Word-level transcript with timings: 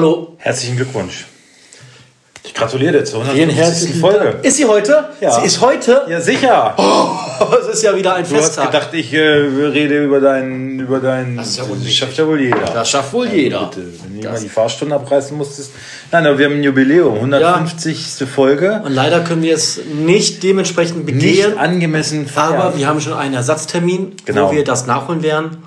Hallo. 0.00 0.34
Herzlichen 0.38 0.76
Glückwunsch. 0.76 1.26
Ich 2.42 2.54
gratuliere 2.54 2.92
dir 3.00 3.04
zur 3.04 3.22
Vielen 3.22 3.50
150. 3.50 3.58
herzlichen 3.58 4.00
Folge. 4.00 4.38
Ist 4.42 4.56
sie 4.56 4.64
heute? 4.64 5.10
Ja. 5.20 5.38
Sie 5.38 5.44
ist 5.46 5.60
heute? 5.60 6.06
Ja, 6.08 6.18
sicher. 6.22 6.72
Oh, 6.78 7.54
es 7.60 7.74
ist 7.74 7.82
ja 7.82 7.94
wieder 7.94 8.14
ein 8.14 8.24
du 8.26 8.34
hast 8.34 8.44
Festtag. 8.46 8.72
gedacht, 8.72 8.94
ich 8.94 9.12
äh, 9.12 9.18
rede 9.18 10.02
über 10.02 10.20
deinen. 10.22 10.80
Über 10.80 11.00
deinen 11.00 11.36
Das 11.36 11.48
ist 11.48 11.58
ja 11.58 11.64
das 11.68 11.92
schafft 11.92 12.16
ja 12.16 12.26
wohl 12.26 12.40
jeder. 12.40 12.56
Das 12.60 12.88
schafft 12.88 13.12
wohl 13.12 13.26
jeder. 13.28 13.66
Bitte, 13.66 13.88
wenn 14.02 14.22
du 14.22 14.26
mal 14.30 14.40
die 14.40 14.48
Fahrstunde 14.48 14.94
abreißen 14.94 15.36
musstest. 15.36 15.72
Nein, 16.10 16.24
aber 16.26 16.38
wir 16.38 16.46
haben 16.46 16.54
ein 16.54 16.62
Jubiläum. 16.62 17.16
150. 17.16 18.26
Folge. 18.26 18.80
Und 18.82 18.94
leider 18.94 19.20
können 19.20 19.42
wir 19.42 19.52
es 19.52 19.80
nicht 19.84 20.42
dementsprechend 20.42 21.04
Nicht 21.04 21.18
begehen. 21.18 21.58
angemessen 21.58 22.26
aber 22.36 22.56
feiern. 22.62 22.78
wir 22.78 22.86
haben 22.86 23.02
schon 23.02 23.12
einen 23.12 23.34
Ersatztermin, 23.34 24.14
Genau. 24.24 24.48
wo 24.48 24.54
wir 24.54 24.64
das 24.64 24.86
nachholen 24.86 25.22
werden. 25.22 25.58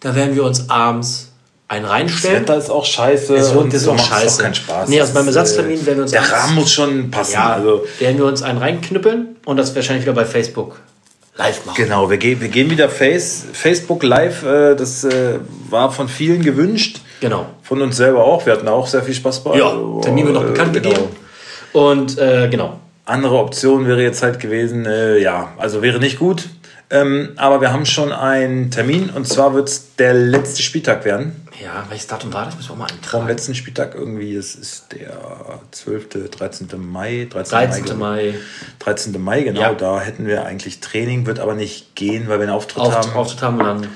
Da 0.00 0.16
werden 0.16 0.34
wir 0.34 0.42
uns 0.42 0.68
abends 0.70 1.28
einen 1.68 1.84
Das 1.84 1.92
reinstellen. 1.92 2.42
Wetter 2.42 2.56
ist 2.58 2.70
auch 2.70 2.84
scheiße. 2.84 3.34
Es 3.36 3.54
wird- 3.54 3.72
das 3.72 3.82
so 3.82 3.92
auch 3.92 3.98
scheiße. 3.98 4.42
keinen 4.42 4.54
Spaß. 4.54 4.88
Nee, 4.88 5.00
also 5.00 5.14
beim 5.14 5.26
Das, 5.26 5.36
Ersatztermin 5.36 5.84
werden 5.86 5.96
wir 5.98 6.02
uns 6.02 6.10
Der 6.12 6.30
Rahmen 6.30 6.54
muss 6.56 6.70
schon 6.72 7.10
passen. 7.10 7.32
Ja, 7.34 7.54
Also, 7.54 7.84
werden 7.98 8.18
wir 8.18 8.26
uns 8.26 8.42
einen 8.42 8.58
reinknüppeln 8.58 9.36
und 9.44 9.56
das 9.56 9.74
wahrscheinlich 9.74 10.04
wieder 10.04 10.12
bei 10.14 10.24
Facebook 10.26 10.80
live 11.36 11.64
machen. 11.66 11.76
Genau, 11.82 12.10
wir, 12.10 12.18
gehen, 12.18 12.40
wir 12.40 12.48
gehen 12.48 12.70
wieder 12.70 12.88
Face, 12.88 13.44
Facebook 13.52 14.02
live. 14.02 14.44
Äh, 14.44 14.74
das 14.76 15.04
äh, 15.04 15.38
war 15.70 15.90
von 15.90 16.08
vielen 16.08 16.42
gewünscht. 16.42 17.00
Genau. 17.20 17.46
Von 17.62 17.80
uns 17.82 17.96
selber 17.96 18.22
auch. 18.24 18.44
Wir 18.46 18.52
hatten 18.52 18.68
auch 18.68 18.86
sehr 18.86 19.02
viel 19.02 19.14
Spaß 19.14 19.42
bei. 19.42 19.56
Ja, 19.58 19.72
Termin 20.02 20.26
wird 20.26 20.34
noch 20.34 20.44
Äh, 20.44 20.48
bekannt 20.48 20.74
genau. 20.74 20.88
gegeben. 20.90 21.08
Und 21.72 22.18
äh, 22.18 22.48
genau. 22.50 22.78
Andere 23.06 23.36
Option 23.38 23.86
wäre 23.86 24.02
jetzt 24.02 24.22
halt 24.22 24.38
gewesen, 24.40 24.86
äh, 24.86 25.18
ja, 25.18 25.52
also 25.58 25.82
wäre 25.82 25.98
nicht 25.98 26.18
gut. 26.18 26.44
Ähm, 26.94 27.32
aber 27.36 27.60
wir 27.60 27.72
haben 27.72 27.86
schon 27.86 28.12
einen 28.12 28.70
Termin 28.70 29.10
und 29.10 29.26
zwar 29.26 29.52
wird 29.52 29.68
es 29.68 29.96
der 29.96 30.14
letzte 30.14 30.62
Spieltag 30.62 31.04
werden. 31.04 31.44
Ja, 31.60 31.84
welches 31.88 32.06
Datum 32.06 32.32
war 32.32 32.44
das? 32.44 32.54
Müssen 32.54 32.70
wir 32.70 32.76
mal 32.76 32.86
Vom 32.88 32.96
eintragen. 32.96 33.26
letzten 33.26 33.54
Spieltag 33.56 33.96
irgendwie, 33.96 34.36
es 34.36 34.54
ist 34.54 34.92
der 34.92 35.18
12., 35.72 36.30
13. 36.30 36.68
Mai. 36.78 37.26
13. 37.28 37.58
13. 37.58 37.84
glaube 37.84 37.94
ich. 37.94 37.98
Mai. 37.98 38.34
13. 38.78 39.20
Mai, 39.20 39.42
genau. 39.42 39.60
Ja. 39.60 39.72
Da 39.74 40.00
hätten 40.00 40.26
wir 40.26 40.46
eigentlich 40.46 40.78
Training, 40.78 41.26
wird 41.26 41.40
aber 41.40 41.54
nicht 41.54 41.96
gehen, 41.96 42.28
weil 42.28 42.38
wir 42.38 42.44
einen 42.44 42.52
Auftritt 42.52 42.82
Auf, 42.82 42.94
haben. 42.94 43.12
Auftritt 43.12 43.42
haben 43.42 43.58
und 43.58 43.64
dann 43.66 43.88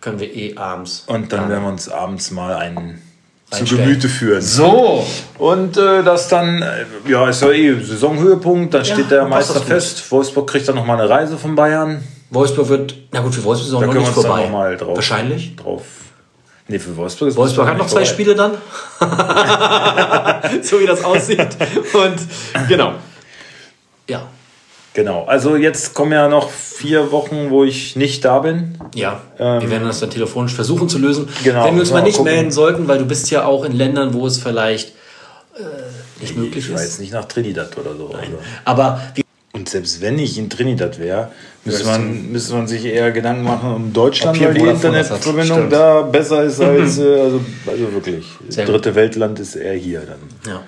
können 0.00 0.20
wir 0.20 0.32
eh 0.32 0.56
abends. 0.56 1.02
Und 1.08 1.32
dann 1.32 1.48
werden 1.48 1.64
wir 1.64 1.70
uns 1.70 1.88
abends 1.88 2.30
mal 2.30 2.54
einen 2.54 3.02
zu. 3.50 3.64
Gemüte 3.64 4.08
führen. 4.08 4.42
So! 4.42 5.04
Und 5.38 5.76
äh, 5.76 6.04
das 6.04 6.28
dann, 6.28 6.62
äh, 6.62 6.84
ja, 7.08 7.28
ist 7.28 7.42
ja 7.42 7.50
eh 7.50 7.80
Saisonhöhepunkt, 7.80 8.74
dann 8.74 8.84
steht 8.84 9.10
der 9.10 9.22
dann 9.22 9.30
Meister 9.30 9.54
das 9.54 9.64
fest. 9.64 10.10
Wolfsburg 10.12 10.48
kriegt 10.48 10.68
dann 10.68 10.76
nochmal 10.76 11.00
eine 11.00 11.08
Reise 11.08 11.36
von 11.36 11.56
Bayern. 11.56 12.02
Wolfsburg 12.30 12.68
wird, 12.68 12.94
na 13.12 13.20
gut, 13.20 13.34
für 13.34 13.44
Wolfsburg 13.44 13.68
ist 13.68 13.74
auch 13.74 13.80
Da 13.80 13.86
noch 13.86 13.94
nicht 13.94 14.08
vorbei. 14.08 14.48
noch 14.48 14.76
drauf- 14.78 14.96
Wahrscheinlich. 14.96 15.54
Drauf. 15.56 15.82
Nee, 16.66 16.78
für 16.78 16.96
Wolfsburg 16.96 17.28
ist 17.28 17.36
Wolfsburg 17.36 17.68
hat 17.68 17.76
noch 17.78 17.86
zwei 17.86 18.04
vorbei. 18.04 18.04
Spiele 18.06 18.34
dann. 18.34 18.52
so 20.62 20.80
wie 20.80 20.86
das 20.86 21.04
aussieht. 21.04 21.48
Und 21.92 22.68
genau. 22.68 22.94
Ja. 24.08 24.22
Genau, 24.94 25.24
also 25.24 25.56
jetzt 25.56 25.92
kommen 25.92 26.12
ja 26.12 26.28
noch 26.28 26.50
vier 26.50 27.10
Wochen, 27.10 27.50
wo 27.50 27.64
ich 27.64 27.96
nicht 27.96 28.24
da 28.24 28.38
bin. 28.38 28.78
Ja, 28.94 29.20
wir 29.38 29.68
werden 29.68 29.88
das 29.88 29.98
dann 30.00 30.10
telefonisch 30.10 30.54
versuchen 30.54 30.88
zu 30.88 30.98
lösen. 30.98 31.24
Ähm, 31.28 31.34
Genau, 31.44 31.64
Wenn 31.64 31.74
wir 31.74 31.80
uns 31.80 31.90
mal 31.90 32.02
nicht 32.02 32.16
gucken. 32.18 32.32
melden 32.32 32.50
sollten, 32.52 32.86
weil 32.86 32.98
du 32.98 33.04
bist 33.04 33.28
ja 33.32 33.44
auch 33.44 33.64
in 33.64 33.72
Ländern, 33.72 34.14
wo 34.14 34.24
es 34.26 34.38
vielleicht 34.38 34.90
äh, 35.56 35.62
nicht 36.20 36.36
möglich 36.36 36.64
Ich 36.66 36.70
war 36.72 36.76
ist. 36.80 36.84
jetzt 36.84 37.00
nicht 37.00 37.12
nach 37.12 37.24
Trinidad 37.24 37.76
oder 37.76 37.96
so. 37.96 38.06
Also. 38.14 38.38
Aber 38.64 39.00
Und 39.52 39.68
selbst 39.68 40.00
wenn 40.00 40.16
ich 40.18 40.38
in 40.38 40.48
Trinidad 40.48 41.00
wäre, 41.00 41.32
müsste 41.64 41.86
man, 41.86 42.32
müsste 42.32 42.54
man 42.54 42.66
sich 42.66 42.84
eher 42.84 43.12
Gedanken 43.12 43.44
machen 43.44 43.74
um 43.74 43.92
Deutschland, 43.92 44.40
weil 44.40 44.54
die. 44.54 44.60
Internetverbindung 44.60 45.70
da 45.70 46.02
besser 46.02 46.44
ist 46.44 46.60
als, 46.60 46.98
äh, 46.98 47.02
also, 47.04 47.40
also 47.66 47.92
wirklich. 47.92 48.26
Sehr 48.48 48.66
dritte 48.66 48.94
Weltland 48.94 49.38
ist 49.40 49.56
eher 49.56 49.74
hier 49.74 50.00
dann. 50.00 50.52
ja. 50.52 50.62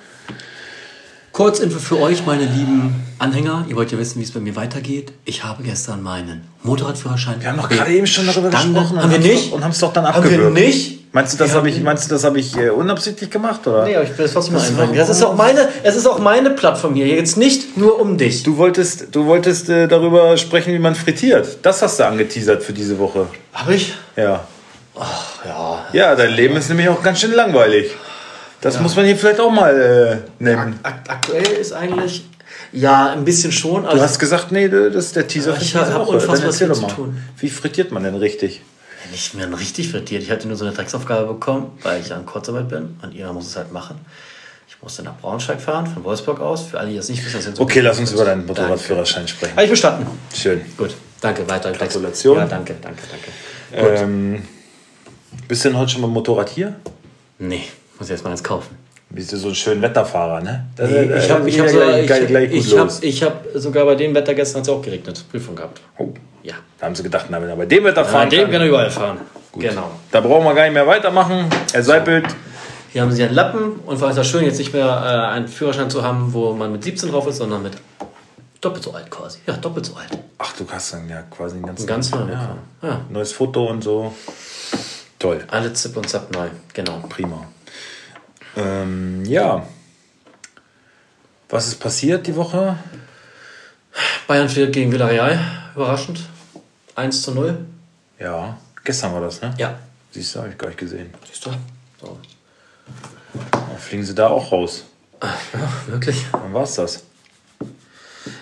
Kurzinfo 1.36 1.78
für 1.78 2.00
euch, 2.00 2.24
meine 2.24 2.46
lieben 2.46 2.94
Anhänger. 3.18 3.66
Ihr 3.68 3.76
wollt 3.76 3.92
ja 3.92 3.98
wissen, 3.98 4.18
wie 4.20 4.24
es 4.24 4.30
bei 4.32 4.40
mir 4.40 4.56
weitergeht. 4.56 5.12
Ich 5.26 5.44
habe 5.44 5.62
gestern 5.64 6.02
meinen 6.02 6.40
Motorradführerschein. 6.62 7.42
Wir 7.42 7.50
haben 7.50 7.58
doch 7.58 7.68
gerade 7.68 7.92
eben 7.92 8.06
schon 8.06 8.24
darüber 8.26 8.48
Dann- 8.48 8.72
gesprochen. 8.72 9.02
Haben 9.02 9.10
wir 9.10 9.18
nicht? 9.18 9.52
Und 9.52 9.62
haben 9.62 9.70
es 9.72 9.78
doch 9.80 9.92
dann 9.92 10.06
Haben 10.06 10.24
wir 10.24 10.30
abgewürgt. 10.30 10.54
nicht? 10.54 11.12
Meinst 11.12 11.34
du, 11.34 11.36
das 11.36 11.54
habe 11.54 11.68
ich, 11.68 11.82
meinst 11.82 12.06
du, 12.06 12.14
das 12.14 12.24
habe 12.24 12.38
ich 12.40 12.56
äh, 12.56 12.70
unabsichtlich 12.70 13.28
gemacht? 13.28 13.66
Oder? 13.66 13.84
Nee, 13.84 13.96
aber 13.96 14.04
ich 14.04 14.16
will 14.16 14.24
das 14.24 14.32
trotzdem 14.32 14.54
mal 14.54 14.60
Das 14.60 14.70
ist 14.70 14.78
einbringen. 14.78 14.96
Das 14.96 15.08
ist 15.10 15.22
auch 15.22 15.36
meine, 15.36 15.68
es 15.82 15.94
ist 15.96 16.06
auch 16.06 16.18
meine 16.20 16.48
Plattform 16.52 16.94
hier. 16.94 17.06
Jetzt 17.06 17.36
nicht 17.36 17.76
nur 17.76 18.00
um 18.00 18.16
dich. 18.16 18.42
Du 18.42 18.56
wolltest, 18.56 19.08
du 19.14 19.26
wolltest 19.26 19.68
äh, 19.68 19.88
darüber 19.88 20.38
sprechen, 20.38 20.72
wie 20.72 20.78
man 20.78 20.94
frittiert. 20.94 21.58
Das 21.60 21.82
hast 21.82 22.00
du 22.00 22.06
angeteasert 22.06 22.62
für 22.62 22.72
diese 22.72 22.98
Woche. 22.98 23.26
Habe 23.52 23.74
ich? 23.74 23.92
Ja. 24.16 24.40
Ja. 25.44 25.84
Ja, 25.92 26.14
dein 26.16 26.30
Leben 26.32 26.56
ist 26.56 26.70
nämlich 26.70 26.88
auch 26.88 27.02
ganz 27.02 27.20
schön 27.20 27.32
langweilig. 27.34 27.90
Das 28.66 28.80
muss 28.80 28.96
man 28.96 29.04
hier 29.04 29.16
vielleicht 29.16 29.40
auch 29.40 29.50
mal 29.50 30.22
äh, 30.40 30.42
nennen. 30.42 30.78
Akt 30.82 31.08
aktuell 31.10 31.46
ist 31.46 31.72
eigentlich, 31.72 32.24
ja, 32.72 33.10
ein 33.12 33.24
bisschen 33.24 33.52
schon. 33.52 33.82
Du 33.82 33.88
Also 33.88 34.02
hast 34.02 34.18
gesagt, 34.18 34.52
nee, 34.52 34.68
das 34.68 34.94
ist 35.06 35.16
der 35.16 35.26
Teaser 35.26 35.50
Ja, 35.52 35.56
für 35.56 35.62
ich 35.62 35.72
diese 35.72 35.94
Woche. 35.94 36.10
unfassbar 36.12 36.50
Dann 36.52 36.74
zu 36.74 36.82
mal. 36.82 36.88
tun. 36.88 37.22
Wie 37.38 37.50
frittiert 37.50 37.92
man 37.92 38.02
denn 38.04 38.14
richtig? 38.16 38.62
nicht 39.12 39.34
mehr 39.34 39.48
richtig 39.56 39.88
frittiert. 39.90 40.24
Ich 40.24 40.32
hatte 40.32 40.48
nur 40.48 40.56
so 40.56 40.64
eine 40.64 40.74
Drecksaufgabe 40.74 41.26
bekommen, 41.32 41.70
weil 41.84 42.00
ich 42.00 42.12
an 42.12 42.26
Kurzarbeit 42.26 42.68
bin 42.68 42.98
und 43.02 43.14
ihr 43.14 43.32
muss 43.32 43.46
es 43.46 43.56
halt 43.56 43.72
machen. 43.72 43.96
Ich 44.68 44.82
musste 44.82 45.04
nach 45.04 45.16
Braunschweig 45.20 45.60
fahren, 45.60 45.86
von 45.86 46.02
Wolfsburg 46.02 46.40
aus. 46.40 46.62
Für 46.62 46.80
alle, 46.80 46.90
die 46.90 46.96
das 46.96 47.08
nicht 47.08 47.24
wissen, 47.24 47.40
sind 47.40 47.56
so 47.56 47.62
Okay, 47.62 47.80
lass 47.80 48.00
uns 48.00 48.10
über 48.12 48.24
deinen. 48.24 48.44
Motorradführerschein 48.46 49.28
sprechen. 49.28 49.52
Habe 49.52 49.62
ich 49.64 49.70
bestanden. 49.70 50.06
Schön. 50.34 50.60
Gut, 50.76 50.94
danke, 51.20 51.48
weiter. 51.48 51.70
Gratulation. 51.70 52.36
Ja, 52.36 52.46
danke, 52.46 52.74
danke, 52.82 53.00
danke. 53.70 53.92
Ähm, 54.02 54.42
bist 55.46 55.64
du 55.64 55.68
denn 55.68 55.78
heute 55.78 55.92
schon 55.92 56.00
mal 56.00 56.08
Motorrad 56.08 56.48
hier? 56.48 56.74
Nee, 57.38 57.62
muss 57.98 58.08
ich 58.08 58.12
erstmal 58.12 58.32
eins 58.32 58.42
kaufen. 58.44 58.76
Bist 59.08 59.32
du 59.32 59.36
so 59.36 59.48
ein 59.48 59.54
schöner 59.54 59.82
Wetterfahrer, 59.82 60.40
ne? 60.40 60.66
Da- 60.74 60.86
Nee, 60.86 61.02
ich 61.16 61.28
da 61.28 61.34
habe 61.34 61.48
ich 61.48 61.58
hab 61.60 61.66
ja 61.66 61.72
sogar, 61.72 61.98
ich, 62.00 62.08
gut 62.08 62.50
ich 62.52 62.76
hab, 62.78 63.02
ich 63.02 63.22
hab 63.22 63.44
sogar 63.54 63.84
bei 63.86 63.94
dem 63.94 64.14
Wetter 64.14 64.34
gestern 64.34 64.58
hat 64.60 64.68
es 64.68 64.74
auch 64.74 64.82
geregnet. 64.82 65.24
Prüfung 65.30 65.54
gehabt. 65.54 65.80
Oh, 65.98 66.08
Ja. 66.42 66.54
da 66.78 66.86
haben 66.86 66.94
sie 66.96 67.02
gedacht, 67.04 67.26
na, 67.28 67.40
wenn 67.40 67.48
er 67.48 67.56
bei 67.56 67.66
dem 67.66 67.84
Wetter 67.84 68.02
Bei 68.02 68.08
fahren 68.08 68.30
dem 68.30 68.42
kann, 68.42 68.50
kann 68.52 68.60
er 68.62 68.66
überall 68.68 68.90
fahren. 68.90 69.18
Genau. 69.58 69.90
da 70.10 70.20
brauchen 70.20 70.44
wir 70.44 70.54
gar 70.54 70.64
nicht 70.64 70.74
mehr 70.74 70.86
weitermachen. 70.86 71.46
Er 71.72 71.82
seipelt. 71.82 72.26
Hier 72.92 73.02
haben 73.02 73.12
sie 73.12 73.22
einen 73.22 73.34
Lappen 73.34 73.80
und 73.86 74.00
allem 74.02 74.10
ist 74.10 74.16
das 74.18 74.26
schön, 74.26 74.44
jetzt 74.44 74.58
nicht 74.58 74.72
mehr 74.74 74.86
äh, 74.86 75.32
einen 75.34 75.48
Führerschein 75.48 75.88
zu 75.88 76.02
haben, 76.02 76.32
wo 76.34 76.52
man 76.52 76.72
mit 76.72 76.82
17 76.84 77.10
drauf 77.10 77.26
ist, 77.26 77.36
sondern 77.38 77.62
mit 77.62 77.72
doppelt 78.60 78.82
so 78.84 78.92
alt 78.92 79.10
quasi. 79.10 79.38
Ja, 79.46 79.54
doppelt 79.54 79.86
so 79.86 79.94
alt. 79.94 80.08
Ach, 80.38 80.52
du 80.58 80.64
hast 80.70 80.92
dann 80.94 81.08
ja 81.08 81.22
quasi 81.30 81.56
einen 81.56 81.66
ganzen... 81.66 81.86
Ganz 81.86 82.10
neu 82.10 82.20
ja. 82.30 82.56
Ja. 82.82 83.00
Neues 83.08 83.32
Foto 83.32 83.66
und 83.66 83.82
so. 83.84 84.12
Toll, 85.18 85.44
Alle 85.48 85.72
Zip 85.72 85.96
und 85.96 86.08
Zap 86.08 86.32
neu. 86.34 86.48
Genau. 86.74 87.02
prima. 87.08 87.46
Ähm, 88.56 89.24
ja. 89.24 89.66
Was 91.48 91.68
ist 91.68 91.78
passiert 91.78 92.26
die 92.26 92.34
Woche? 92.36 92.76
Bayern 94.26 94.48
steht 94.48 94.72
gegen 94.72 94.90
Villarreal. 94.92 95.38
Überraschend. 95.74 96.20
1 96.94 97.22
zu 97.22 97.32
0. 97.32 97.58
Ja, 98.18 98.56
gestern 98.84 99.12
war 99.12 99.20
das, 99.20 99.40
ne? 99.42 99.54
Ja. 99.58 99.78
Siehst 100.10 100.34
du, 100.34 100.38
habe 100.40 100.48
ich 100.50 100.58
gar 100.58 100.68
nicht 100.68 100.78
gesehen. 100.78 101.12
Siehst 101.30 101.44
du? 101.46 101.50
So. 102.00 102.18
Da 103.52 103.76
fliegen 103.78 104.04
sie 104.04 104.14
da 104.14 104.28
auch 104.28 104.50
raus. 104.50 104.84
Ja, 105.22 105.28
wirklich. 105.88 106.24
Wann 106.32 106.52
war's 106.54 106.74
das? 106.74 107.02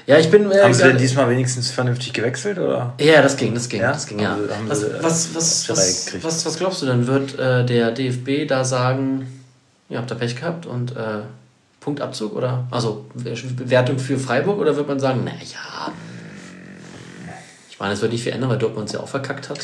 Ja, 0.07 0.19
ich 0.19 0.31
bin. 0.31 0.51
Äh, 0.51 0.63
Haben 0.63 0.75
sie 0.75 0.83
denn 0.85 0.99
diesmal 0.99 1.29
wenigstens 1.29 1.71
vernünftig 1.71 2.13
gewechselt, 2.13 2.59
oder? 2.59 2.95
Ja, 3.01 3.21
das 3.23 3.37
ging, 3.37 3.55
das 3.55 3.69
ging, 3.69 3.81
Ja? 3.81 3.93
das 3.93 4.07
ging, 4.07 4.19
ja. 4.21 4.37
Sie- 4.73 4.87
Was, 5.03 5.35
was, 5.35 5.69
was, 5.69 6.23
was, 6.23 6.47
was 6.47 6.57
glaubst 6.57 6.83
du 6.83 6.87
denn? 6.87 7.07
Wird 7.07 7.39
äh, 7.39 7.65
der 7.67 7.91
DFB 7.91 8.47
da 8.49 8.65
sagen, 8.65 9.44
ihr 9.95 9.99
habt 10.01 10.11
da 10.11 10.15
Pech 10.17 10.37
gehabt 10.37 10.67
und 10.67 10.97
äh, 10.97 11.21
Punktabzug 11.81 12.35
oder 12.35 12.67
also 12.71 13.07
Bewertung 13.15 13.99
für 13.99 14.19
Freiburg 14.19 14.59
oder 14.59 14.77
wird 14.77 14.89
man 14.89 14.99
sagen, 15.01 15.25
naja. 15.25 15.93
Ich 17.71 17.79
meine, 17.81 17.95
es 17.95 18.03
wird 18.03 18.13
nicht 18.13 18.23
viel 18.23 18.33
ändern, 18.33 18.51
weil 18.51 18.59
Dortmund 18.59 18.89
es 18.89 18.95
ja 18.95 19.01
auch 19.01 19.09
verkackt 19.09 19.49
hat. 19.51 19.59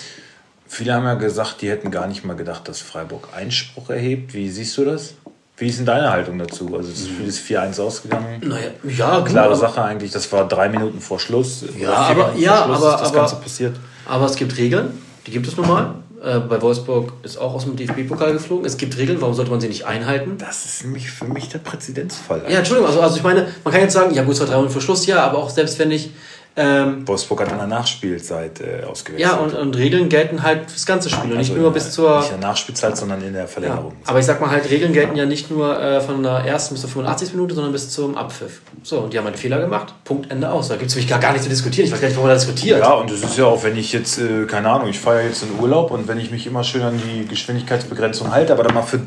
Viele 0.67 0.95
haben 0.95 1.05
ja 1.05 1.15
gesagt, 1.15 1.63
die 1.63 1.69
hätten 1.71 1.91
gar 1.91 2.07
nicht 2.07 2.25
mal 2.25 2.37
gedacht, 2.37 2.69
dass 2.69 2.81
Freiburg 2.81 3.29
Einspruch 3.35 3.91
erhebt. 3.91 4.35
Wie 4.35 4.49
siehst 4.49 4.77
du 4.79 4.85
das? 4.85 5.15
Wie 5.57 5.67
ist 5.67 5.79
denn 5.79 5.87
deine 5.87 6.11
Haltung 6.11 6.39
dazu? 6.39 6.75
Also 6.77 6.91
es 6.91 7.01
ist 7.01 7.09
für 7.09 7.25
das 7.25 7.39
4-1 7.41 7.81
ausgegangen. 7.81 8.41
Naja, 8.45 8.71
ja, 8.85 9.19
gut. 9.19 9.29
Klare 9.29 9.57
Sache 9.57 9.83
eigentlich, 9.83 10.11
das 10.13 10.31
war 10.33 10.47
drei 10.49 10.69
Minuten 10.69 11.01
vor 11.01 11.19
Schluss. 11.19 11.65
Vier 11.77 11.93
aber- 11.93 12.35
ja, 12.37 12.65
Schluss 12.65 12.77
aber- 12.79 12.95
ist 12.95 13.01
das 13.01 13.09
aber- 13.09 13.19
Ganze 13.19 13.37
passiert. 13.37 13.77
Aber 14.07 14.27
es 14.27 14.37
gibt 14.37 14.57
Regeln, 14.57 14.97
die 15.27 15.33
gibt 15.33 15.47
es 15.49 15.57
nun 15.57 15.67
mal. 15.69 15.95
Äh, 16.23 16.41
bei 16.41 16.61
Wolfsburg 16.61 17.15
ist 17.23 17.39
auch 17.39 17.55
aus 17.55 17.65
dem 17.65 17.77
DFB-Pokal 17.77 18.35
geflogen. 18.35 18.67
Es 18.67 18.77
gibt 18.77 18.99
Regeln, 18.99 19.21
warum 19.23 19.35
sollte 19.35 19.51
man 19.51 19.61
sie 19.61 19.69
nicht 19.69 19.87
einhalten? 19.87 20.37
Das 20.37 20.67
ist 20.67 20.85
nämlich 20.85 21.11
für 21.11 21.25
mich 21.25 21.49
der 21.49 21.61
Präzedenzfall. 21.61 22.43
Ja, 22.49 22.59
Entschuldigung, 22.59 22.91
also, 22.91 23.01
also 23.01 23.17
ich 23.17 23.23
meine, 23.23 23.49
man 23.65 23.73
kann 23.73 23.83
jetzt 23.83 23.95
sagen, 23.95 24.15
ja 24.15 24.23
gut, 24.23 24.35
es 24.35 24.41
war 24.41 24.47
drei 24.47 24.57
Minuten 24.57 24.73
vor 24.73 24.83
Schluss, 24.83 25.07
ja, 25.07 25.23
aber 25.23 25.39
auch 25.39 25.49
selbst 25.49 25.79
wenn 25.79 25.91
ich. 25.91 26.11
Ähm, 26.57 27.07
Wolfsburg 27.07 27.41
hat 27.43 27.53
in 27.53 27.59
der 27.59 27.67
Nachspielzeit 27.69 28.61
äh, 28.61 28.85
ausgewechselt. 28.85 29.21
ja, 29.31 29.37
und, 29.37 29.55
und 29.55 29.77
Regeln 29.77 30.09
gelten 30.09 30.43
halt 30.43 30.71
fürs 30.71 30.85
ganze 30.85 31.09
Spiel 31.09 31.31
und 31.31 31.39
nicht 31.39 31.51
Also 31.51 31.63
nur 31.63 31.73
bis 31.73 31.93
zur. 31.93 32.19
Nicht 32.19 32.33
in 32.33 32.41
der 32.41 32.49
Nachspielzeit, 32.49 32.97
sondern 32.97 33.23
in 33.23 33.33
der 33.33 33.43
Ja, 33.43 33.47
Verlängerung. 33.49 33.93
aber 34.05 34.19
ich 34.19 34.27
sag 34.27 34.41
mal 34.41 34.51
halt, 34.51 34.69
Regeln 34.69 34.93
gelten 34.93 35.15
ja 35.17 35.27
nicht 35.27 35.51
nur 35.51 35.81
äh, 35.81 36.01
von 36.01 36.23
der 36.23 36.39
ersten 36.45 36.75
bis 36.75 36.81
zur 36.83 36.91
85. 36.91 37.33
Minute, 37.35 37.55
sondern 37.55 37.73
bis 37.73 37.91
zum 37.91 38.17
Abpfiff. 38.17 38.61
So, 38.83 38.99
und 38.99 39.13
die 39.13 39.19
haben 39.19 39.27
einen 39.29 39.37
Fehler 39.37 39.61
gemacht. 39.61 39.95
Punkt, 40.05 40.31
Ende 40.31 40.51
aus. 40.51 40.69
Da 40.69 40.77
gibt 40.77 40.91
es 40.91 40.97
nämlich 40.97 41.09
gar, 41.09 41.21
gar 41.21 41.33
nicht 41.33 41.45
zu 41.45 41.49
diskutieren. 41.49 41.87
Ich 41.87 41.93
weiß 41.93 42.01
gar 42.01 42.09
nicht, 42.09 42.17
warum 42.17 42.29
man 42.29 42.37
da 42.37 42.45
diskutiert. 42.45 42.81
Ja, 42.81 42.93
und 42.95 43.11
es 43.11 43.23
ist 43.23 43.39
ja 43.39 43.45
auch, 43.45 43.63
wenn 43.63 43.77
ich 43.77 43.93
jetzt, 43.93 44.19
äh, 44.19 44.45
keine 44.47 44.71
Ahnung, 44.71 44.89
ich 44.89 44.99
fahre 44.99 45.21
ja 45.23 45.29
jetzt 45.29 45.43
in 45.45 45.51
Urlaub 45.61 45.91
und 45.93 46.09
wenn 46.09 46.19
ich 46.19 46.31
mich 46.31 46.47
immer 46.47 46.65
schön 46.65 46.83
an 46.83 47.01
die 47.01 47.27
Geschwindigkeitsbegrenzung 47.29 48.33
halte, 48.33 48.53
aber 48.53 48.65
dann 48.65 48.75
mal 48.75 48.83
für 48.83 49.01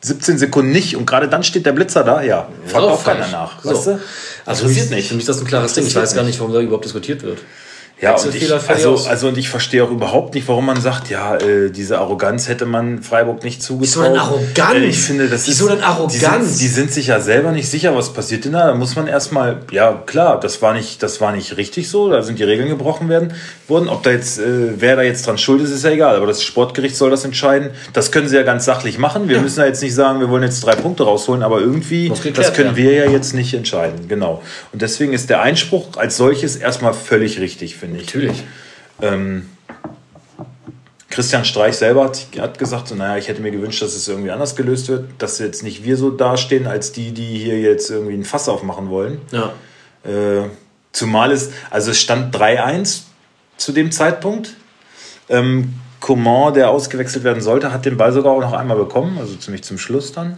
17 0.00 0.38
Sekunden 0.38 0.72
nicht 0.72 0.96
und 0.96 1.06
gerade 1.06 1.28
dann 1.28 1.42
steht 1.42 1.66
der 1.66 1.72
Blitzer 1.72 2.04
da, 2.04 2.22
ja, 2.22 2.48
fragt 2.66 2.84
So, 2.84 2.90
auch 2.90 3.04
keiner 3.04 3.28
nach. 3.28 3.62
So. 3.62 3.70
Weißt 3.70 3.86
du? 3.88 4.00
Also 4.46 4.66
mich, 4.66 4.90
nicht. 4.90 5.08
Für 5.08 5.14
mich 5.14 5.22
ist 5.22 5.28
das 5.28 5.40
ein 5.40 5.46
klares 5.46 5.74
Ding. 5.74 5.86
Ich 5.86 5.94
weiß 5.94 6.14
gar 6.14 6.22
nicht. 6.22 6.32
nicht, 6.32 6.40
warum 6.40 6.54
da 6.54 6.60
überhaupt 6.60 6.84
diskutiert 6.84 7.22
wird. 7.22 7.40
Ja, 8.00 8.14
und 8.14 8.32
ich, 8.32 8.52
also, 8.68 8.92
aus. 8.92 9.08
also 9.08 9.28
und 9.28 9.38
ich 9.38 9.48
verstehe 9.48 9.82
auch 9.82 9.90
überhaupt 9.90 10.34
nicht, 10.34 10.46
warum 10.46 10.66
man 10.66 10.80
sagt, 10.80 11.10
ja, 11.10 11.36
äh, 11.36 11.70
diese 11.70 11.98
Arroganz 11.98 12.46
hätte 12.46 12.64
man 12.64 13.02
Freiburg 13.02 13.42
nicht 13.42 13.60
zugetraut. 13.60 14.04
denn 14.04 14.16
Arroganz? 14.16 14.74
Äh, 14.74 14.84
ich 14.86 15.00
finde, 15.00 15.28
das 15.28 15.48
Wieso 15.48 15.66
ist, 15.66 15.74
denn 15.74 15.82
Arroganz? 15.82 16.12
Die 16.12 16.18
sind, 16.18 16.60
die 16.60 16.68
sind 16.68 16.92
sich 16.92 17.08
ja 17.08 17.18
selber 17.20 17.50
nicht 17.50 17.68
sicher, 17.68 17.96
was 17.96 18.12
passiert 18.12 18.44
denn 18.44 18.52
da. 18.52 18.68
Da 18.68 18.74
muss 18.74 18.94
man 18.94 19.08
erstmal, 19.08 19.62
ja 19.72 20.00
klar, 20.06 20.38
das 20.38 20.62
war 20.62 20.74
nicht, 20.74 21.02
das 21.02 21.20
war 21.20 21.32
nicht 21.32 21.56
richtig 21.56 21.88
so. 21.88 22.08
Da 22.08 22.22
sind 22.22 22.38
die 22.38 22.44
Regeln 22.44 22.68
gebrochen 22.68 23.08
werden 23.08 23.34
worden. 23.66 23.88
Ob 23.88 24.04
da 24.04 24.10
jetzt, 24.10 24.38
äh, 24.38 24.80
wer 24.80 24.94
da 24.94 25.02
jetzt 25.02 25.26
dran 25.26 25.36
schuld 25.36 25.60
ist, 25.62 25.70
ist 25.70 25.84
ja 25.84 25.90
egal. 25.90 26.16
Aber 26.16 26.26
das 26.26 26.42
Sportgericht 26.42 26.96
soll 26.96 27.10
das 27.10 27.24
entscheiden. 27.24 27.70
Das 27.92 28.12
können 28.12 28.28
sie 28.28 28.36
ja 28.36 28.42
ganz 28.42 28.64
sachlich 28.64 28.98
machen. 28.98 29.28
Wir 29.28 29.40
müssen 29.40 29.58
ja 29.58 29.66
jetzt 29.66 29.82
nicht 29.82 29.94
sagen, 29.94 30.20
wir 30.20 30.28
wollen 30.30 30.42
jetzt 30.42 30.64
drei 30.64 30.74
Punkte 30.74 31.02
rausholen, 31.02 31.42
aber 31.42 31.60
irgendwie, 31.60 32.08
geklärt 32.08 32.38
das 32.38 32.54
können 32.54 32.76
werden. 32.76 32.92
wir 32.92 32.92
ja 32.92 33.10
jetzt 33.10 33.34
nicht 33.34 33.54
entscheiden. 33.54 34.08
Genau. 34.08 34.42
Und 34.72 34.82
deswegen 34.82 35.12
ist 35.12 35.30
der 35.30 35.42
Einspruch 35.42 35.96
als 35.96 36.16
solches 36.16 36.56
erstmal 36.56 36.94
völlig 36.94 37.40
richtig, 37.40 37.76
finde 37.76 37.86
ich. 37.86 37.87
Natürlich. 37.96 38.44
Ähm, 39.00 39.48
Christian 41.10 41.44
Streich 41.44 41.76
selber 41.76 42.04
hat, 42.04 42.26
hat 42.38 42.58
gesagt, 42.58 42.88
so, 42.88 42.94
naja, 42.94 43.16
ich 43.16 43.28
hätte 43.28 43.40
mir 43.40 43.50
gewünscht, 43.50 43.82
dass 43.82 43.94
es 43.94 44.06
irgendwie 44.06 44.30
anders 44.30 44.56
gelöst 44.56 44.88
wird, 44.88 45.10
dass 45.18 45.38
jetzt 45.38 45.62
nicht 45.62 45.82
wir 45.84 45.96
so 45.96 46.10
dastehen, 46.10 46.66
als 46.66 46.92
die, 46.92 47.12
die 47.12 47.38
hier 47.38 47.60
jetzt 47.60 47.90
irgendwie 47.90 48.14
ein 48.14 48.24
Fass 48.24 48.48
aufmachen 48.48 48.90
wollen. 48.90 49.20
Ja. 49.32 49.52
Äh, 50.04 50.48
zumal 50.92 51.32
es, 51.32 51.50
also 51.70 51.90
es 51.90 51.98
stand 51.98 52.36
3-1 52.36 53.02
zu 53.56 53.72
dem 53.72 53.90
Zeitpunkt. 53.90 54.54
Ähm, 55.28 55.74
Coman, 56.00 56.54
der 56.54 56.70
ausgewechselt 56.70 57.24
werden 57.24 57.42
sollte, 57.42 57.72
hat 57.72 57.84
den 57.84 57.96
Ball 57.96 58.12
sogar 58.12 58.32
auch 58.32 58.40
noch 58.40 58.52
einmal 58.52 58.76
bekommen, 58.76 59.18
also 59.18 59.34
ziemlich 59.34 59.64
zum 59.64 59.78
Schluss 59.78 60.12
dann. 60.12 60.36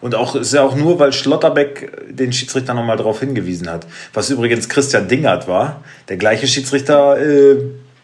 Und 0.00 0.14
auch 0.14 0.34
ist 0.34 0.52
ja 0.52 0.62
auch 0.62 0.74
nur, 0.74 0.98
weil 0.98 1.12
Schlotterbeck 1.12 2.08
den 2.10 2.32
Schiedsrichter 2.32 2.74
nochmal 2.74 2.96
darauf 2.96 3.20
hingewiesen 3.20 3.68
hat. 3.70 3.86
Was 4.12 4.30
übrigens 4.30 4.68
Christian 4.68 5.08
Dingert 5.08 5.48
war, 5.48 5.82
der 6.08 6.16
gleiche 6.16 6.46
Schiedsrichter 6.46 7.18
äh, 7.20 7.56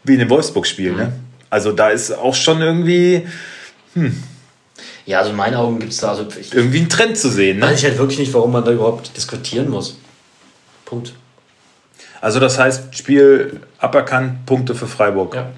wie 0.05 0.13
in 0.15 0.19
dem 0.21 0.31
Wolfsburg-Spiel. 0.31 0.93
Ne? 0.93 1.13
Also 1.51 1.73
da 1.73 1.89
ist 1.89 2.13
auch 2.13 2.35
schon 2.35 2.61
irgendwie, 2.61 3.27
Ja, 5.07 5.19
also 5.19 5.31
in 5.31 5.37
meinen 5.37 5.55
Augen 5.55 5.79
gibt 5.79 5.93
es 5.93 5.99
da, 5.99 6.11
also 6.11 6.27
ich 6.39 6.55
irgendwie 6.55 6.81
ein 6.81 6.89
Trend 6.89 7.17
zu 7.17 7.29
sehen. 7.31 7.61
weiß 7.61 7.71
Ne? 7.71 7.77
ich 7.77 7.85
halt 7.85 7.99
wirklich 7.99 8.19
nicht, 8.19 8.33
warum 8.35 8.53
man 8.53 8.65
da 8.65 8.71
überhaupt 8.71 9.17
diskutieren 9.17 9.69
muss. 9.71 9.99
Punkt. 10.85 11.13
Also 12.21 12.41
das 12.41 12.59
heißt, 12.59 12.97
Spiel 12.97 13.61
aberkannt, 13.79 14.45
Punkte 14.47 14.75
für 14.75 14.87
Freiburg. 14.87 15.35
Ja. 15.35 15.51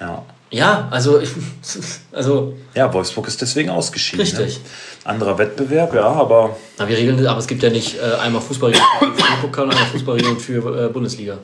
Ja. 0.00 0.24
Ja, 0.50 0.88
also, 0.90 1.18
ich, 1.18 1.30
also, 2.12 2.54
Ja, 2.74 2.92
Wolfsburg 2.92 3.26
ist 3.26 3.40
deswegen 3.40 3.70
ausgeschieden. 3.70 4.20
Richtig. 4.20 4.58
Ne? 4.58 4.64
Anderer 5.04 5.36
Wettbewerb, 5.36 5.94
ja, 5.94 6.06
aber 6.06 6.56
na, 6.78 6.88
wir 6.88 6.96
regeln, 6.96 7.26
aber 7.26 7.38
es 7.38 7.46
gibt 7.46 7.62
ja 7.62 7.70
nicht 7.70 7.96
äh, 7.98 8.14
einmal 8.20 8.40
Fußballregeln 8.40 8.84
für 9.14 9.40
Pokal 9.40 9.64
und 9.64 9.72
einmal 9.72 9.86
Fußballregeln 9.86 10.38
für 10.38 10.86
äh, 10.86 10.88
Bundesliga. 10.88 11.38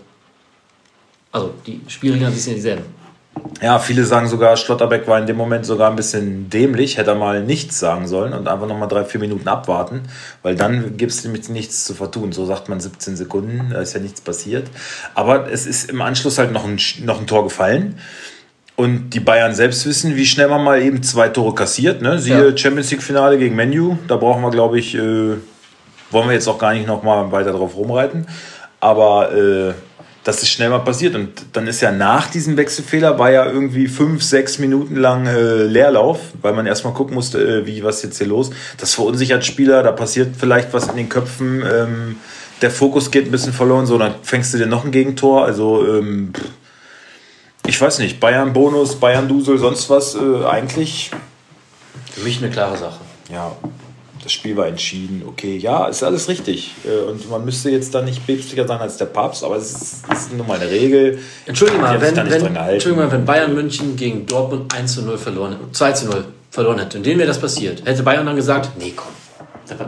Also, 1.33 1.55
die 1.67 1.81
Spielregeln 1.89 2.33
sind 2.33 2.53
ja 2.53 2.55
dieselben. 2.55 2.85
ja, 3.61 3.79
viele 3.81 4.05
sagen 4.05 4.29
sogar, 4.29 4.57
Schlotterbeck 4.57 5.09
war 5.09 5.19
in 5.19 5.27
dem 5.27 5.37
Moment 5.37 5.67
sogar 5.67 5.91
ein 5.91 5.97
bisschen 5.97 6.49
dämlich, 6.49 6.99
hätte 6.99 7.11
er 7.11 7.17
mal 7.17 7.43
nichts 7.43 7.81
sagen 7.81 8.07
sollen 8.07 8.33
und 8.33 8.47
einfach 8.47 8.69
nochmal 8.69 8.89
drei, 8.89 9.05
vier 9.05 9.21
Minuten 9.21 9.49
abwarten, 9.49 10.03
weil 10.43 10.55
dann 10.55 10.97
gibt 10.97 11.11
es 11.11 11.25
nämlich 11.25 11.49
nichts 11.49 11.85
zu 11.85 11.95
vertun. 11.95 12.33
So 12.33 12.47
sagt 12.47 12.69
man 12.69 12.81
17 12.81 13.17
Sekunden, 13.17 13.71
da 13.73 13.81
ist 13.81 13.93
ja 13.93 14.01
nichts 14.01 14.21
passiert. 14.21 14.69
Aber 15.15 15.51
es 15.51 15.67
ist 15.67 15.91
im 15.91 16.01
Anschluss 16.01 16.39
halt 16.39 16.53
noch 16.53 16.65
ein, 16.65 16.79
noch 17.03 17.21
ein 17.21 17.27
Tor 17.27 17.45
gefallen. 17.45 17.99
Und 18.79 19.11
die 19.11 19.19
Bayern 19.19 19.57
selbst 19.57 19.87
wissen, 19.87 20.15
wie 20.15 20.25
schnell 20.25 20.47
man 20.47 20.63
mal 20.63 20.81
eben 20.81 21.03
zwei 21.03 21.31
Tore 21.31 21.53
kassiert. 21.53 22.01
Ne? 22.01 22.21
Siehe 22.21 22.51
Ja. 22.51 22.57
Champions 22.57 22.93
League-Finale 22.93 23.37
gegen 23.37 23.57
Menu. 23.57 23.97
Da 24.07 24.15
brauchen 24.15 24.41
wir, 24.41 24.53
glaube 24.53 24.79
ich, 24.79 24.95
äh, 24.95 25.01
wollen 26.13 26.29
wir 26.29 26.33
jetzt 26.33 26.47
auch 26.47 26.61
gar 26.61 26.73
nicht 26.73 26.87
noch 26.87 27.03
mal 27.03 27.33
weiter 27.33 27.51
drauf 27.51 27.75
rumreiten. 27.75 28.29
Aber 28.79 29.35
äh, 29.35 29.73
das 30.23 30.45
ist 30.45 30.51
schnell 30.51 30.71
mal 30.71 30.79
passiert. 30.79 31.17
Und 31.17 31.31
dann 31.55 31.67
ist 31.67 31.81
ja 31.81 31.91
nach 31.91 32.29
diesem 32.31 32.57
Wechselfehler, 32.57 33.19
war 33.19 33.33
ja 33.33 33.47
irgendwie 33.47 33.89
fünf, 33.89 34.23
sechs 34.23 34.61
Minuten 34.61 34.95
lang 34.95 35.27
äh, 35.27 35.65
Leerlauf, 35.65 36.21
weil 36.41 36.53
man 36.53 36.65
erstmal 36.65 36.95
gucken 36.95 37.17
musste, 37.17 37.39
äh, 37.41 37.67
wie, 37.67 37.83
was 37.83 38.05
jetzt 38.05 38.19
hier 38.19 38.29
los. 38.29 38.53
Das 38.77 38.95
verunsichert 38.95 39.45
Spieler, 39.45 39.83
da 39.83 39.91
passiert 39.91 40.37
vielleicht 40.39 40.73
was 40.73 40.87
in 40.87 40.95
den 40.95 41.09
Köpfen. 41.09 41.65
Ähm, 41.69 42.17
der 42.63 42.71
Fokus 42.71 43.11
geht 43.11 43.25
ein 43.27 43.33
bisschen 43.33 43.53
verloren, 43.53 43.87
so, 43.87 43.99
dann 43.99 44.15
fängst 44.23 44.55
du 44.55 44.59
dir 44.59 44.67
noch 44.67 44.85
ein 44.85 44.93
Gegentor. 44.93 45.45
Also, 45.45 45.85
ähm, 45.85 46.33
pff, 46.33 46.45
ich 47.69 47.79
weiß 47.79 47.99
nicht, 47.99 48.19
Bayern 48.19 48.53
Bonus, 48.55 48.97
Bayern 48.97 49.29
Dusel, 49.29 49.59
sonst 49.59 49.91
was, 49.91 50.15
äh, 50.15 50.45
eigentlich, 50.47 51.11
Für 52.13 52.23
mich 52.23 52.39
eine 52.39 52.51
klare 52.51 52.77
Sache. 52.79 53.01
ja, 53.31 53.55
das 54.23 54.33
Spiel 54.33 54.57
war 54.57 54.67
entschieden, 54.67 55.23
okay, 55.27 55.57
ja, 55.57 55.87
ist 55.87 56.03
alles 56.03 56.29
richtig. 56.29 56.73
Äh, 56.85 57.09
und 57.09 57.31
man 57.31 57.45
müsste 57.45 57.71
jetzt 57.71 57.95
da 57.95 58.03
nicht 58.03 58.27
päpstlicher 58.27 58.67
sein 58.67 58.81
als 58.81 58.97
der 58.97 59.05
Papst, 59.05 59.45
aber 59.45 59.57
es 59.57 59.71
ist, 59.71 60.13
ist 60.13 60.33
nun 60.35 60.47
mal 60.47 60.59
eine 60.59 60.71
Regel. 60.71 61.19
Entschuldige 61.47 61.79
Die 61.79 61.85
mal, 61.85 62.01
wenn, 62.01 62.17
wenn. 62.17 62.57
Entschuldige 62.57 63.03
mal, 63.03 63.13
wenn 63.13 63.25
Bayern 63.25 63.55
München 63.55 63.97
gegen 63.97 64.27
Dortmund 64.27 64.75
1 64.75 64.95
zu 64.95 65.03
0 65.03 65.19
verloren, 65.19 65.57
2 65.71 65.93
zu 65.93 66.07
0 66.07 66.25
verloren 66.51 66.79
hätte 66.79 66.97
und 66.97 67.07
denen 67.07 67.19
wäre 67.19 67.29
das 67.29 67.41
passiert, 67.41 67.85
hätte 67.85 68.03
Bayern 68.03 68.27
dann 68.27 68.37
gesagt, 68.37 68.71
nee, 68.79 68.93
komm, 68.97 69.13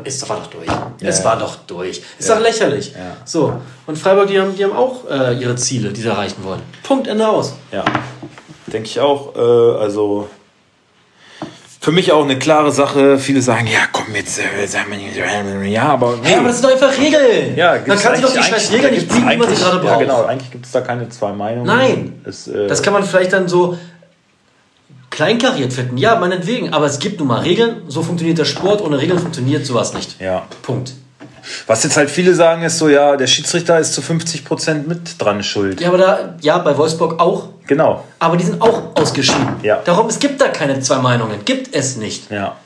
es 0.04 0.28
war 0.28 0.36
doch 0.36 0.46
durch. 0.48 0.68
es 1.00 1.18
ja. 1.18 1.24
war 1.24 1.38
doch 1.38 1.56
durch. 1.66 2.02
Ist 2.18 2.28
doch 2.30 2.40
lächerlich. 2.40 2.92
Ja. 2.92 3.16
So, 3.24 3.54
und 3.86 3.96
Freiburg, 3.98 4.28
die 4.28 4.40
haben, 4.40 4.54
die 4.56 4.64
haben 4.64 4.76
auch 4.76 5.08
äh, 5.08 5.34
ihre 5.34 5.56
Ziele, 5.56 5.90
die 5.90 6.00
sie 6.00 6.08
erreichen 6.08 6.42
wollen. 6.42 6.62
Punkt, 6.82 7.06
Ende 7.06 7.28
aus. 7.28 7.54
Ja, 7.72 7.84
denke 8.66 8.88
ich 8.88 9.00
auch. 9.00 9.34
Äh, 9.36 9.82
also 9.82 10.28
für 11.82 11.92
mich 11.92 12.12
auch 12.12 12.24
eine 12.24 12.38
klare 12.38 12.72
Sache. 12.72 13.18
Viele 13.18 13.40
sagen, 13.40 13.66
ja, 13.66 13.80
komm 13.90 14.14
jetzt, 14.14 14.38
äh, 14.38 14.42
ja, 15.66 15.82
aber. 15.84 16.18
Hey, 16.22 16.36
aber 16.36 16.48
das 16.48 16.60
sind 16.60 16.64
doch 16.66 16.72
einfach 16.72 16.98
Regeln. 16.98 17.56
ja, 17.56 17.78
dann 17.78 17.98
kann 17.98 18.14
sich 18.14 18.24
doch 18.24 18.34
die 18.34 18.42
scheiß 18.42 18.72
Regeln 18.72 18.92
nicht 18.94 19.08
biegen, 19.08 19.30
wie 19.30 19.36
man 19.38 19.48
sie 19.48 19.54
gerade 19.54 19.78
braucht. 19.78 19.92
Ja, 19.92 19.96
genau, 19.98 20.24
eigentlich 20.24 20.50
gibt 20.50 20.66
es 20.66 20.72
da 20.72 20.82
keine 20.82 21.08
zwei 21.08 21.32
Meinungen. 21.32 21.66
Nein. 21.66 22.20
Es, 22.26 22.48
äh, 22.48 22.66
Das 22.66 22.82
kann 22.82 22.92
man 22.92 23.02
vielleicht 23.02 23.32
dann 23.32 23.48
so 23.48 23.78
kleinkariert 25.10 25.72
finden. 25.72 25.96
Ja, 25.96 26.16
meinetwegen. 26.16 26.72
Aber 26.72 26.86
es 26.86 26.98
gibt 26.98 27.18
nun 27.18 27.28
mal 27.28 27.40
Regeln. 27.40 27.82
So 27.88 28.02
funktioniert 28.02 28.38
der 28.38 28.44
Sport. 28.44 28.80
Ohne 28.80 28.98
Regeln 28.98 29.18
funktioniert 29.18 29.66
sowas 29.66 29.92
nicht. 29.94 30.20
ja. 30.20 30.46
Punkt. 30.62 30.92
Was 31.66 31.82
jetzt 31.84 31.96
halt 31.96 32.10
viele 32.10 32.34
sagen, 32.34 32.62
ist 32.62 32.78
so, 32.78 32.88
ja, 32.90 33.16
der 33.16 33.26
Schiedsrichter 33.26 33.78
ist 33.78 33.94
zu 33.94 34.02
50% 34.02 34.86
mit 34.86 35.20
dran 35.20 35.42
schuld. 35.42 35.80
Ja, 35.80 35.88
aber 35.88 35.98
da, 35.98 36.34
ja, 36.42 36.58
bei 36.58 36.76
Wolfsburg 36.76 37.18
auch. 37.18 37.48
Genau. 37.66 38.04
Aber 38.18 38.36
die 38.36 38.44
sind 38.44 38.60
auch 38.60 38.94
ausgeschieden. 38.94 39.48
Ja. 39.62 39.80
Darum, 39.84 40.06
es 40.08 40.18
gibt 40.18 40.40
da 40.40 40.48
keine 40.48 40.78
zwei 40.80 40.98
Meinungen. 40.98 41.44
Gibt 41.44 41.74
es 41.74 41.96
nicht. 41.96 42.30
Ja. 42.30 42.56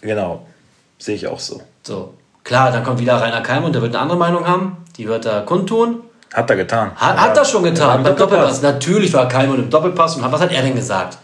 Genau. 0.00 0.44
Sehe 0.98 1.14
ich 1.14 1.28
auch 1.28 1.38
so. 1.38 1.62
So. 1.84 2.14
Klar, 2.42 2.72
dann 2.72 2.84
kommt 2.84 2.98
wieder 2.98 3.14
Rainer 3.14 3.40
Keim 3.42 3.64
und 3.64 3.74
der 3.74 3.80
wird 3.80 3.94
eine 3.94 4.02
andere 4.02 4.18
Meinung 4.18 4.46
haben. 4.46 4.78
Die 4.98 5.06
wird 5.06 5.24
er 5.24 5.42
kundtun. 5.42 6.00
Hat 6.32 6.50
er 6.50 6.56
getan. 6.56 6.90
Hat, 6.96 7.16
hat 7.16 7.36
er 7.36 7.44
schon 7.44 7.62
getan. 7.62 7.88
Ja, 7.88 7.94
beim 7.96 8.16
Doppelpass. 8.16 8.60
Doppelpass. 8.60 8.62
Natürlich 8.62 9.12
war 9.14 9.28
Keim 9.28 9.54
im 9.54 9.70
Doppelpass. 9.70 10.16
Und 10.16 10.30
was 10.30 10.40
hat 10.40 10.52
er 10.52 10.62
denn 10.62 10.74
gesagt? 10.74 11.16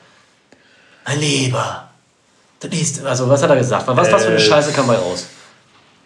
Mein 1.06 1.18
Lieber. 1.20 1.88
Das 2.60 2.70
ist, 2.72 3.04
also, 3.04 3.28
was 3.28 3.42
hat 3.42 3.50
er 3.50 3.56
gesagt? 3.56 3.86
Was, 3.86 4.12
was 4.12 4.22
für 4.22 4.28
eine 4.28 4.36
Äh, 4.36 4.40
Scheiße 4.40 4.72
kam 4.72 4.86
bei 4.86 4.94
raus? 4.96 5.26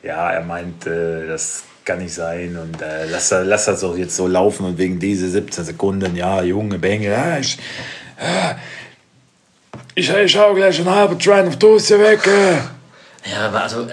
Ja, 0.03 0.31
er 0.31 0.43
meint, 0.43 0.87
äh, 0.87 1.27
das 1.27 1.63
kann 1.85 1.99
nicht 1.99 2.15
sein 2.15 2.57
und 2.57 2.81
äh, 2.81 3.07
lass, 3.11 3.29
das- 3.31 3.47
lass 3.47 3.65
das 3.67 3.81
doch 3.81 3.97
jetzt 3.97 4.17
so 4.17 4.27
laufen 4.29 4.65
und 4.67 4.79
wegen 4.79 4.99
diese 4.99 5.29
17 5.29 5.65
Sekunden, 5.65 6.15
ja, 6.17 6.43
Junge, 6.43 6.79
Bänge, 6.79 7.09
ja, 7.11 7.39
ich, 7.39 7.59
ja, 8.19 8.57
ich, 9.95 10.11
ich 10.11 10.39
hau 10.39 10.55
gleich 10.55 10.79
einen 10.79 10.91
halben 10.91 11.19
Train 11.19 11.49
auf 11.49 11.57
Dose 11.57 11.99
weg, 11.99 12.27
äh, 12.27 12.53
Ja, 13.31 13.47
aber 13.49 13.63
also, 13.63 13.83
äh, 13.83 13.87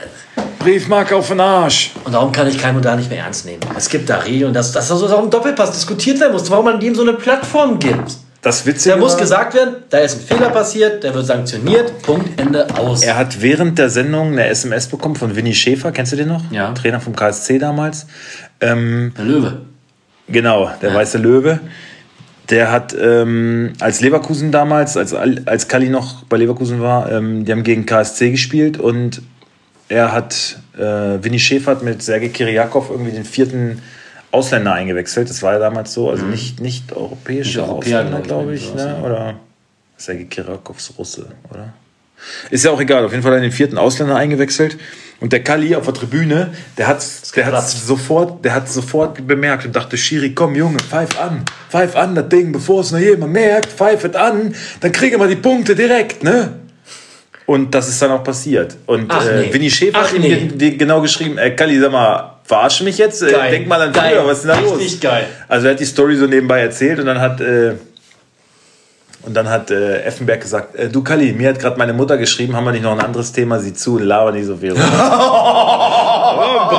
Briefmarke 0.59 1.15
auf 1.15 1.27
den 1.29 1.39
Arsch. 1.39 1.91
und 2.05 2.11
darum 2.13 2.31
kann 2.31 2.47
ich 2.47 2.57
Keimo 2.57 2.79
da 2.79 2.95
nicht 2.95 3.09
mehr 3.09 3.19
ernst 3.23 3.45
nehmen. 3.45 3.61
Es 3.75 3.89
gibt 3.89 4.09
da 4.09 4.17
Regeln, 4.19 4.53
dass, 4.53 4.71
dass 4.71 4.89
das 4.89 5.01
auch 5.01 5.23
im 5.23 5.29
Doppelpass 5.29 5.71
diskutiert 5.71 6.19
werden 6.19 6.33
muss, 6.33 6.49
warum 6.51 6.65
man 6.65 6.79
ihm 6.81 6.93
so 6.93 7.01
eine 7.01 7.13
Plattform 7.13 7.79
gibt. 7.79 8.11
Das 8.41 8.65
Witzige 8.65 8.95
Der 8.95 8.97
muss 8.97 9.17
gesagt 9.17 9.53
werden, 9.53 9.75
da 9.89 9.99
ist 9.99 10.15
ein 10.15 10.21
Fehler 10.21 10.49
passiert, 10.49 11.03
der 11.03 11.13
wird 11.13 11.27
sanktioniert, 11.27 12.01
Punkt, 12.01 12.39
Ende, 12.39 12.67
aus. 12.75 13.03
er 13.03 13.15
hat 13.15 13.39
während 13.41 13.77
der 13.77 13.89
Sendung 13.91 14.31
eine 14.31 14.47
SMS 14.47 14.87
bekommen 14.87 15.15
von 15.15 15.35
Winnie 15.35 15.53
Schäfer, 15.53 15.91
kennst 15.91 16.11
du 16.13 16.15
den 16.15 16.29
noch? 16.29 16.41
Ja. 16.51 16.71
Trainer 16.73 16.99
vom 16.99 17.15
KSC 17.15 17.59
damals. 17.59 18.07
Ähm, 18.59 19.13
Der 19.15 19.25
Löwe. 19.25 19.61
Genau, 20.27 20.71
der 20.81 20.93
weiße 20.93 21.17
Löwe. 21.19 21.59
Der 22.49 22.71
hat 22.71 22.95
ähm, 22.99 23.73
als 23.79 24.01
Leverkusen 24.01 24.51
damals, 24.51 24.97
als, 24.97 25.13
als 25.13 25.67
Kalli 25.67 25.89
noch 25.89 26.23
bei 26.23 26.37
Leverkusen 26.37 26.81
war, 26.81 27.11
ähm, 27.11 27.45
die 27.45 27.51
haben 27.51 27.63
gegen 27.63 27.85
KSC 27.85 28.31
gespielt 28.31 28.79
und 28.79 29.21
er 29.87 30.11
hat, 30.11 30.57
äh, 30.77 30.81
Winnie 31.21 31.39
Schäfer 31.39 31.71
hat 31.71 31.83
mit 31.83 32.01
Sergei 32.01 32.29
Kiriakov 32.29 32.89
irgendwie 32.89 33.11
den 33.11 33.25
vierten 33.25 33.81
Ausländer 34.31 34.73
eingewechselt. 34.73 35.29
Das 35.29 35.41
war 35.43 35.53
ja 35.53 35.59
damals 35.59 35.93
so, 35.93 36.09
also 36.09 36.25
nicht, 36.25 36.59
nicht 36.59 36.93
europäische 36.93 37.59
Nicht 37.61 37.69
Ausländer, 37.69 38.21
glaub 38.21 38.41
glaube 38.43 38.55
ich, 38.55 38.73
Ne? 38.73 38.97
Oder 39.03 39.35
Sergei 39.97 40.23
Kiriakovs 40.25 40.93
Russe, 40.97 41.27
oder? 41.49 41.73
Ist 42.51 42.65
ja 42.65 42.71
auch 42.71 42.79
egal, 42.79 43.03
auf 43.03 43.11
jeden 43.11 43.23
Fall 43.23 43.31
hat 43.31 43.39
er 43.39 43.41
den 43.41 43.51
vierten 43.51 43.77
Ausländer 43.77 44.15
eingewechselt. 44.15 44.77
Und 45.19 45.33
der 45.33 45.43
Kali 45.43 45.75
auf 45.75 45.85
der 45.85 45.93
Tribüne, 45.93 46.51
der 46.77 46.87
hat, 46.87 47.03
der 47.35 47.45
hat 47.45 47.51
geplatzt. 47.51 47.85
sofort, 47.85 48.43
der 48.45 48.55
hat 48.55 48.69
sofort 48.69 49.25
bemerkt 49.27 49.65
und 49.65 49.75
dachte, 49.75 49.95
Schiri, 49.97 50.33
komm 50.33 50.55
Junge, 50.55 50.79
pfeif 50.79 51.19
an, 51.19 51.43
pfeif 51.69 51.95
an 51.95 52.15
das 52.15 52.29
Ding, 52.29 52.51
bevor 52.51 52.81
es 52.81 52.91
noch 52.91 52.99
jemand 52.99 53.33
merkt, 53.33 53.67
pfeif 53.71 54.03
es 54.03 54.15
an, 54.15 54.55
dann 54.79 54.91
kriegen 54.91 55.19
wir 55.19 55.27
die 55.27 55.35
Punkte 55.35 55.75
direkt, 55.75 56.23
ne? 56.23 56.53
Und 57.45 57.73
das 57.75 57.87
ist 57.89 58.01
dann 58.01 58.11
auch 58.11 58.23
passiert. 58.23 58.77
Und 58.85 59.11
Ach, 59.11 59.25
äh, 59.27 59.47
nee. 59.47 59.53
Winnie 59.53 59.69
Schäfer 59.69 59.99
Ach, 60.01 60.07
hat 60.07 60.13
ihm 60.15 60.21
nee. 60.21 60.29
ge- 60.29 60.57
ge- 60.57 60.77
genau 60.77 61.01
geschrieben, 61.01 61.37
äh, 61.37 61.51
Kalli, 61.51 61.79
sag 61.79 61.91
mal, 61.91 62.39
verarsche 62.51 62.83
mich 62.83 62.97
jetzt? 62.97 63.23
Äh, 63.23 63.31
Geil. 63.31 63.51
denk 63.51 63.67
mal 63.67 63.81
an 63.81 63.93
Geil. 63.93 64.15
früher, 64.15 64.27
was 64.27 64.39
ist 64.39 64.47
denn 64.47 64.55
da 64.55 64.59
los? 64.59 64.77
Richtig 64.77 64.99
geil. 64.99 65.25
Also 65.47 65.67
er 65.67 65.73
hat 65.73 65.79
die 65.79 65.85
Story 65.85 66.17
so 66.17 66.27
nebenbei 66.27 66.59
erzählt 66.59 66.99
und 66.99 67.05
dann 67.05 67.21
hat... 67.21 67.39
Äh, 67.39 67.75
und 69.23 69.35
dann 69.35 69.47
hat 69.49 69.69
äh, 69.69 70.01
Effenberg 70.01 70.41
gesagt, 70.41 70.75
äh, 70.75 70.89
du 70.89 71.03
Kalli, 71.03 71.31
mir 71.33 71.49
hat 71.49 71.59
gerade 71.59 71.77
meine 71.77 71.93
Mutter 71.93 72.17
geschrieben, 72.17 72.55
haben 72.55 72.63
wir 72.65 72.71
nicht 72.71 72.81
noch 72.81 72.93
ein 72.93 72.99
anderes 72.99 73.31
Thema, 73.31 73.59
sieh 73.59 73.73
zu 73.73 73.97
und 73.97 74.03
laber 74.03 74.31
nicht 74.31 74.47
so 74.47 74.57
viel. 74.57 74.73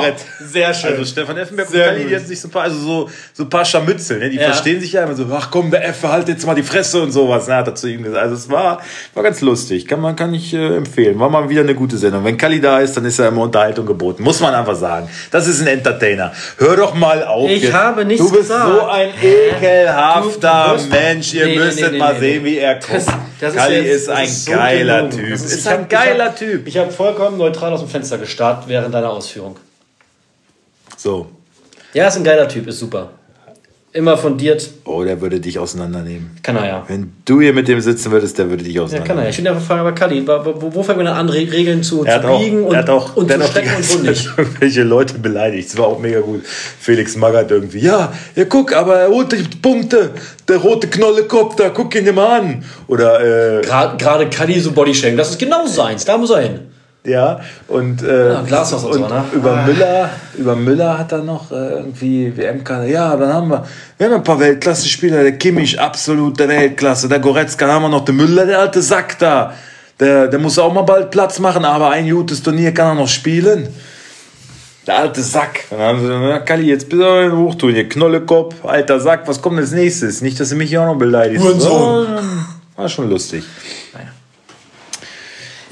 Brett. 0.03 0.15
Sehr 0.51 0.73
schön. 0.73 0.91
Also 0.91 1.05
Stefan 1.05 1.37
Effenberg 1.37 1.67
Sehr 1.69 1.83
und 1.83 1.87
Kalli, 1.89 2.01
gut. 2.03 2.11
die 2.11 2.15
hatten 2.15 2.25
sich 2.27 2.39
so 2.41 2.47
ein 2.47 2.51
paar, 2.51 2.63
also 2.63 2.77
so, 2.79 3.09
so 3.33 3.43
ein 3.43 3.49
paar 3.49 3.65
Scharmützel, 3.65 4.19
ne? 4.19 4.29
die 4.29 4.37
Ja. 4.37 4.45
verstehen 4.45 4.79
sich 4.81 4.93
ja 4.93 5.03
immer 5.03 5.15
so, 5.15 5.25
ach 5.31 5.49
komm, 5.51 5.71
der 5.71 5.85
Effe, 5.87 6.11
halt 6.11 6.27
jetzt 6.29 6.45
mal 6.45 6.55
die 6.55 6.63
Fresse 6.63 7.01
und 7.01 7.11
sowas, 7.11 7.47
ne? 7.47 7.55
hat 7.55 7.67
er 7.67 7.75
zu 7.75 7.87
ihm 7.87 8.03
gesagt. 8.03 8.21
Also 8.23 8.35
es 8.35 8.49
war, 8.49 8.81
war 9.13 9.23
ganz 9.23 9.41
lustig, 9.41 9.87
kann 9.87 10.01
man 10.01 10.15
kann 10.15 10.33
ich 10.33 10.53
äh, 10.53 10.75
empfehlen. 10.77 11.19
War 11.19 11.29
mal 11.29 11.49
wieder 11.49 11.61
eine 11.61 11.75
gute 11.75 11.97
Sendung. 11.97 12.23
Wenn 12.23 12.37
Kalli 12.37 12.59
da 12.61 12.79
ist, 12.79 12.95
dann 12.97 13.05
ist 13.05 13.19
ja 13.19 13.27
immer 13.27 13.41
Unterhaltung 13.41 13.85
geboten, 13.85 14.23
muss 14.23 14.39
man 14.39 14.53
einfach 14.53 14.75
sagen. 14.75 15.09
Das 15.31 15.47
ist 15.47 15.61
ein 15.61 15.67
Entertainer. 15.67 16.31
Hör 16.57 16.75
doch 16.75 16.93
mal 16.93 17.23
auf. 17.23 17.49
Ich 17.49 17.63
jetzt. 17.63 17.73
habe 17.73 18.05
nichts 18.05 18.23
Du 18.25 18.31
bist 18.31 18.49
gesagt. 18.49 18.67
so 18.71 18.85
ein 18.85 19.09
ekelhafter 19.21 20.75
Du- 20.77 20.83
du 20.83 20.89
Mensch, 20.89 21.33
ihr 21.33 21.45
Nee, 21.45 21.51
nee, 21.57 21.63
müsstet 21.65 21.91
nee, 21.93 21.97
mal 21.97 22.13
nee, 22.13 22.19
sehen, 22.19 22.43
nee. 22.43 22.49
wie 22.51 22.57
er 22.57 22.75
guckt. 22.75 22.93
Das- 22.93 23.05
das 23.39 23.53
ist 23.53 23.57
Kalli 23.59 23.75
jetzt- 23.75 23.95
ist 23.95 24.07
das 24.07 24.17
ein 24.17 24.23
ist 24.25 24.45
so 24.45 24.51
geiler 24.51 24.95
gelogen. 25.03 25.17
Typ. 25.17 25.29
Das 25.31 25.41
Ist, 25.43 25.59
ich 25.59 25.67
ein 25.67 25.79
hab- 25.79 25.89
geiler 25.89 26.35
Typ. 26.35 26.67
Ich 26.67 26.77
habe 26.77 26.91
vollkommen 26.91 27.37
neutral 27.37 27.73
aus 27.73 27.79
dem 27.81 27.89
Fenster 27.89 28.17
gestarrt 28.17 28.63
während 28.67 28.93
deiner 28.93 29.09
Ausführung. 29.09 29.57
So. 31.03 31.27
Ja, 31.93 32.07
ist 32.07 32.15
ein 32.15 32.23
geiler 32.23 32.47
Typ, 32.47 32.65
ist 32.67 32.79
super. 32.79 33.09
Immer 33.91 34.17
fundiert, 34.17 34.69
Oh, 34.85 35.03
der 35.03 35.19
würde 35.21 35.39
dich 35.41 35.59
auseinandernehmen. 35.59 36.31
kann 36.41 36.55
er 36.55 36.65
ja. 36.65 36.83
Wenn 36.87 37.11
du 37.25 37.41
hier 37.41 37.53
mit 37.53 37.67
dem 37.67 37.79
sitzen 37.81 38.09
würdest, 38.11 38.37
der 38.39 38.49
würde 38.49 38.63
dich 38.63 38.73
Ja, 38.73 38.83
auseinandernehmen. 38.83 39.07
kann 39.07 39.17
er 39.19 39.23
ja. 39.25 39.29
Ich 39.29 39.35
finde 39.35 39.51
einfach 39.51 39.63
fragen, 39.67 39.81
aber 39.81 39.91
Kali, 39.91 40.25
wo, 40.25 40.71
wo, 40.73 40.81
fängt 40.81 40.97
man 40.97 41.07
an, 41.07 41.27
Re- 41.29 41.51
Regeln 41.51 41.83
zu, 41.83 42.03
Er 42.05 42.15
hat 42.15 42.21
zu 42.23 42.27
auch, 42.29 42.39
biegen 42.41 42.63
und, 42.63 42.73
er 42.73 42.79
hat 42.79 42.89
auch, 42.89 43.15
und 43.17 43.27
zu 43.27 43.33
hat 43.35 43.41
auch 43.41 43.45
die 43.47 43.51
strecken 43.51 43.75
und 43.75 43.93
wo 44.05 44.09
nicht? 44.09 44.29
Irgendwelche 44.37 44.83
Leute 44.83 45.19
beleidigt. 45.19 45.69
Das 45.69 45.77
war 45.77 45.87
auch 45.87 45.99
mega 45.99 46.21
gut. 46.21 46.41
Felix 46.45 47.15
Magath 47.17 47.51
irgendwie. 47.51 47.79
Ja, 47.79 48.13
ja, 48.35 48.45
guck, 48.45 48.73
aber 48.73 48.95
er 48.95 49.09
holt 49.09 49.31
die 49.33 49.43
Punkte. 49.61 50.11
Der 50.47 50.57
rote 50.57 50.87
Knollekopf, 50.87 51.55
da 51.57 51.69
guck 51.69 51.93
ihn 51.95 52.05
dir 52.05 52.13
mal 52.13 52.39
an. 52.39 52.63
Oder, 52.87 53.59
äh, 53.59 53.61
Gerade 53.61 54.29
Kali 54.29 54.57
so 54.59 54.71
Bodyshaming, 54.71 55.17
das 55.17 55.31
ist 55.31 55.37
genau 55.39 55.67
seins, 55.67 56.05
da 56.05 56.17
muss 56.17 56.31
er 56.31 56.41
hin. 56.41 56.59
Ja, 57.05 57.41
und, 57.67 58.01
äh, 58.01 58.33
Ja, 58.33 58.41
Glashaus 58.41 58.83
und 58.85 58.93
und 58.93 59.09
so, 59.09 59.13
ne? 59.13 59.23
über 59.33 59.55
Müller, 59.63 60.09
über 60.37 60.55
Müller 60.55 60.97
hat 60.97 61.11
er 61.11 61.23
noch 61.23 61.51
äh, 61.51 61.55
irgendwie 61.55 62.31
WM-Kader. 62.35 62.85
Ja, 62.85 63.15
dann 63.17 63.33
haben 63.33 63.49
wir, 63.49 63.65
wir 63.97 64.07
haben 64.07 64.13
ein 64.15 64.23
paar 64.23 64.39
Weltklasse-Spieler. 64.39 65.21
Der 65.23 65.33
Kimmich, 65.37 65.79
absolute 65.79 66.47
Weltklasse. 66.47 67.09
Der 67.09 67.19
Goretzka, 67.19 67.65
dann 67.65 67.75
haben 67.75 67.81
wir 67.83 67.89
noch 67.89 68.05
den 68.05 68.15
Müller, 68.15 68.45
der 68.45 68.59
alte 68.59 68.81
Sack 68.81 69.19
da. 69.19 69.53
Der, 69.99 70.27
der 70.27 70.39
muss 70.39 70.57
auch 70.57 70.73
mal 70.73 70.81
bald 70.83 71.11
Platz 71.11 71.39
machen, 71.39 71.65
aber 71.65 71.89
ein 71.91 72.09
gutes 72.09 72.41
Turnier 72.41 72.73
kann 72.73 72.87
er 72.87 72.95
noch 72.95 73.07
spielen. 73.09 73.67
Der 74.87 74.97
alte 74.97 75.21
Sack. 75.21 75.65
Dann 75.69 75.79
haben 75.79 76.01
sie 76.01 76.07
gesagt, 76.07 76.45
Kalli, 76.45 76.67
jetzt 76.69 76.89
bitte 76.89 77.03
mal 77.03 77.31
hochtun, 77.31 77.75
ihr 77.75 77.87
Knollekopf, 77.87 78.65
alter 78.65 78.99
Sack, 78.99 79.27
was 79.27 79.41
kommt 79.41 79.59
als 79.59 79.71
nächstes? 79.71 80.21
Nicht, 80.21 80.39
dass 80.39 80.49
du 80.49 80.55
mich 80.55 80.69
hier 80.69 80.81
auch 80.81 80.87
noch 80.87 80.97
beleidigst. 80.97 81.43
Hurensohn. 81.43 82.05
So, 82.05 82.81
War 82.81 82.89
schon 82.89 83.09
lustig. 83.09 83.43
Naja. 83.93 84.07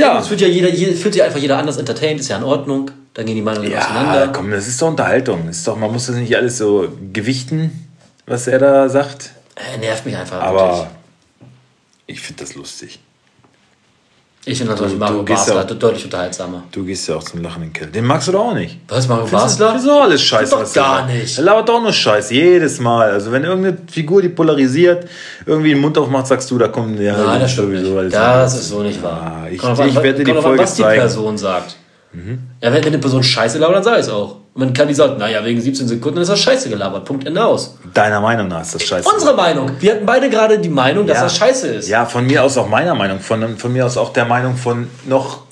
Ja, 0.02 0.20
Es 0.20 0.30
wird 0.30 0.42
ja 0.42 0.48
jeder, 0.48 0.70
fühlt 0.96 1.14
sich 1.14 1.24
einfach 1.24 1.40
jeder 1.40 1.58
anders 1.58 1.78
entertained, 1.78 2.20
ist 2.20 2.28
ja 2.30 2.38
in 2.38 2.44
Ordnung. 2.44 2.92
Dann 3.14 3.26
gehen 3.26 3.36
die 3.36 3.42
Meinungen 3.42 3.70
Ja, 3.72 3.80
auseinander. 3.80 4.30
komm, 4.30 4.52
das 4.52 4.68
ist 4.68 4.82
doch 4.82 4.88
Unterhaltung. 4.88 5.48
Ist 5.50 5.68
doch, 5.68 5.78
man 5.78 5.92
muss 5.92 6.08
das 6.08 6.16
nicht 6.16 6.36
alles 6.36 6.58
so 6.58 6.88
gewichten, 7.14 7.88
was 8.26 8.48
er 8.48 8.60
da 8.60 8.88
sagt. 8.90 9.32
Äh, 9.56 9.78
nervt 9.80 10.06
mich 10.06 10.16
einfach. 10.16 10.42
Aber 10.42 10.68
wirklich. 10.70 10.88
ich 12.08 12.20
finde 12.22 12.44
das 12.44 12.56
lustig. 12.56 13.00
Ich 14.44 14.58
finde 14.58 14.74
natürlich 14.74 14.98
Mario 14.98 15.22
Basler 15.22 15.56
ja 15.56 15.62
auch- 15.62 15.68
deutlich 15.68 16.04
unterhaltsamer. 16.06 16.64
Du 16.72 16.84
gehst 16.84 17.08
ja 17.08 17.16
auch 17.16 17.24
zum 17.24 17.44
Lachen 17.44 17.62
in 17.62 17.70
den 17.70 17.74
Keller. 17.74 17.92
Den 17.92 18.06
magst 18.06 18.28
du 18.28 18.32
doch 18.32 18.46
auch 18.48 18.54
nicht. 18.56 18.80
Was, 18.88 19.08
Mario 19.08 19.24
Das 19.26 19.32
Basler? 19.32 19.76
ist 19.76 19.86
doch 19.86 20.02
alles 20.02 20.22
Scheiße. 20.24 20.52
Doch 20.56 20.74
gar 20.74 21.06
nicht. 21.06 21.38
Er 21.38 21.44
labert 21.44 21.70
doch 21.70 21.80
nur 21.80 21.94
Scheiß, 21.94 22.32
jedes 22.32 22.80
Mal. 22.80 23.12
Also 23.12 23.32
wenn 23.32 23.44
irgendeine 23.44 23.78
Figur, 23.92 24.20
die 24.24 24.30
polarisiert, 24.30 25.06
irgendwie 25.46 25.70
den 25.70 25.80
Mund 25.80 25.96
aufmacht, 25.98 26.26
sagst 26.26 26.50
du, 26.50 26.58
da 26.58 26.70
kommen 26.70 27.00
ja 27.00 27.16
Nein, 27.24 27.40
das 27.42 27.52
stimmt 27.52 27.68
sowieso 27.76 28.02
nicht. 28.02 28.16
Das 28.16 28.20
anders. 28.22 28.54
ist 28.56 28.70
so 28.70 28.82
nicht 28.82 29.04
wahr. 29.04 29.42
Ah, 29.44 29.48
ich- 29.48 29.62
ich 29.62 29.64
an, 29.64 29.78
werde 29.78 30.24
dir 30.24 30.34
die 30.34 30.42
Folge 30.42 30.64
was 30.64 30.74
die 30.74 30.82
zeigen. 30.82 31.02
Person 31.02 31.38
sagt. 31.38 31.76
Ja, 32.14 32.72
wenn, 32.74 32.74
wenn 32.74 32.86
eine 32.88 32.98
Person 33.00 33.24
Scheiße 33.24 33.58
labert, 33.58 33.78
dann 33.78 33.84
sag 33.84 33.94
ich 33.96 34.02
es 34.06 34.10
auch. 34.10 34.38
Und 34.54 34.62
wenn 34.62 34.74
Kali 34.74 34.94
sagt, 34.94 35.18
naja, 35.18 35.44
wegen 35.46 35.62
17 35.62 35.88
Sekunden, 35.88 36.16
dann 36.16 36.24
ist 36.24 36.30
das 36.30 36.40
Scheiße 36.42 36.68
gelabert. 36.70 37.06
Punkt, 37.06 37.26
Ende 37.26 37.44
aus. 37.46 37.78
Deiner 37.94 38.20
Meinung 38.20 38.50
nach 38.50 38.62
ist 38.62 38.76
das 38.76 38.84
scheiße. 38.84 39.08
Unsere 39.10 39.34
Meinung. 39.34 39.72
Wir 39.80 39.94
hatten 39.94 40.06
beide 40.06 40.30
gerade 40.30 40.60
die 40.60 40.68
Meinung, 40.70 41.08
dass 41.08 41.18
Ja. 41.18 41.24
das 41.24 41.38
Scheiße 41.38 41.68
ist. 41.68 41.88
Ja, 41.88 42.06
von 42.06 42.28
mir 42.28 42.44
aus 42.44 42.58
auch 42.58 42.68
meiner 42.68 42.94
Meinung. 42.96 43.20
Von, 43.22 43.58
von 43.58 43.72
mir 43.72 43.86
aus 43.86 43.96
auch 43.98 44.12
der 44.12 44.26
Meinung 44.26 44.58
von 44.58 44.88
noch 45.08 45.44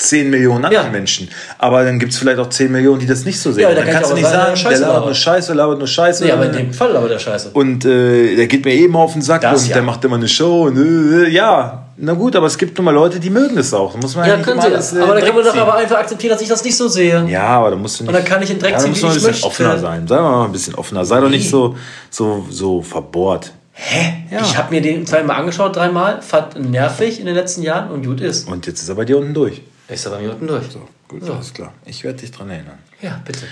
10 0.00 0.30
Millionen 0.30 0.64
anderen 0.64 0.86
Ja. 0.86 0.92
Menschen. 0.92 1.28
Aber 1.58 1.82
dann 1.84 1.98
gibt 1.98 2.12
es 2.12 2.18
vielleicht 2.20 2.38
auch 2.38 2.48
10 2.48 2.70
Millionen, 2.70 3.00
die 3.00 3.06
das 3.06 3.24
nicht 3.24 3.40
so 3.40 3.50
sehen. 3.50 3.62
Ja, 3.64 3.68
dann 3.74 3.78
da 3.78 3.82
kann 3.84 3.92
kannst 3.94 4.10
du 4.12 4.14
ich 4.16 4.22
nicht 4.22 4.30
sagen, 4.30 4.54
der 4.54 4.70
der 4.70 4.78
labert 4.78 4.88
labert. 4.94 5.04
nur 5.06 5.14
Scheiße, 5.14 5.54
labert 5.54 5.78
nur 5.78 5.88
Scheiße. 5.88 6.24
Nee, 6.24 6.30
aber 6.30 6.46
in 6.46 6.52
dem 6.52 6.72
Fall 6.72 6.96
aber 6.96 7.08
der 7.08 7.18
Scheiße. 7.18 7.50
und 7.52 7.84
äh, 7.84 8.36
der 8.36 8.46
geht 8.46 8.64
mir 8.64 8.74
eben 8.74 8.94
auf 8.94 9.12
den 9.14 9.22
Sack 9.22 9.40
Das 9.42 9.62
und 9.62 9.68
ja. 9.68 9.74
der 9.74 9.82
macht 9.82 10.04
immer 10.04 10.14
eine 10.14 10.28
Show. 10.28 10.66
Und, 10.68 10.76
äh, 10.78 11.28
ja, 11.30 11.86
na 11.96 12.12
gut, 12.12 12.36
aber 12.36 12.46
es 12.46 12.56
gibt 12.56 12.78
nun 12.78 12.84
mal 12.84 12.92
Leute, 12.94 13.18
die 13.18 13.28
mögen 13.28 13.56
das 13.56 13.74
auch. 13.74 13.92
Da 13.94 13.98
muss 13.98 14.14
man 14.14 14.28
Ja, 14.28 14.36
können 14.36 14.60
sie. 14.60 14.68
alles, 14.68 14.92
äh, 14.92 15.00
aber 15.00 15.14
dann 15.16 15.24
kann 15.24 15.34
man 15.34 15.44
doch 15.44 15.56
aber 15.56 15.74
einfach 15.74 15.98
akzeptieren, 15.98 16.32
dass 16.32 16.42
ich 16.42 16.48
das 16.48 16.62
nicht 16.62 16.76
so 16.76 16.86
sehe. 16.86 17.24
Ja, 17.28 17.42
aber 17.48 17.70
da 17.70 17.76
musst 17.76 17.98
du 17.98 18.04
nicht. 18.04 18.08
Und 18.08 18.14
dann 18.14 18.24
kann 18.24 18.40
ich 18.40 18.50
in 18.52 18.60
Dreck 18.60 18.72
ja, 18.74 18.78
ziehen, 18.78 18.94
wie 18.94 19.00
du 19.00 19.06
ein 19.06 19.10
ich 19.10 19.14
bisschen 19.16 19.30
möchte. 19.32 19.46
offener 19.48 19.78
sein. 19.78 20.06
Sei 20.06 20.20
mal 20.20 20.44
ein 20.44 20.52
bisschen 20.52 20.76
offener. 20.76 21.04
Sei 21.04 21.20
doch 21.20 21.28
nicht 21.28 21.50
so, 21.50 21.74
so, 22.08 22.46
so 22.50 22.82
verbohrt. 22.82 23.52
Hä? 23.72 24.12
Ja. 24.30 24.42
Ich 24.42 24.56
habe 24.56 24.72
mir 24.74 24.80
den 24.80 25.06
zweimal 25.06 25.40
angeschaut, 25.40 25.74
dreimal, 25.74 26.22
fand 26.22 26.70
nervig 26.70 27.18
in 27.18 27.26
den 27.26 27.34
letzten 27.34 27.62
Jahren 27.62 27.90
und 27.90 28.04
gut 28.06 28.20
ist. 28.20 28.48
Und 28.48 28.66
jetzt 28.68 28.80
ist 28.82 28.88
er 28.88 28.94
bei 28.94 29.04
dir 29.04 29.18
unten 29.18 29.34
durch. 29.34 29.60
Ist 29.88 30.04
er 30.04 30.10
bei 30.12 30.20
mir 30.20 30.32
unten 30.32 30.46
durch. 30.46 30.66
Gut, 31.08 31.24
So. 31.24 31.32
alles 31.34 31.54
klar. 31.54 31.72
Ich 31.86 32.04
werde 32.04 32.18
dich 32.18 32.30
dran 32.30 32.50
erinnern. 32.50 32.78
Ja, 33.00 33.22
bitte. 33.24 33.46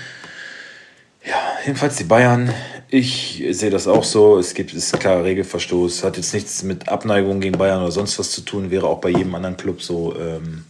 Ja, 1.25 1.35
jedenfalls 1.65 1.97
die 1.97 2.05
Bayern. 2.05 2.53
Ich 2.89 3.43
sehe 3.51 3.71
das 3.71 3.89
auch 3.89 4.05
so. 4.05 4.39
Es 4.39 4.55
gibt 4.55 4.71
es 4.73 4.85
ist 4.85 4.95
ein 4.95 5.01
klarer 5.01 5.25
Regelverstoß. 5.25 6.05
Hat 6.05 6.17
jetzt 6.17 6.35
nichts 6.35 6.63
mit 6.63 6.89
Abneigung 6.89 7.41
gegen 7.41 7.57
Bayern 7.59 7.83
oder 7.83 7.91
sonst 7.91 8.19
was 8.19 8.31
zu 8.31 8.43
tun. 8.43 8.71
Wäre 8.71 8.87
auch 8.87 9.01
bei 9.01 9.09
jedem 9.09 9.35
anderen 9.35 9.57
Club 9.57 9.83
so. 9.83 10.15
Ähm, 10.19 10.65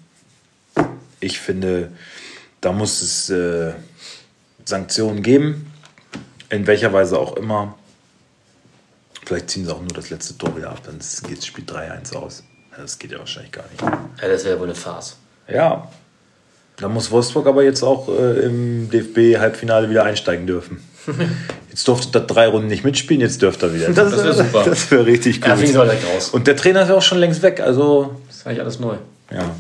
ich 1.21 1.41
finde, 1.41 1.93
da 2.61 2.73
muss 2.73 3.03
es 3.03 3.29
äh, 3.31 3.75
Sanktionen 4.65 5.23
geben. 5.23 5.73
In 6.49 6.67
welcher 6.67 6.93
Weise 6.93 7.19
auch 7.19 7.37
immer. 7.37 7.77
Vielleicht 9.27 9.51
ziehen 9.51 9.67
sie 9.67 9.75
auch 9.75 9.81
nur 9.81 9.89
das 9.89 10.11
letzte 10.11 10.39
Tor 10.39 10.57
wieder 10.57 10.71
ab. 10.71 10.81
Dann 10.85 11.01
geht 11.29 11.39
das 11.39 11.47
Spiel 11.47 11.65
3-1 11.65 12.15
aus. 12.15 12.45
Das 12.77 12.99
geht 12.99 13.11
ja 13.11 13.19
wahrscheinlich 13.19 13.51
gar 13.53 13.65
nicht. 13.69 13.83
Ja, 13.83 14.29
das 14.29 14.45
wäre 14.45 14.59
wohl 14.59 14.67
eine 14.67 14.75
Farce. 14.75 15.17
Ja. 15.49 15.88
Da 16.79 16.88
muss 16.88 17.11
Wolfsburg 17.11 17.47
aber 17.47 17.62
jetzt 17.65 17.83
auch 17.83 18.09
äh, 18.09 18.41
im 18.47 18.91
DFB-Halbfinale 18.91 19.88
wieder 19.88 20.05
einsteigen 20.05 20.47
dürfen. 20.47 20.83
Jetzt 21.71 21.87
durfte 21.88 22.19
er 22.19 22.23
drei 22.26 22.49
Runden 22.49 22.67
nicht 22.69 22.85
mitspielen, 22.85 23.21
jetzt 23.21 23.41
dürfte 23.43 23.67
er 23.67 23.75
wieder. 23.75 23.87
Das, 23.93 24.11
Das 24.12 24.25
wär 24.25 24.33
super. 24.33 24.62
Das 24.65 24.91
wäre 24.91 25.05
richtig 25.07 25.45
Ja, 25.45 25.55
gut. 25.55 25.69
soll 25.69 25.85
direkt 25.87 26.05
raus. 26.15 26.31
Und 26.31 26.47
der 26.47 26.57
Trainer 26.57 26.83
ist 26.83 26.88
ja 26.88 26.95
auch 26.97 27.03
schon 27.03 27.19
längst 27.19 27.43
weg, 27.43 27.61
also 27.61 28.17
Das 28.26 28.37
ist 28.38 28.47
eigentlich 28.47 28.61
alles 28.61 28.81
neu. 28.81 28.97
ja. 29.31 29.50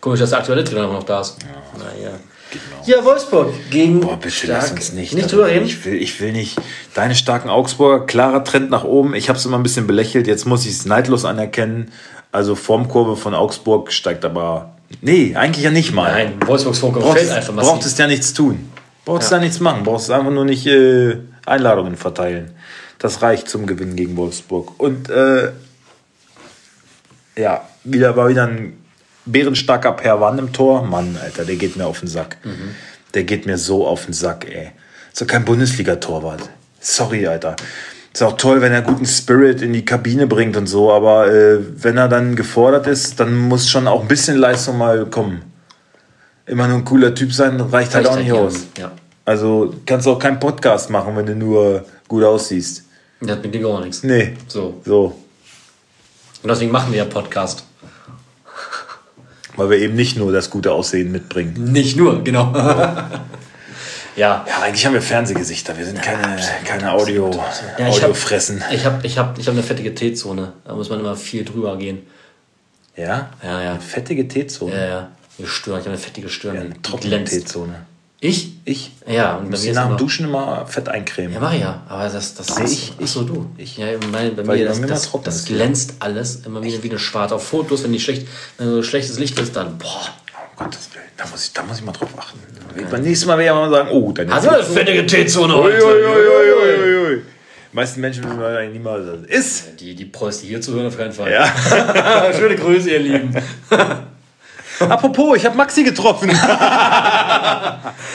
Komisch, 0.00 0.20
dass 0.20 0.30
der 0.30 0.38
aktuelle 0.38 0.64
Trainer 0.64 0.84
immer 0.84 0.94
noch 0.94 1.02
da 1.02 1.20
ist. 1.20 1.36
Naja. 1.76 2.12
Genau. 2.50 2.82
Ja, 2.98 3.04
Wolfsburg 3.04 3.52
gegen 3.70 4.00
Boah, 4.00 4.16
bitte 4.16 4.30
Stark. 4.34 4.62
lass 4.62 4.70
uns 4.72 4.92
nicht. 4.94 5.12
Nicht 5.12 5.30
drüber 5.30 5.46
reden? 5.48 5.66
Ich 5.66 5.84
will, 5.84 5.94
ich 6.00 6.18
will 6.20 6.32
nicht. 6.32 6.56
Deine 6.94 7.14
starken 7.14 7.50
Augsburger, 7.50 8.06
klarer 8.06 8.42
Trend 8.42 8.70
nach 8.70 8.84
oben. 8.84 9.14
Ich 9.14 9.28
habe 9.28 9.38
es 9.38 9.44
immer 9.44 9.58
ein 9.58 9.62
bisschen 9.62 9.86
belächelt. 9.86 10.26
Jetzt 10.26 10.46
muss 10.46 10.64
ich 10.64 10.72
es 10.72 10.86
neidlos 10.86 11.24
anerkennen. 11.26 11.92
Also 12.32 12.54
Formkurve 12.54 13.16
von 13.16 13.34
Augsburg 13.34 13.92
steigt 13.92 14.24
aber. 14.24 14.72
Nee, 15.00 15.34
eigentlich 15.36 15.64
ja 15.64 15.70
nicht 15.70 15.92
mal. 15.92 16.10
Nein, 16.12 16.34
Wolfsburgs 16.46 16.78
Vorkommen 16.78 17.04
braucht, 17.04 17.18
fällt 17.18 17.30
einfach 17.30 17.52
massiv. 17.54 17.70
braucht 17.72 17.86
es 17.86 17.96
ja 17.98 18.06
nichts 18.06 18.32
tun. 18.34 18.70
Braucht 19.04 19.22
es 19.22 19.30
Ja. 19.30 19.36
ja 19.36 19.42
nichts 19.42 19.60
machen. 19.60 19.82
Braucht 19.84 20.02
es 20.02 20.10
einfach 20.10 20.30
nur 20.30 20.44
nicht 20.44 20.66
äh, 20.66 21.16
Einladungen 21.46 21.96
verteilen. 21.96 22.50
Das 22.98 23.22
reicht 23.22 23.48
zum 23.48 23.66
Gewinn 23.66 23.96
gegen 23.96 24.16
Wolfsburg. 24.16 24.78
Und 24.78 25.08
äh, 25.08 25.52
ja, 27.36 27.68
wieder 27.84 28.16
war 28.16 28.28
wieder 28.28 28.46
ein 28.46 28.76
bärenstarker 29.26 29.92
Perwan 29.92 30.38
im 30.38 30.52
Tor. 30.52 30.84
Mann, 30.84 31.16
Alter, 31.22 31.44
der 31.44 31.56
geht 31.56 31.76
mir 31.76 31.86
auf 31.86 32.00
den 32.00 32.08
Sack. 32.08 32.36
Mhm. 32.44 32.74
Der 33.14 33.24
geht 33.24 33.46
mir 33.46 33.58
so 33.58 33.86
auf 33.86 34.04
den 34.04 34.12
Sack, 34.14 34.46
ey. 34.50 34.72
Ist 35.12 35.20
doch 35.22 35.26
kein 35.26 35.44
Bundesliga-Torwart. 35.44 36.48
Sorry, 36.80 37.26
Alter. 37.26 37.56
Ist 38.12 38.22
auch 38.22 38.36
toll, 38.36 38.60
wenn 38.60 38.72
er 38.72 38.82
guten 38.82 39.06
Spirit 39.06 39.62
in 39.62 39.72
die 39.72 39.84
Kabine 39.84 40.26
bringt 40.26 40.56
und 40.56 40.66
so, 40.66 40.92
aber 40.92 41.32
äh, 41.32 41.58
wenn 41.82 41.96
er 41.96 42.08
dann 42.08 42.34
gefordert 42.34 42.88
ist, 42.88 43.20
dann 43.20 43.36
muss 43.36 43.68
schon 43.68 43.86
auch 43.86 44.02
ein 44.02 44.08
bisschen 44.08 44.36
Leistung 44.36 44.78
mal 44.78 45.06
kommen. 45.06 45.42
Immer 46.46 46.66
nur 46.66 46.78
ein 46.78 46.84
cooler 46.84 47.14
Typ 47.14 47.32
sein, 47.32 47.60
reicht 47.60 47.94
halt 47.94 48.06
Reicht 48.06 48.16
auch 48.16 48.20
nicht 48.20 48.30
halt 48.32 48.40
aus. 48.40 48.66
Ja. 48.76 48.90
Also 49.24 49.74
kannst 49.86 50.08
auch 50.08 50.18
keinen 50.18 50.40
Podcast 50.40 50.90
machen, 50.90 51.14
wenn 51.14 51.26
du 51.26 51.36
nur 51.36 51.84
gut 52.08 52.24
aussiehst. 52.24 52.84
Das 53.20 53.40
mit 53.42 53.54
dem 53.54 53.62
gar 53.62 53.80
nichts. 53.80 54.02
Nee. 54.02 54.36
So. 54.48 54.80
So. 54.84 55.16
Und 56.42 56.48
deswegen 56.48 56.72
machen 56.72 56.90
wir 56.90 56.98
ja 56.98 57.04
Podcast. 57.04 57.64
Weil 59.56 59.70
wir 59.70 59.78
eben 59.78 59.94
nicht 59.94 60.16
nur 60.16 60.32
das 60.32 60.48
gute 60.50 60.72
Aussehen 60.72 61.12
mitbringen. 61.12 61.70
Nicht 61.70 61.96
nur, 61.96 62.24
genau. 62.24 62.52
Ja. 64.20 64.44
Ja, 64.48 64.60
eigentlich 64.62 64.84
haben 64.86 64.94
wir 64.94 65.02
Fernsehgesichter. 65.02 65.76
Wir 65.78 65.84
sind 65.86 66.00
keine, 66.02 66.36
keine 66.64 66.92
Audio, 66.92 67.30
Ja, 67.78 67.88
ich 67.88 67.96
hab- 67.96 68.04
Audiofressen. 68.10 68.62
Ich 68.72 68.84
habe 68.84 69.06
ich 69.06 69.18
hab, 69.18 69.38
ich 69.38 69.46
hab 69.46 69.54
eine 69.54 69.62
fettige 69.62 69.94
T-Zone. 69.94 70.52
Da 70.64 70.74
muss 70.74 70.88
man 70.90 71.00
immer 71.00 71.16
viel 71.16 71.44
drüber 71.44 71.76
gehen. 71.76 72.06
Ja? 72.96 73.30
Ja, 73.42 73.62
ja. 73.62 73.70
Eine 73.72 73.80
fettige 73.80 74.26
T-Zone. 74.28 74.72
Ja, 74.74 74.86
ja. 74.86 75.08
Die 75.38 75.46
Stirn, 75.46 75.74
ich 75.74 75.80
habe 75.80 75.90
eine 75.90 75.98
fettige 75.98 76.28
Stirn. 76.28 76.56
Eine 76.58 76.70
die 76.70 76.82
trockene. 76.82 77.24
T-Zone. 77.24 77.74
Ich? 78.22 78.52
Ich? 78.66 78.92
Ja, 79.06 79.36
und 79.36 79.44
bei 79.44 79.50
Muss 79.52 79.60
mir 79.60 79.64
ich 79.64 79.70
ist 79.70 79.76
nach 79.76 79.88
dem 79.88 79.96
Duschen 79.96 80.26
immer 80.26 80.66
Fett 80.66 80.90
eincremen. 80.90 81.32
Ja, 81.32 81.40
mach 81.40 81.54
ich 81.54 81.60
ja. 81.62 81.82
Aber 81.88 82.06
das, 82.06 82.34
das 82.34 82.58
Nee, 82.58 82.64
ist. 82.64 82.72
ich- 82.72 82.92
ach 83.02 83.06
so, 83.06 83.22
du. 83.22 83.46
ich. 83.56 83.78
Ja, 83.78 83.86
mein, 84.12 84.36
bei 84.36 84.46
Weil 84.46 84.58
mir, 84.58 84.64
bei 84.64 84.68
das, 84.68 84.78
mir 84.78 84.86
immer 84.86 84.94
das, 84.94 85.10
das 85.24 85.44
glänzt 85.46 85.94
alles 86.00 86.44
immer 86.44 86.62
wieder 86.62 86.82
wie 86.82 86.90
eine 86.90 86.98
Schwarze. 86.98 87.34
Auf 87.36 87.46
Fotos, 87.46 87.82
wenn 87.82 87.92
die 87.94 88.00
schlecht, 88.00 88.28
wenn 88.58 88.68
so 88.68 88.82
schlechtes 88.82 89.18
Licht 89.18 89.38
ist, 89.40 89.56
dann 89.56 89.78
boah. 89.78 90.02
Gottes 90.60 90.90
Willen, 90.92 91.06
da 91.16 91.26
muss 91.26 91.46
ich, 91.46 91.52
da 91.54 91.62
muss 91.62 91.78
ich 91.78 91.84
mal 91.84 91.92
drauf 91.92 92.10
achten. 92.18 92.38
Beim 92.90 93.02
nächsten 93.02 93.26
Mal 93.26 93.38
werde 93.38 93.50
ich 93.50 93.70
mal 93.70 93.70
sagen, 93.70 93.88
oh, 93.92 94.12
deine 94.12 94.30
Hast 94.30 94.44
du 94.44 94.50
eine 94.50 94.62
fettige 94.62 95.06
T-Zone 95.06 95.54
heute? 95.54 97.24
Die 97.72 97.76
meisten 97.76 98.00
Menschen 98.02 98.24
wissen 98.24 98.42
eigentlich 98.42 98.72
nicht 98.74 98.84
mal, 98.84 99.00
was 99.00 99.22
das 99.22 99.30
ist. 99.30 99.80
Die, 99.80 99.94
die 99.94 100.12
die 100.12 100.46
hier 100.46 100.60
zuhören, 100.60 100.88
auf 100.88 100.98
keinen 100.98 101.12
Fall. 101.12 101.32
Ja. 101.32 102.32
Schöne 102.38 102.56
Grüße, 102.56 102.90
ihr 102.90 102.98
Lieben. 102.98 103.34
Apropos, 104.80 105.38
ich 105.38 105.46
habe 105.46 105.56
Maxi 105.56 105.82
getroffen. 105.82 106.30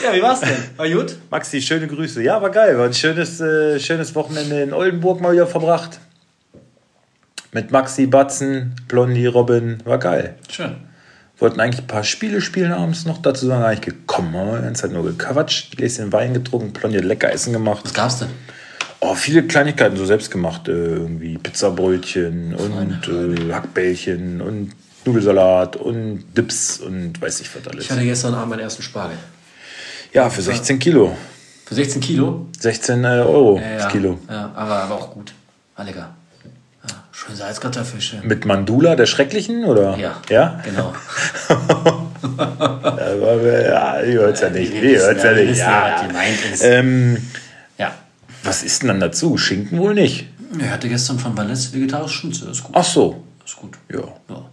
Ja, 0.04 0.14
wie 0.14 0.22
war's 0.22 0.40
denn? 0.40 0.56
War 0.76 0.88
gut? 0.88 1.16
Maxi, 1.30 1.60
schöne 1.60 1.88
Grüße. 1.88 2.22
Ja, 2.22 2.40
war 2.40 2.50
geil. 2.50 2.78
War 2.78 2.84
ein 2.84 2.94
schönes, 2.94 3.40
äh, 3.40 3.80
schönes 3.80 4.14
Wochenende 4.14 4.62
in 4.62 4.72
Oldenburg 4.72 5.20
mal 5.20 5.32
wieder 5.32 5.46
verbracht. 5.46 5.98
Mit 7.50 7.72
Maxi, 7.72 8.06
Batzen, 8.06 8.76
Blondie, 8.86 9.26
Robin. 9.26 9.78
War 9.84 9.98
geil. 9.98 10.36
Schön. 10.48 10.76
Wollten 11.38 11.60
eigentlich 11.60 11.82
ein 11.82 11.86
paar 11.86 12.04
Spiele 12.04 12.40
spielen 12.40 12.72
abends 12.72 13.04
noch. 13.04 13.18
Dazu 13.18 13.40
sind 13.46 13.50
wir 13.50 13.60
gar 13.60 13.70
nicht 13.70 13.84
gekommen. 13.84 14.34
Haben 14.34 14.52
wir 14.52 14.68
die 14.70 14.72
Zeit 14.74 14.92
nur 14.92 15.04
gequatscht, 15.04 15.72
ein 15.72 15.76
Gläschen 15.76 16.12
Wein 16.12 16.32
getrunken, 16.32 16.72
hat 16.82 17.04
lecker 17.04 17.30
Essen 17.30 17.52
gemacht. 17.52 17.80
Was 17.84 17.92
gab's 17.92 18.18
denn? 18.20 18.28
Oh, 19.00 19.14
viele 19.14 19.42
Kleinigkeiten 19.42 19.96
so 19.96 20.06
selbst 20.06 20.30
gemacht. 20.30 20.68
Äh, 20.68 20.72
irgendwie 20.72 21.36
Pizzabrötchen 21.36 22.54
und 22.54 23.08
äh, 23.08 23.52
Hackbällchen 23.52 24.40
und 24.40 24.72
Nudelsalat 25.04 25.76
und 25.76 26.24
Dips 26.36 26.80
und 26.80 27.20
weiß 27.20 27.40
ich 27.40 27.54
was 27.54 27.68
alles. 27.68 27.84
Ich 27.84 27.90
hatte 27.90 28.04
gestern 28.04 28.34
Abend 28.34 28.50
meinen 28.50 28.60
ersten 28.60 28.82
Spargel. 28.82 29.18
Ja, 30.12 30.30
für 30.30 30.40
16 30.40 30.78
Kilo. 30.78 31.16
Für 31.66 31.74
16 31.74 32.00
Kilo? 32.00 32.46
16 32.58 33.04
äh, 33.04 33.08
Euro 33.08 33.60
Ja, 33.60 33.76
das 33.76 33.92
Kilo. 33.92 34.18
Ja, 34.28 34.52
aber, 34.54 34.76
aber 34.76 34.94
auch 34.94 35.10
gut. 35.12 35.34
War 35.76 35.84
lecker. 35.84 36.14
Schön 37.26 37.36
Salzkartoffelchen. 37.36 38.26
Mit 38.26 38.44
Mandula, 38.44 38.94
der 38.96 39.06
Schrecklichen, 39.06 39.64
oder? 39.64 39.96
Ja, 39.98 40.20
Ja? 40.28 40.60
genau. 40.64 40.94
Ja, 42.38 44.00
ihr 44.02 44.20
hört's 44.20 44.40
ja 44.40 44.50
nicht. 44.50 44.72
Ihr 44.74 44.82
wissen 44.82 45.06
hört's 45.06 45.22
ja 45.22 45.32
ja, 45.32 45.44
nicht. 45.44 45.58
ja, 45.58 45.92
was 45.94 46.00
Ja. 46.02 46.06
gemeint 46.06 46.38
ist. 46.52 46.62
Ähm, 46.64 47.26
Ja. 47.78 47.94
was 48.42 48.62
ist 48.62 48.82
denn 48.82 48.88
dann 48.88 49.00
dazu? 49.00 49.38
Schinken 49.38 49.78
wohl 49.78 49.94
nicht. 49.94 50.26
Er 50.58 50.70
hatte 50.72 50.88
gestern 50.88 51.18
von 51.18 51.34
Ballett 51.34 51.72
vegetarisch 51.72 52.16
Schnitzel. 52.20 52.50
Ist 52.50 52.62
gut. 52.64 52.74
Ach 52.76 52.84
so. 52.84 53.24
Ist 53.44 53.56
gut. 53.56 53.74
Ja, 53.90 54.00
Ja, 54.28 54.44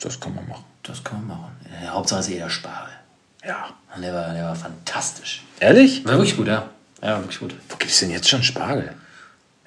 das 0.00 0.18
kann 0.20 0.34
man 0.34 0.46
machen. 0.48 0.64
das 0.82 1.02
kann 1.04 1.26
man 1.26 1.38
machen. 1.38 1.56
Ja, 1.84 1.90
Hauptsache 1.90 2.20
ist 2.20 2.28
jeder 2.28 2.50
Spargel. 2.50 2.92
Ja. 3.46 3.66
Und 3.94 4.02
Der 4.02 4.14
war, 4.14 4.32
der 4.32 4.44
war 4.44 4.54
fantastisch. 4.56 5.42
Ehrlich? 5.60 6.04
War 6.04 6.12
wirklich 6.14 6.36
gut, 6.36 6.46
ja. 6.48 6.68
Ja, 7.02 7.18
wirklich 7.18 7.40
gut. 7.40 7.54
Wo 7.68 7.76
gibt's 7.76 7.98
denn 8.00 8.10
jetzt 8.10 8.28
schon 8.28 8.42
Spargel? 8.42 8.92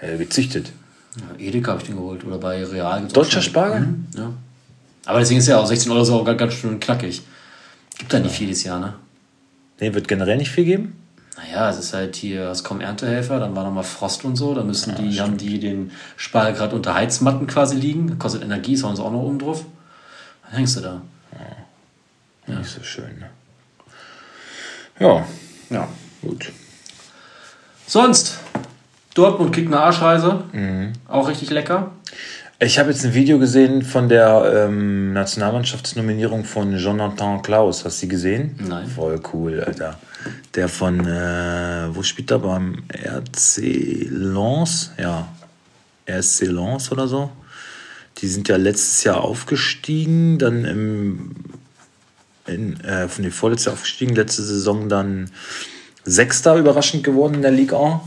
Ja, 0.02 0.16
gezüchtet. 0.18 0.72
Ja, 1.18 1.40
Edeka 1.40 1.72
habe 1.72 1.82
ich 1.82 1.88
den 1.88 1.96
geholt. 1.98 2.24
Oder 2.26 2.38
bei 2.38 2.64
Real. 2.64 3.00
gibt's 3.00 3.14
Deutscher. 3.14 3.42
Spargel? 3.42 3.82
Mhm, 3.82 4.08
ja. 4.16 4.34
Aber 5.06 5.20
deswegen 5.20 5.40
ist 5.40 5.48
ja 5.48 5.58
auch 5.60 5.66
16 5.68 5.92
Euro 5.92 6.04
so 6.04 6.20
auch 6.20 6.26
ganz, 6.38 6.54
schön 6.54 6.80
knackig. 6.80 7.22
Gibt 7.98 8.12
da 8.12 8.20
nicht 8.20 8.36
viel 8.36 8.48
dieses 8.48 8.64
Jahr, 8.64 8.80
ne? 8.80 8.94
Nee, 9.80 9.94
wird 9.94 10.08
generell 10.08 10.38
nicht 10.38 10.52
viel 10.52 10.66
geben. 10.66 11.00
Naja, 11.38 11.70
es 11.70 11.78
ist 11.78 11.94
halt 11.94 12.16
hier, 12.16 12.50
es 12.50 12.64
kommen 12.64 12.80
Erntehelfer, 12.82 13.40
dann 13.40 13.56
war 13.56 13.66
nochmal 13.66 13.84
Frost 13.84 14.24
und 14.24 14.38
so, 14.38 14.56
da 14.56 14.64
müssen 14.64 14.96
die, 14.96 15.20
haben 15.20 15.36
die 15.38 15.60
den 15.60 15.92
Spargel 16.16 16.54
gerade 16.54 16.74
unter 16.76 16.94
Heizmatten 16.94 17.46
quasi 17.46 17.76
liegen, 17.76 18.18
kostet 18.18 18.42
Energie, 18.42 18.78
sie 18.78 18.86
auch 18.86 19.12
noch 19.12 19.20
oben 19.22 19.40
drauf. 19.40 19.66
Dann 20.44 20.54
hängst 20.58 20.78
du 20.78 20.82
da. 20.82 21.02
Nicht 22.48 22.70
so 22.70 22.82
schön, 22.84 23.20
ne? 23.20 23.30
Ja, 25.00 25.26
Ja. 25.70 25.88
gut. 26.22 26.52
Sonst, 27.86 28.40
Dortmund 29.16 29.54
kriegt 29.54 29.68
eine 29.68 29.80
Arschreise, 29.80 30.44
auch 31.08 31.28
richtig 31.28 31.50
lecker. 31.50 31.92
Ich 32.60 32.80
habe 32.80 32.90
jetzt 32.92 33.04
ein 33.04 33.14
Video 33.14 33.40
gesehen 33.40 33.82
von 33.82 34.08
der 34.08 34.68
ähm, 34.68 35.12
Nationalmannschaftsnominierung 35.14 36.46
von 36.46 36.78
Jonathan 36.78 37.42
Klaus. 37.42 37.84
Hast 37.84 38.02
du 38.02 38.06
die 38.06 38.10
gesehen? 38.10 38.56
Nein. 38.66 38.88
Voll 38.88 39.22
cool, 39.34 39.62
Alter. 39.62 40.00
Der 40.54 40.70
von, 40.70 41.06
äh, 41.06 41.88
wo 41.94 42.02
spielt 42.02 42.32
er 42.32 42.40
beim 42.40 42.84
RC 42.94 44.08
Lens? 44.10 44.92
Ja, 44.98 45.28
RC 46.10 46.42
Lens 46.48 46.92
oder 46.94 47.08
so. 47.08 47.30
Die 48.20 48.28
sind 48.28 48.48
ja 48.48 48.56
letztes 48.56 49.04
Jahr 49.04 49.22
aufgestiegen, 49.22 50.40
dann 50.40 50.64
im, 50.64 51.36
in, 52.48 52.80
äh, 52.82 53.10
von 53.10 53.24
den 53.24 53.34
vorletztes 53.34 53.66
Jahr 53.66 53.74
aufgestiegen, 53.74 54.16
letzte 54.16 54.44
Saison 54.44 54.88
dann 54.88 55.30
Sechster 56.06 56.56
überraschend 56.56 57.04
geworden 57.04 57.36
in 57.36 57.42
der 57.42 57.52
Liga. 57.52 58.02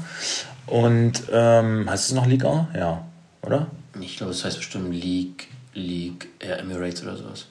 Und 0.70 1.22
ähm, 1.32 1.88
heißt 1.88 2.06
es 2.06 2.14
noch 2.14 2.26
Liga? 2.26 2.68
Ja, 2.74 3.04
oder? 3.42 3.68
Ich 4.00 4.16
glaube, 4.16 4.32
das 4.32 4.44
heißt 4.44 4.58
bestimmt 4.58 4.92
League, 4.92 5.48
League 5.74 6.28
Air 6.40 6.60
Emirates 6.60 7.02
oder 7.02 7.16
sowas. 7.16 7.46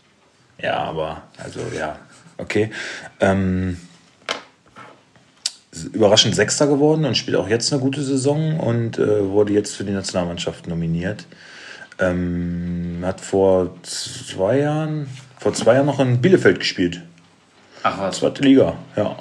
Ja, 0.62 0.78
aber, 0.78 1.24
also 1.38 1.60
ja, 1.76 2.00
okay. 2.38 2.72
Ähm, 3.20 3.78
überraschend 5.94 6.36
Sechster 6.36 6.68
geworden 6.68 7.06
und 7.06 7.16
spielt 7.16 7.38
auch 7.38 7.48
jetzt 7.48 7.72
eine 7.72 7.82
gute 7.82 8.02
Saison 8.02 8.60
und 8.60 8.98
äh, 8.98 9.30
wurde 9.30 9.54
jetzt 9.54 9.76
für 9.76 9.84
die 9.84 9.92
Nationalmannschaft 9.92 10.68
nominiert. 10.68 11.26
Ähm, 12.00 13.00
hat 13.04 13.22
vor 13.22 13.76
zwei 13.84 14.60
Jahren, 14.60 15.10
vor 15.40 15.54
zwei 15.54 15.76
Jahren 15.76 15.86
noch 15.88 16.00
in 16.00 16.22
Bielefeld 16.22 16.60
gespielt. 16.60 17.02
Ach 17.84 18.00
was. 18.00 18.18
Zweite 18.18 18.44
Liga, 18.44 18.76
ja. 18.96 19.16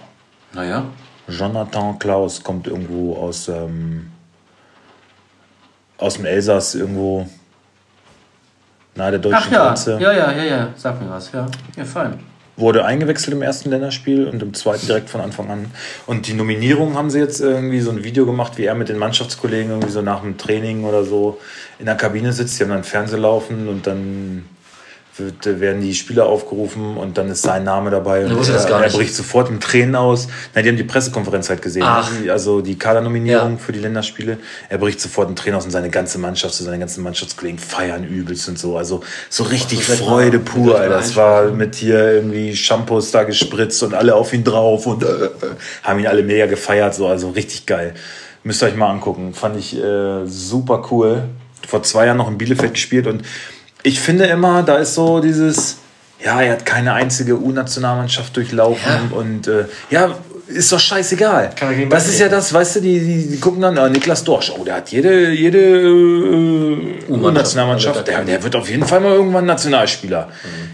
Naja, 0.52 0.86
Jonathan 1.28 1.98
Klaus 1.98 2.42
kommt 2.42 2.66
irgendwo 2.66 3.16
aus, 3.16 3.48
ähm, 3.48 4.10
aus 5.98 6.14
dem 6.14 6.24
Elsass, 6.24 6.74
irgendwo 6.74 7.26
nahe 8.94 9.10
der 9.10 9.20
deutschen 9.20 9.38
Ach 9.42 9.50
ja, 9.50 9.66
Grenze. 9.66 9.98
ja, 10.00 10.12
ja, 10.12 10.32
ja, 10.32 10.44
ja, 10.44 10.68
sag 10.76 11.00
mir 11.00 11.10
was, 11.10 11.32
ja. 11.32 11.46
Ja, 11.76 11.84
fein. 11.84 12.18
wurde 12.56 12.84
eingewechselt 12.84 13.34
im 13.34 13.42
ersten 13.42 13.68
Länderspiel 13.70 14.26
und 14.28 14.40
im 14.42 14.54
zweiten 14.54 14.86
direkt 14.86 15.10
von 15.10 15.20
Anfang 15.20 15.50
an. 15.50 15.66
Und 16.06 16.26
die 16.28 16.32
Nominierung 16.32 16.94
haben 16.94 17.10
sie 17.10 17.18
jetzt 17.18 17.40
irgendwie 17.40 17.80
so 17.80 17.90
ein 17.90 18.04
Video 18.04 18.24
gemacht, 18.24 18.56
wie 18.56 18.64
er 18.64 18.74
mit 18.74 18.88
den 18.88 18.98
Mannschaftskollegen 18.98 19.70
irgendwie 19.70 19.90
so 19.90 20.00
nach 20.00 20.22
dem 20.22 20.38
Training 20.38 20.84
oder 20.84 21.04
so 21.04 21.38
in 21.78 21.84
der 21.86 21.96
Kabine 21.96 22.32
sitzt. 22.32 22.58
Die 22.58 22.62
haben 22.64 22.70
dann 22.70 22.84
Fernsehen 22.84 23.20
laufen 23.20 23.68
und 23.68 23.86
dann 23.86 24.46
wird, 25.18 25.46
äh, 25.46 25.60
werden 25.60 25.80
die 25.80 25.94
Spieler 25.94 26.26
aufgerufen 26.26 26.96
und 26.96 27.16
dann 27.18 27.28
ist 27.30 27.42
sein 27.42 27.64
Name 27.64 27.90
dabei. 27.90 28.24
Und 28.26 28.48
er, 28.48 28.80
er 28.82 28.90
bricht 28.90 29.14
sofort 29.14 29.48
in 29.50 29.60
Tränen 29.60 29.96
aus. 29.96 30.28
Nein, 30.54 30.64
die 30.64 30.70
haben 30.70 30.76
die 30.76 30.84
Pressekonferenz 30.84 31.48
halt 31.48 31.62
gesehen. 31.62 31.84
Ach. 31.86 32.10
Die- 32.22 32.30
Also 32.30 32.60
die 32.60 32.78
Kadernominierung 32.78 33.52
Ja. 33.52 33.58
für 33.58 33.72
die 33.72 33.78
Länderspiele. 33.80 34.38
Er 34.68 34.78
bricht 34.78 35.00
sofort 35.00 35.28
in 35.28 35.36
Tränen 35.36 35.56
aus 35.58 35.64
und 35.64 35.70
seine 35.70 35.90
ganze 35.90 36.18
Mannschaft, 36.18 36.54
so 36.54 36.64
seine 36.64 36.78
ganzen 36.78 37.02
Mannschaftskollegen 37.02 37.58
feiern 37.58 38.04
übelst 38.04 38.48
und 38.48 38.58
so. 38.58 38.76
Also 38.76 39.02
so 39.30 39.44
richtig 39.44 39.88
mal- 39.88 39.96
Freude 39.96 40.38
das 40.40 40.52
pur, 40.52 40.78
Alter. 40.78 40.94
Das 40.94 41.16
war 41.16 41.50
mit 41.50 41.74
hier 41.76 42.12
irgendwie 42.12 42.54
Shampoos 42.54 43.10
da 43.10 43.22
gespritzt 43.24 43.82
und 43.82 43.94
alle 43.94 44.14
auf 44.14 44.32
ihn 44.32 44.44
drauf 44.44 44.86
und 44.86 45.02
äh, 45.02 45.06
äh, 45.06 45.28
haben 45.82 45.98
ihn 46.00 46.06
alle 46.06 46.22
mega 46.22 46.46
gefeiert. 46.46 46.94
So, 46.94 47.06
also 47.06 47.30
richtig 47.30 47.66
geil. 47.66 47.94
Müsst 48.44 48.62
ihr 48.62 48.66
euch 48.66 48.76
mal 48.76 48.90
angucken. 48.90 49.34
Fand 49.34 49.56
ich 49.58 49.76
äh, 49.82 50.26
super 50.26 50.86
cool. 50.90 51.22
Vor 51.66 51.82
zwei 51.82 52.06
Jahren 52.06 52.16
noch 52.18 52.28
in 52.28 52.38
Bielefeld 52.38 52.74
gespielt 52.74 53.06
und 53.08 53.22
ich 53.86 54.00
finde 54.00 54.24
immer, 54.26 54.62
da 54.64 54.76
ist 54.78 54.94
so 54.94 55.20
dieses, 55.20 55.76
ja, 56.24 56.40
er 56.40 56.52
hat 56.54 56.66
keine 56.66 56.92
einzige 56.94 57.38
U-Nationalmannschaft 57.40 58.36
durchlaufen 58.36 59.10
Ja. 59.12 59.16
und 59.16 59.46
äh, 59.46 59.66
ja, 59.90 60.16
ist 60.48 60.72
doch 60.72 60.80
scheißegal. 60.80 61.50
Das 61.90 62.08
ist 62.08 62.18
ja 62.18 62.28
das, 62.28 62.52
weißt 62.52 62.76
du, 62.76 62.80
die, 62.80 62.98
die, 62.98 63.26
die 63.28 63.40
gucken 63.40 63.60
dann, 63.62 63.76
äh, 63.76 63.88
Niklas 63.88 64.24
Dorsch, 64.24 64.52
oh, 64.56 64.64
der 64.64 64.76
hat 64.76 64.90
jede, 64.90 65.30
jede 65.30 65.58
äh, 65.58 67.12
U-Nationalmannschaft, 67.12 68.06
der, 68.08 68.24
der 68.24 68.42
wird 68.42 68.56
auf 68.56 68.68
jeden 68.68 68.84
Fall 68.84 69.00
mal 69.00 69.12
irgendwann 69.12 69.46
Nationalspieler. 69.46 70.28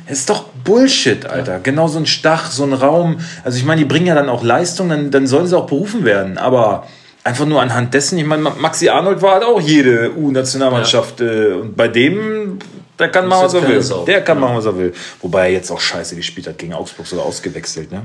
Das 0.08 0.18
ist 0.18 0.30
doch 0.30 0.44
Bullshit, 0.64 1.26
Alter. 1.26 1.60
Genau 1.62 1.88
so 1.88 1.98
ein 1.98 2.06
Stach, 2.06 2.50
so 2.50 2.64
ein 2.64 2.72
Raum. 2.72 3.18
Also 3.44 3.58
ich 3.58 3.64
meine, 3.64 3.80
die 3.80 3.84
bringen 3.84 4.06
ja 4.06 4.14
dann 4.14 4.28
auch 4.30 4.42
Leistung, 4.42 4.88
dann, 4.88 5.10
dann 5.10 5.26
sollen 5.26 5.46
sie 5.46 5.56
auch 5.56 5.66
berufen 5.66 6.04
werden. 6.04 6.38
Aber 6.38 6.86
einfach 7.24 7.46
nur 7.46 7.60
anhand 7.62 7.94
dessen, 7.94 8.18
ich 8.18 8.26
meine, 8.26 8.42
Maxi 8.42 8.88
Arnold 8.88 9.22
war 9.22 9.34
halt 9.34 9.44
auch 9.44 9.60
jede 9.60 10.12
U-Nationalmannschaft. 10.16 11.20
Äh, 11.20 11.52
und 11.54 11.76
bei 11.76 11.88
dem, 11.88 12.58
der 12.98 13.10
kann 13.10 13.26
machen, 13.26 13.44
was 13.44 13.54
er 13.54 13.68
will. 13.68 13.82
Sau. 13.82 14.04
Der 14.04 14.22
kann 14.22 14.38
machen, 14.38 14.56
was 14.56 14.66
er 14.66 14.76
will. 14.76 14.94
Wobei 15.20 15.46
er 15.46 15.52
jetzt 15.52 15.70
auch 15.70 15.80
scheiße 15.80 16.14
gespielt 16.16 16.46
hat 16.46 16.58
gegen 16.58 16.74
Augsburg, 16.74 17.06
sogar 17.06 17.24
ausgewechselt, 17.24 17.90
ne? 17.90 18.02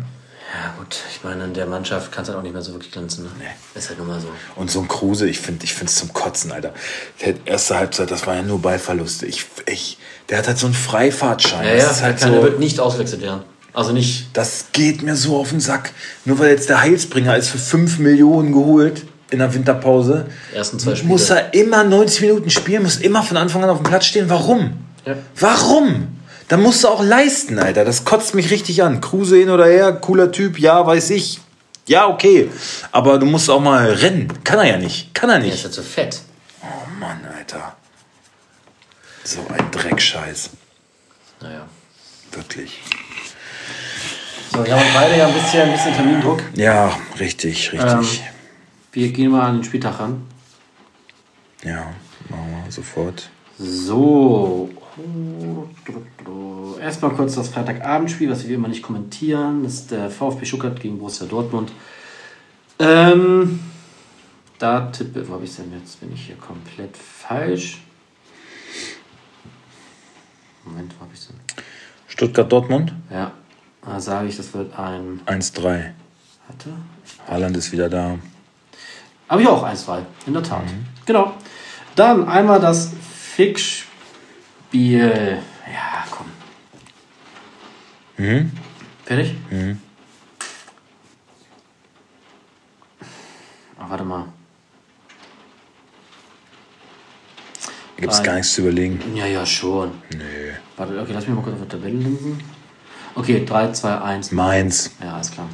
Ja, 0.54 0.74
gut, 0.78 0.98
ich 1.12 1.24
meine, 1.26 1.44
in 1.44 1.54
der 1.54 1.66
Mannschaft 1.66 2.10
kannst 2.10 2.30
du 2.30 2.34
halt 2.34 2.40
auch 2.40 2.44
nicht 2.44 2.54
mehr 2.54 2.62
so 2.62 2.72
wirklich 2.72 2.92
glänzen. 2.92 3.26
Ne? 3.26 3.30
Ist 3.76 3.90
halt 3.90 4.00
nun 4.00 4.08
mal 4.08 4.20
so. 4.20 4.30
Und 4.56 4.72
so 4.72 4.80
ein 4.80 4.88
Kruse, 4.88 5.28
ich 5.28 5.40
finde 5.40 5.66
ich 5.66 5.80
es 5.80 5.96
zum 5.96 6.14
Kotzen, 6.14 6.54
Alter. 6.54 6.74
Der 7.22 7.36
erste 7.44 7.78
Halbzeit, 7.78 8.10
das 8.12 8.26
war 8.26 8.36
ja 8.36 8.44
nur 8.44 8.62
Ballverluste. 8.62 9.26
Ich, 9.26 9.46
ich, 9.66 9.98
der 10.30 10.38
hat 10.38 10.48
halt 10.48 10.58
so 10.58 10.68
einen 10.68 10.74
Freifahrtschein. 10.74 11.68
Ja, 11.68 11.76
das 11.76 12.00
ja, 12.00 12.06
halt 12.06 12.20
keiner 12.20 12.38
so, 12.38 12.44
wird 12.44 12.60
nicht 12.60 12.80
ausgewechselt 12.80 13.22
werden. 13.22 13.42
Also 13.74 13.92
nicht. 13.92 14.30
das 14.34 14.68
geht 14.72 15.04
mir 15.04 15.18
so 15.18 15.38
auf 15.38 15.50
den 15.50 15.60
Sack. 15.60 15.92
Nur 16.24 16.40
weil 16.40 16.50
jetzt 16.50 16.70
der 16.70 16.82
Heilsbringer 16.82 17.36
ist 17.36 17.50
für 17.50 17.60
5 17.60 18.00
Millionen 18.00 18.54
geholt 18.54 19.04
in 19.30 19.40
der 19.40 19.54
Winterpause, 19.54 20.28
Ersten 20.54 20.80
zwei 20.80 20.96
Spiele. 20.96 21.10
muss 21.10 21.30
er 21.30 21.54
immer 21.54 21.84
90 21.84 22.22
Minuten 22.22 22.50
spielen, 22.50 22.84
muss 22.84 22.98
immer 22.98 23.24
von 23.24 23.38
Anfang 23.38 23.64
an 23.64 23.70
auf 23.70 23.78
dem 23.80 23.84
Platz 23.84 24.06
stehen. 24.06 24.30
Warum? 24.30 24.78
Ja. 25.06 25.16
Warum? 25.40 26.08
Da 26.48 26.56
musst 26.58 26.84
du 26.84 26.88
auch 26.88 27.04
leisten, 27.04 27.60
Alter. 27.60 27.84
Das 27.84 28.06
kotzt 28.06 28.34
mich 28.36 28.52
richtig 28.52 28.82
an. 28.84 29.02
Kruse 29.02 29.38
hin 29.38 29.50
oder 29.50 29.66
her, 29.66 29.92
cooler 29.94 30.32
Typ, 30.32 30.60
ja, 30.60 30.86
weiß 30.86 31.10
ich. 31.10 31.42
Ja, 31.88 32.08
okay. 32.08 32.50
Aber 32.92 33.18
du 33.18 33.26
musst 33.26 33.50
auch 33.50 33.60
mal 33.62 33.90
rennen. 33.92 34.32
Kann 34.44 34.60
er 34.60 34.66
ja 34.68 34.78
nicht. 34.78 35.14
Kann 35.14 35.30
er 35.30 35.40
Der 35.40 35.48
ist 35.48 35.54
nicht. 35.54 35.64
ja 35.66 35.72
zu 35.72 35.84
fett. 35.84 36.22
Oh 36.62 36.66
Mann, 37.00 37.20
Alter. 37.38 37.76
So 39.24 39.40
ein 39.50 39.72
Dreckscheiß. 39.72 40.50
Naja. 41.42 41.66
Wirklich. 42.32 42.80
So, 44.54 44.66
wir 44.66 44.74
haben 44.74 44.86
beide 44.94 45.18
ja 45.18 45.28
ein 45.28 45.34
bisschen, 45.34 45.62
ein 45.64 45.72
bisschen 45.74 45.94
Termindruck. 45.96 46.42
Ja, 46.56 46.92
richtig, 47.20 47.72
richtig. 47.74 48.24
Wir 48.98 49.12
gehen 49.12 49.30
mal 49.30 49.48
an 49.48 49.58
den 49.58 49.64
Spieltag 49.64 50.00
ran. 50.00 50.24
Ja, 51.64 51.94
machen 52.30 52.64
wir 52.66 52.72
sofort. 52.72 53.30
So. 53.60 54.72
Erstmal 56.82 57.12
kurz 57.12 57.36
das 57.36 57.50
Freitagabendspiel, 57.50 58.28
was 58.32 58.48
wir 58.48 58.56
immer 58.56 58.70
nicht 58.70 58.82
kommentieren. 58.82 59.62
Das 59.62 59.74
ist 59.76 59.92
der 59.92 60.10
VfB 60.10 60.48
Stuttgart 60.48 60.80
gegen 60.80 60.98
Borussia 60.98 61.28
Dortmund. 61.28 61.72
Ähm, 62.80 63.60
da 64.58 64.88
tippe, 64.90 65.30
wo 65.30 65.34
habe 65.36 65.44
ich 65.44 65.56
denn 65.56 65.72
jetzt? 65.80 66.00
Bin 66.00 66.12
ich 66.12 66.26
hier 66.26 66.38
komplett 66.38 66.98
falsch? 66.98 67.84
Moment, 70.66 70.96
wo 70.98 71.02
habe 71.02 71.12
ich 71.14 71.28
denn? 71.28 71.36
Stuttgart-Dortmund 72.08 72.94
Ja, 73.12 73.32
da 73.84 74.00
sage 74.00 74.30
ich, 74.30 74.38
das 74.38 74.52
wird 74.56 74.74
ein. 74.80 75.22
1-3. 75.28 75.62
Warte. 75.62 75.94
Haaland 77.28 77.58
ist 77.58 77.72
wieder 77.72 77.90
da. 77.90 78.18
Habe 79.30 79.42
ich 79.42 79.48
auch 79.48 79.64
1-2, 79.66 80.06
in 80.26 80.34
der 80.34 80.44
Tat. 80.44 80.64
Genau. 81.06 81.34
Dann 81.96 82.28
einmal 82.28 82.60
das 82.60 82.92
Fickspiel. 83.36 83.88
Ja, 85.66 86.06
komm. 86.10 86.28
Mhm. 88.18 88.52
Fertig? 89.04 89.36
Ach, 93.80 93.90
warte 93.90 94.04
mal. 94.04 94.26
Da 97.96 98.02
gibt 98.02 98.14
es 98.14 98.24
gar 98.24 98.36
nichts 98.36 98.54
zu 98.54 98.62
überlegen. 98.62 99.02
Ja, 99.16 99.26
ja, 99.26 99.46
schon. 99.46 99.92
Nö. 100.16 100.52
Warte, 100.78 101.02
okay, 101.02 101.14
lass 101.14 101.26
mich 101.26 101.36
mal 101.36 101.42
kurz 101.42 101.56
auf 101.56 101.62
der 101.68 101.70
Tabelle 101.70 101.98
linsen. 101.98 102.40
Okay, 103.16 103.44
3, 103.44 103.72
2, 103.72 104.02
1. 104.02 104.32
Mainz. 104.32 104.92
Ja, 105.02 105.16
alles 105.16 105.32
klar. 105.32 105.50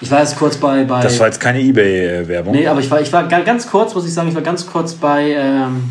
Ich 0.00 0.10
war 0.10 0.20
jetzt 0.20 0.36
kurz 0.36 0.56
bei. 0.56 0.84
bei 0.84 1.02
Das 1.02 1.18
war 1.18 1.26
jetzt 1.26 1.40
keine 1.40 1.60
Ebay-Werbung. 1.60 2.52
nee, 2.54 2.66
aber 2.66 2.80
ich 2.80 2.90
war, 2.90 3.00
ich 3.00 3.12
war 3.12 3.24
ga- 3.26 3.40
ganz 3.40 3.66
kurz, 3.66 3.94
muss 3.94 4.06
ich 4.06 4.12
sagen, 4.12 4.28
ich 4.28 4.34
war 4.34 4.42
ganz 4.42 4.66
kurz 4.66 4.92
bei 4.94 5.30
ähm, 5.32 5.90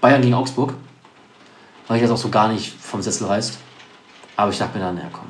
Bayern 0.00 0.22
gegen 0.22 0.34
Augsburg. 0.34 0.74
Weil 1.88 1.96
ich 1.96 2.02
jetzt 2.02 2.10
auch 2.12 2.16
so 2.16 2.28
gar 2.30 2.48
nicht 2.52 2.74
vom 2.80 3.00
Sessel 3.02 3.26
reißt. 3.26 3.58
Aber 4.36 4.50
ich 4.50 4.58
dachte 4.58 4.78
mir 4.78 4.84
dann, 4.84 4.96
ja 4.96 5.04
komm. 5.12 5.26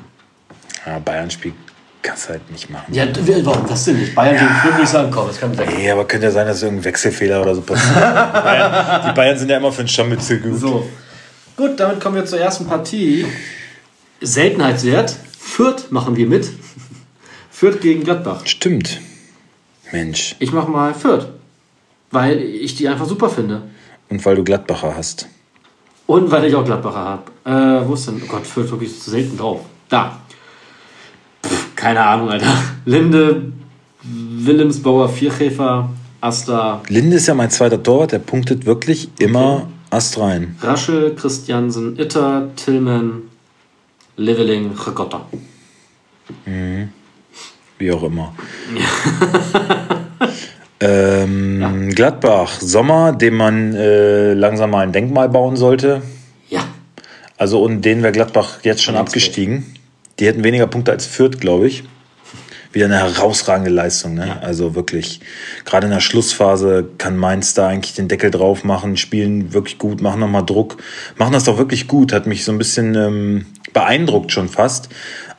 Ja, 0.85 0.99
Bayern-Spiel 0.99 1.53
kannst 2.01 2.25
du 2.25 2.29
halt 2.31 2.51
nicht 2.51 2.69
machen. 2.69 2.93
Ja, 2.93 3.05
warum 3.43 3.65
das 3.67 3.85
denn 3.85 3.97
nicht? 3.99 4.13
Bayern 4.15 4.37
gegen 4.37 4.49
Fürth 4.55 4.73
würde 4.73 4.83
ich 4.83 4.89
sagen, 4.89 5.11
komm, 5.11 5.27
das 5.27 5.39
kann 5.39 5.51
mit 5.51 5.77
Nee, 5.77 5.89
aber 5.91 6.05
könnte 6.05 6.25
ja 6.27 6.31
sein, 6.31 6.47
dass 6.47 6.61
irgendein 6.61 6.85
Wechselfehler 6.85 7.41
oder 7.41 7.55
so 7.55 7.61
passiert. 7.61 7.95
die, 7.95 7.99
Bayern, 8.43 9.01
die 9.07 9.11
Bayern 9.13 9.37
sind 9.37 9.49
ja 9.49 9.57
immer 9.57 9.71
für 9.71 9.83
den 9.83 9.87
Scharmützel 9.87 10.39
gut. 10.39 10.59
So. 10.59 10.89
Gut, 11.55 11.79
damit 11.79 11.99
kommen 12.01 12.15
wir 12.15 12.25
zur 12.25 12.39
ersten 12.39 12.65
Partie. 12.65 13.25
Seltenheitswert. 14.21 15.15
Fürth 15.39 15.91
machen 15.91 16.15
wir 16.15 16.27
mit. 16.27 16.49
Fürth 17.63 17.79
gegen 17.79 18.03
Gladbach. 18.03 18.41
Stimmt. 18.43 18.99
Mensch. 19.93 20.35
Ich 20.39 20.51
mache 20.51 20.69
mal 20.69 20.93
Fürth. 20.93 21.27
Weil 22.11 22.41
ich 22.41 22.75
die 22.75 22.89
einfach 22.89 23.05
super 23.05 23.29
finde. 23.29 23.61
Und 24.09 24.25
weil 24.25 24.35
du 24.35 24.43
Gladbacher 24.43 24.97
hast. 24.97 25.29
Und 26.05 26.29
weil 26.29 26.43
ich 26.43 26.55
auch 26.55 26.65
Gladbacher 26.65 26.97
habe. 26.97 27.23
Äh, 27.45 27.87
wo 27.87 27.93
ist 27.93 28.05
denn? 28.05 28.21
Oh 28.21 28.27
Gott, 28.27 28.45
Fürth 28.45 28.69
wirklich 28.69 28.91
so 28.91 29.11
selten 29.11 29.37
drauf. 29.37 29.61
Da. 29.87 30.19
Pff, 31.41 31.73
keine 31.73 32.01
Ahnung, 32.01 32.31
Alter. 32.31 32.53
Linde, 32.85 33.53
Willemsbauer, 34.01 35.07
Vierkäfer, 35.07 35.89
Asta, 36.19 36.81
Linde 36.89 37.15
ist 37.15 37.27
ja 37.27 37.33
mein 37.33 37.49
zweiter 37.49 37.81
Torwart, 37.81 38.11
der 38.11 38.19
punktet 38.19 38.65
wirklich 38.65 39.07
immer 39.19 39.69
Ast 39.89 40.19
rein. 40.19 40.57
Raschel, 40.59 41.15
Christiansen, 41.15 41.97
Itter, 41.97 42.49
Tillman, 42.57 43.21
Leveling, 44.17 44.71
Ricotta. 44.85 45.25
Wie 47.83 47.91
auch 47.91 48.03
immer. 48.03 48.33
ähm, 50.79 51.89
Gladbach, 51.93 52.61
Sommer, 52.61 53.11
dem 53.11 53.35
man 53.35 53.75
äh, 53.75 54.33
langsam 54.33 54.71
mal 54.71 54.83
ein 54.83 54.93
Denkmal 54.93 55.27
bauen 55.27 55.57
sollte. 55.57 56.01
Ja. 56.49 56.63
Also 57.37 57.61
und 57.61 57.81
denen 57.81 58.01
wäre 58.01 58.13
Gladbach 58.13 58.59
jetzt 58.63 58.83
schon 58.83 58.95
abgestiegen. 58.95 59.75
Die 60.17 60.25
hätten 60.25 60.45
weniger 60.45 60.65
Punkte 60.65 60.93
als 60.93 61.05
Fürth, 61.05 61.41
glaube 61.41 61.67
ich. 61.67 61.83
Wieder 62.71 62.85
eine 62.85 62.99
herausragende 62.99 63.69
Leistung. 63.69 64.13
Ne? 64.13 64.41
Also 64.41 64.75
wirklich, 64.75 65.19
gerade 65.65 65.87
in 65.87 65.91
der 65.91 65.99
Schlussphase 65.99 66.87
kann 66.97 67.17
Mainz 67.17 67.53
da 67.53 67.67
eigentlich 67.67 67.95
den 67.95 68.07
Deckel 68.07 68.31
drauf 68.31 68.63
machen, 68.63 68.95
spielen 68.95 69.53
wirklich 69.53 69.77
gut, 69.77 70.01
machen 70.01 70.21
nochmal 70.21 70.45
Druck, 70.45 70.77
machen 71.17 71.33
das 71.33 71.43
doch 71.43 71.57
wirklich 71.57 71.89
gut. 71.89 72.13
Hat 72.13 72.27
mich 72.27 72.45
so 72.45 72.53
ein 72.53 72.57
bisschen 72.57 72.95
ähm, 72.95 73.45
beeindruckt 73.73 74.31
schon 74.31 74.49
fast. 74.49 74.89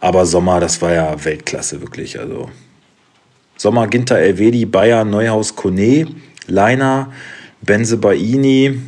Aber 0.00 0.26
Sommer, 0.26 0.60
das 0.60 0.82
war 0.82 0.92
ja 0.92 1.24
Weltklasse, 1.24 1.80
wirklich. 1.80 2.18
Also 2.18 2.50
Sommer, 3.56 3.86
Ginter, 3.86 4.18
Elvedi, 4.18 4.66
Bayer, 4.66 5.04
Neuhaus, 5.04 5.56
Kone, 5.56 6.08
Leiner, 6.46 7.12
Benze 7.62 7.96
Baini, 7.96 8.80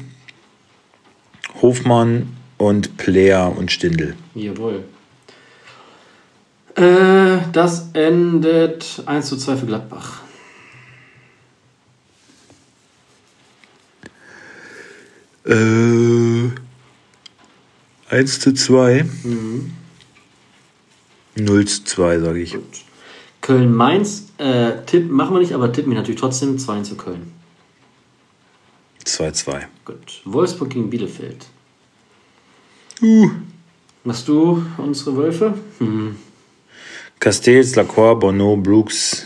Hofmann 1.62 2.36
und 2.58 2.96
Player 2.96 3.56
und 3.56 3.72
Stindl. 3.72 4.14
Jawohl. 4.34 4.84
Äh, 6.74 7.38
das 7.52 7.90
endet 7.94 9.02
1 9.06 9.26
zu 9.26 9.36
2 9.36 9.56
für 9.56 9.66
Gladbach. 9.66 10.20
Äh, 15.46 16.50
1 18.08 18.40
zu 18.40 18.54
2. 18.54 19.04
0 21.36 21.64
zu 21.66 21.84
2, 21.84 22.18
sage 22.20 22.40
ich. 22.40 22.56
Köln-Mainz, 23.40 24.28
äh, 24.38 24.72
Tipp 24.86 25.10
machen 25.10 25.34
wir 25.34 25.40
nicht, 25.40 25.52
aber 25.52 25.72
tippen 25.72 25.92
wir 25.92 25.98
natürlich 25.98 26.20
trotzdem 26.20 26.58
2 26.58 26.82
zu 26.82 26.96
Köln. 26.96 27.32
2 29.04 29.30
2. 29.32 29.68
Gut. 29.84 30.20
Wolfsburg 30.24 30.70
gegen 30.70 30.90
Bielefeld. 30.90 31.46
Uh. 33.02 33.30
Machst 34.04 34.28
du 34.28 34.64
unsere 34.78 35.16
Wölfe? 35.16 35.54
Hm. 35.78 36.16
Castells, 37.18 37.76
Lacroix, 37.76 38.18
Bonneau, 38.18 38.56
Brooks, 38.56 39.24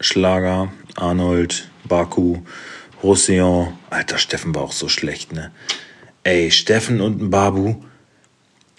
Schlager, 0.00 0.72
Arnold, 0.96 1.68
Baku, 1.84 2.38
Roussillon. 3.02 3.74
Alter, 3.90 4.18
Steffen 4.18 4.54
war 4.54 4.62
auch 4.62 4.72
so 4.72 4.88
schlecht, 4.88 5.32
ne? 5.32 5.52
Ey, 6.24 6.50
Steffen 6.50 7.00
und 7.00 7.22
ein 7.22 7.30
Babu. 7.30 7.76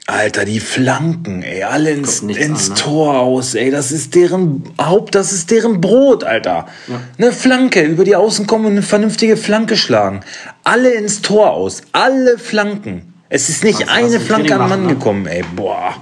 Alter, 0.10 0.44
die 0.44 0.60
Flanken, 0.60 1.44
ey, 1.44 1.64
alle 1.64 1.92
ins, 1.92 2.22
ins 2.22 2.70
an, 2.70 2.76
ne? 2.76 2.82
Tor 2.82 3.20
aus, 3.20 3.54
ey, 3.54 3.70
das 3.70 3.92
ist 3.92 4.16
deren 4.16 4.64
Haupt, 4.82 5.14
das 5.14 5.32
ist 5.32 5.52
deren 5.52 5.82
Brot, 5.82 6.24
Alter. 6.24 6.68
Ja. 6.88 7.02
Eine 7.18 7.32
Flanke, 7.32 7.84
über 7.84 8.04
die 8.06 8.16
Außen 8.16 8.48
kommen 8.48 8.66
und 8.66 8.72
eine 8.72 8.82
vernünftige 8.82 9.38
Flanke 9.38 9.78
schlagen. 9.78 10.22
Alle 10.64 10.94
ins 10.94 11.22
Tor 11.22 11.52
aus, 11.52 11.84
alle 11.92 12.40
Flanken. 12.40 13.14
Es 13.30 13.50
ist 13.50 13.64
nicht 13.64 13.82
was 13.82 13.90
eine 13.90 14.20
Flanke 14.20 14.56
am 14.56 14.68
Mann 14.68 14.84
ne? 14.84 14.90
gekommen, 14.96 15.28
ey, 15.28 15.44
boah. 15.56 15.96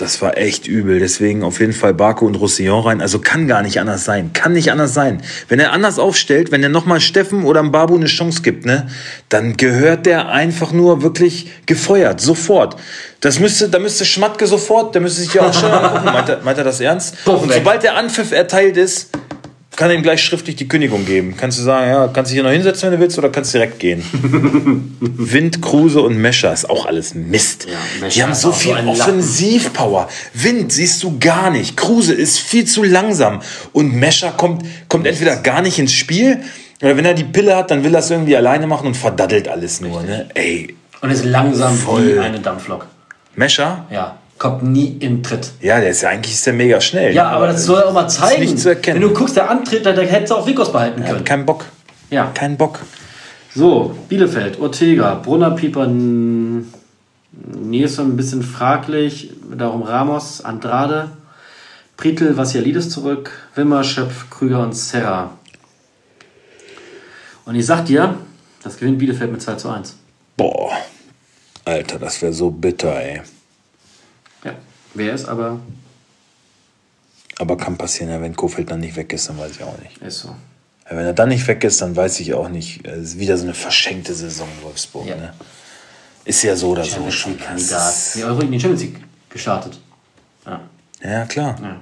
Das 0.00 0.22
war 0.22 0.38
echt 0.38 0.66
übel. 0.66 0.98
Deswegen 0.98 1.42
auf 1.42 1.60
jeden 1.60 1.74
Fall 1.74 1.92
Baku 1.92 2.26
und 2.26 2.34
Roussillon 2.36 2.82
rein. 2.82 3.00
Also 3.02 3.18
kann 3.18 3.46
gar 3.46 3.60
nicht 3.60 3.80
anders 3.80 4.04
sein. 4.04 4.32
Kann 4.32 4.54
nicht 4.54 4.72
anders 4.72 4.94
sein. 4.94 5.20
Wenn 5.48 5.60
er 5.60 5.72
anders 5.72 5.98
aufstellt, 5.98 6.50
wenn 6.50 6.62
er 6.62 6.70
nochmal 6.70 7.00
Steffen 7.00 7.44
oder 7.44 7.60
dem 7.60 7.70
Babu 7.70 7.96
eine 7.96 8.06
Chance 8.06 8.40
gibt, 8.40 8.64
ne, 8.64 8.88
dann 9.28 9.58
gehört 9.58 10.06
der 10.06 10.30
einfach 10.30 10.72
nur 10.72 11.02
wirklich 11.02 11.50
gefeuert. 11.66 12.20
Sofort. 12.20 12.76
Das 13.20 13.38
müsste, 13.38 13.68
da 13.68 13.78
müsste 13.78 14.06
Schmatke 14.06 14.46
sofort, 14.46 14.94
der 14.94 15.02
müsste 15.02 15.20
sich 15.20 15.34
ja 15.34 15.42
auch 15.42 15.52
schon 15.52 15.70
angucken. 15.70 16.06
Meint 16.06 16.28
er, 16.30 16.40
meint 16.42 16.56
er 16.56 16.64
das 16.64 16.80
ernst? 16.80 17.22
Puff 17.26 17.42
und 17.42 17.52
sobald 17.52 17.82
der 17.82 17.96
Anpfiff 17.96 18.32
erteilt 18.32 18.78
ist, 18.78 19.10
kann 19.76 19.90
ihm 19.90 20.02
gleich 20.02 20.22
schriftlich 20.22 20.56
die 20.56 20.68
Kündigung 20.68 21.06
geben. 21.06 21.34
Kannst 21.36 21.58
du 21.58 21.62
sagen, 21.62 21.88
ja, 21.88 22.08
kannst 22.08 22.30
dich 22.30 22.36
hier 22.36 22.42
noch 22.42 22.50
hinsetzen, 22.50 22.90
wenn 22.90 22.98
du 22.98 23.02
willst, 23.02 23.16
oder 23.18 23.30
kannst 23.30 23.54
direkt 23.54 23.78
gehen. 23.78 24.02
Wind, 25.00 25.62
Kruse 25.62 26.00
und 26.02 26.16
Mescher 26.18 26.52
ist 26.52 26.68
auch 26.68 26.86
alles 26.86 27.14
Mist. 27.14 27.66
Ja, 27.70 28.08
Die 28.08 28.22
haben 28.22 28.34
so 28.34 28.48
so 28.48 28.52
viel 28.52 28.72
Lappen. 28.72 28.88
Offensivpower. 28.88 30.08
Wind 30.34 30.72
siehst 30.72 31.02
du 31.02 31.18
gar 31.18 31.50
nicht. 31.50 31.76
Kruse 31.76 32.12
ist 32.14 32.38
viel 32.40 32.64
zu 32.66 32.82
langsam. 32.82 33.40
Und 33.72 33.94
Mescher 33.94 34.32
kommt, 34.32 34.64
kommt 34.88 35.06
entweder 35.06 35.36
gar 35.36 35.62
nicht 35.62 35.78
ins 35.78 35.92
Spiel, 35.92 36.40
oder 36.82 36.96
wenn 36.96 37.04
er 37.04 37.14
die 37.14 37.24
Pille 37.24 37.54
hat, 37.56 37.70
dann 37.70 37.84
will 37.84 37.94
er 37.94 38.00
es 38.00 38.10
irgendwie 38.10 38.36
alleine 38.36 38.66
machen 38.66 38.86
und 38.88 38.96
verdaddelt 38.96 39.48
alles 39.48 39.80
nur. 39.80 40.02
Ne? 40.02 40.28
Ey, 40.34 40.74
Und 41.02 41.10
ist 41.10 41.24
langsam 41.24 41.76
Voll. 41.76 42.14
wie 42.16 42.18
eine 42.18 42.40
Dampflok. 42.40 42.86
Mescher? 43.36 43.86
Ja. 43.90 44.16
Kommt 44.40 44.62
nie 44.62 44.96
in 45.00 45.22
Tritt. 45.22 45.50
Ja, 45.60 45.80
der 45.80 45.90
ist 45.90 46.00
ja 46.00 46.08
eigentlich 46.08 46.32
ist 46.32 46.46
der 46.46 46.54
mega 46.54 46.80
schnell. 46.80 47.14
Ja, 47.14 47.28
aber 47.28 47.48
das 47.48 47.66
soll 47.66 47.78
er 47.78 47.88
auch 47.88 47.92
mal 47.92 48.08
zeigen. 48.08 48.40
nicht 48.40 48.58
zu 48.58 48.70
erkennen. 48.70 49.02
Wenn 49.02 49.10
du 49.10 49.14
guckst, 49.14 49.36
der 49.36 49.50
Antritt, 49.50 49.84
da 49.84 49.92
hättest 49.92 50.30
du 50.30 50.36
auch 50.36 50.46
Vikos 50.46 50.72
behalten 50.72 51.04
können. 51.04 51.18
hat 51.18 51.26
keinen 51.26 51.44
Bock. 51.44 51.66
Ja. 52.08 52.30
Keinen 52.32 52.56
Bock. 52.56 52.78
So, 53.54 53.94
Bielefeld, 54.08 54.58
Ortega, 54.58 55.16
Brunner, 55.16 55.50
Pieper, 55.50 55.86
Nilsson 55.86 56.72
ein 58.12 58.16
bisschen 58.16 58.42
fraglich, 58.42 59.30
darum 59.54 59.82
Ramos, 59.82 60.42
Andrade, 60.42 61.10
Pritel, 61.98 62.38
Vassialidis 62.38 62.88
zurück, 62.88 63.30
Wimmer, 63.56 63.84
Schöpf, 63.84 64.30
Krüger 64.30 64.62
und 64.62 64.74
Serra. 64.74 65.32
Und 67.44 67.56
ich 67.56 67.66
sag 67.66 67.84
dir, 67.84 68.14
das 68.62 68.78
gewinnt 68.78 69.00
Bielefeld 69.00 69.32
mit 69.32 69.42
2 69.42 69.56
zu 69.56 69.68
1. 69.68 69.96
Boah. 70.38 70.70
Alter, 71.66 71.98
das 71.98 72.22
wäre 72.22 72.32
so 72.32 72.50
bitter, 72.50 72.98
ey. 72.98 73.20
Wer 74.94 75.14
ist 75.14 75.26
aber, 75.26 75.60
Aber 77.38 77.56
kann 77.56 77.78
passieren, 77.78 78.10
ja, 78.10 78.20
wenn 78.20 78.34
Kofeld 78.36 78.70
dann 78.70 78.80
nicht 78.80 78.96
weg 78.96 79.12
ist, 79.12 79.28
dann 79.28 79.38
weiß 79.38 79.52
ich 79.52 79.62
auch 79.62 79.78
nicht. 79.78 79.98
ist 79.98 80.20
so. 80.20 80.34
Wenn 80.88 81.06
er 81.06 81.12
dann 81.12 81.28
nicht 81.28 81.46
weg 81.46 81.62
ist, 81.62 81.80
dann 81.80 81.94
weiß 81.94 82.18
ich 82.20 82.34
auch 82.34 82.48
nicht. 82.48 82.84
Es 82.84 83.10
ist 83.10 83.18
wieder 83.18 83.36
so 83.38 83.44
eine 83.44 83.54
verschenkte 83.54 84.12
Saison 84.12 84.48
in 84.58 84.64
Wolfsburg. 84.64 85.06
Ja. 85.06 85.16
Ne? 85.16 85.34
Ist 86.24 86.42
ja 86.42 86.56
so 86.56 86.70
oder 86.70 86.84
so 86.84 87.00
Kandidat. 87.42 87.94
Nee, 88.14 88.24
Euro 88.24 88.40
in 88.40 88.50
die 88.52 88.60
Champions 88.60 88.82
League 88.82 89.00
gestartet. 89.28 89.78
Ja, 90.44 90.60
Ja, 91.02 91.24
klar. 91.26 91.56
ja. 91.62 91.80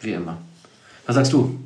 Wie 0.00 0.12
immer. 0.12 0.38
Was 1.06 1.14
sagst 1.14 1.32
du? 1.32 1.58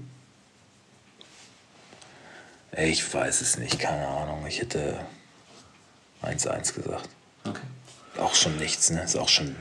Ich 2.77 3.13
weiß 3.15 3.41
es 3.41 3.57
nicht, 3.59 3.79
keine 3.79 4.07
Ahnung. 4.07 4.45
Ich 4.47 4.61
hätte 4.61 4.99
1-1 6.23 6.75
gesagt. 6.75 7.09
Okay. 7.45 7.61
Auch 8.19 8.35
schon 8.35 8.57
nichts, 8.57 8.91
ne? 8.91 9.03
Ist 9.03 9.17
auch 9.17 9.29
schon 9.29 9.55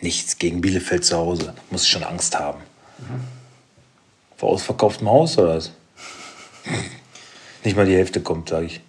nichts 0.00 0.38
gegen 0.38 0.60
Bielefeld 0.60 1.04
zu 1.04 1.16
Hause. 1.16 1.54
Muss 1.70 1.82
ich 1.84 1.88
schon 1.88 2.04
Angst 2.04 2.38
haben. 2.38 2.58
Vor 4.36 4.50
ausverkauftem 4.50 5.08
Haus 5.08 5.38
oder 5.38 5.56
was? 5.56 5.70
nicht 7.64 7.76
mal 7.76 7.86
die 7.86 7.94
Hälfte 7.94 8.20
kommt, 8.20 8.48
sage 8.50 8.66
ich. 8.66 8.80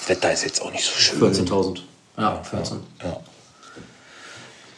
Das 0.00 0.08
Wetter 0.08 0.32
ist 0.32 0.44
jetzt 0.44 0.62
auch 0.62 0.72
nicht 0.72 0.84
so 0.84 0.92
schön. 0.98 1.20
14.000. 1.20 1.80
Ja, 2.18 2.42
14. 2.42 2.78
Ja. 3.02 3.20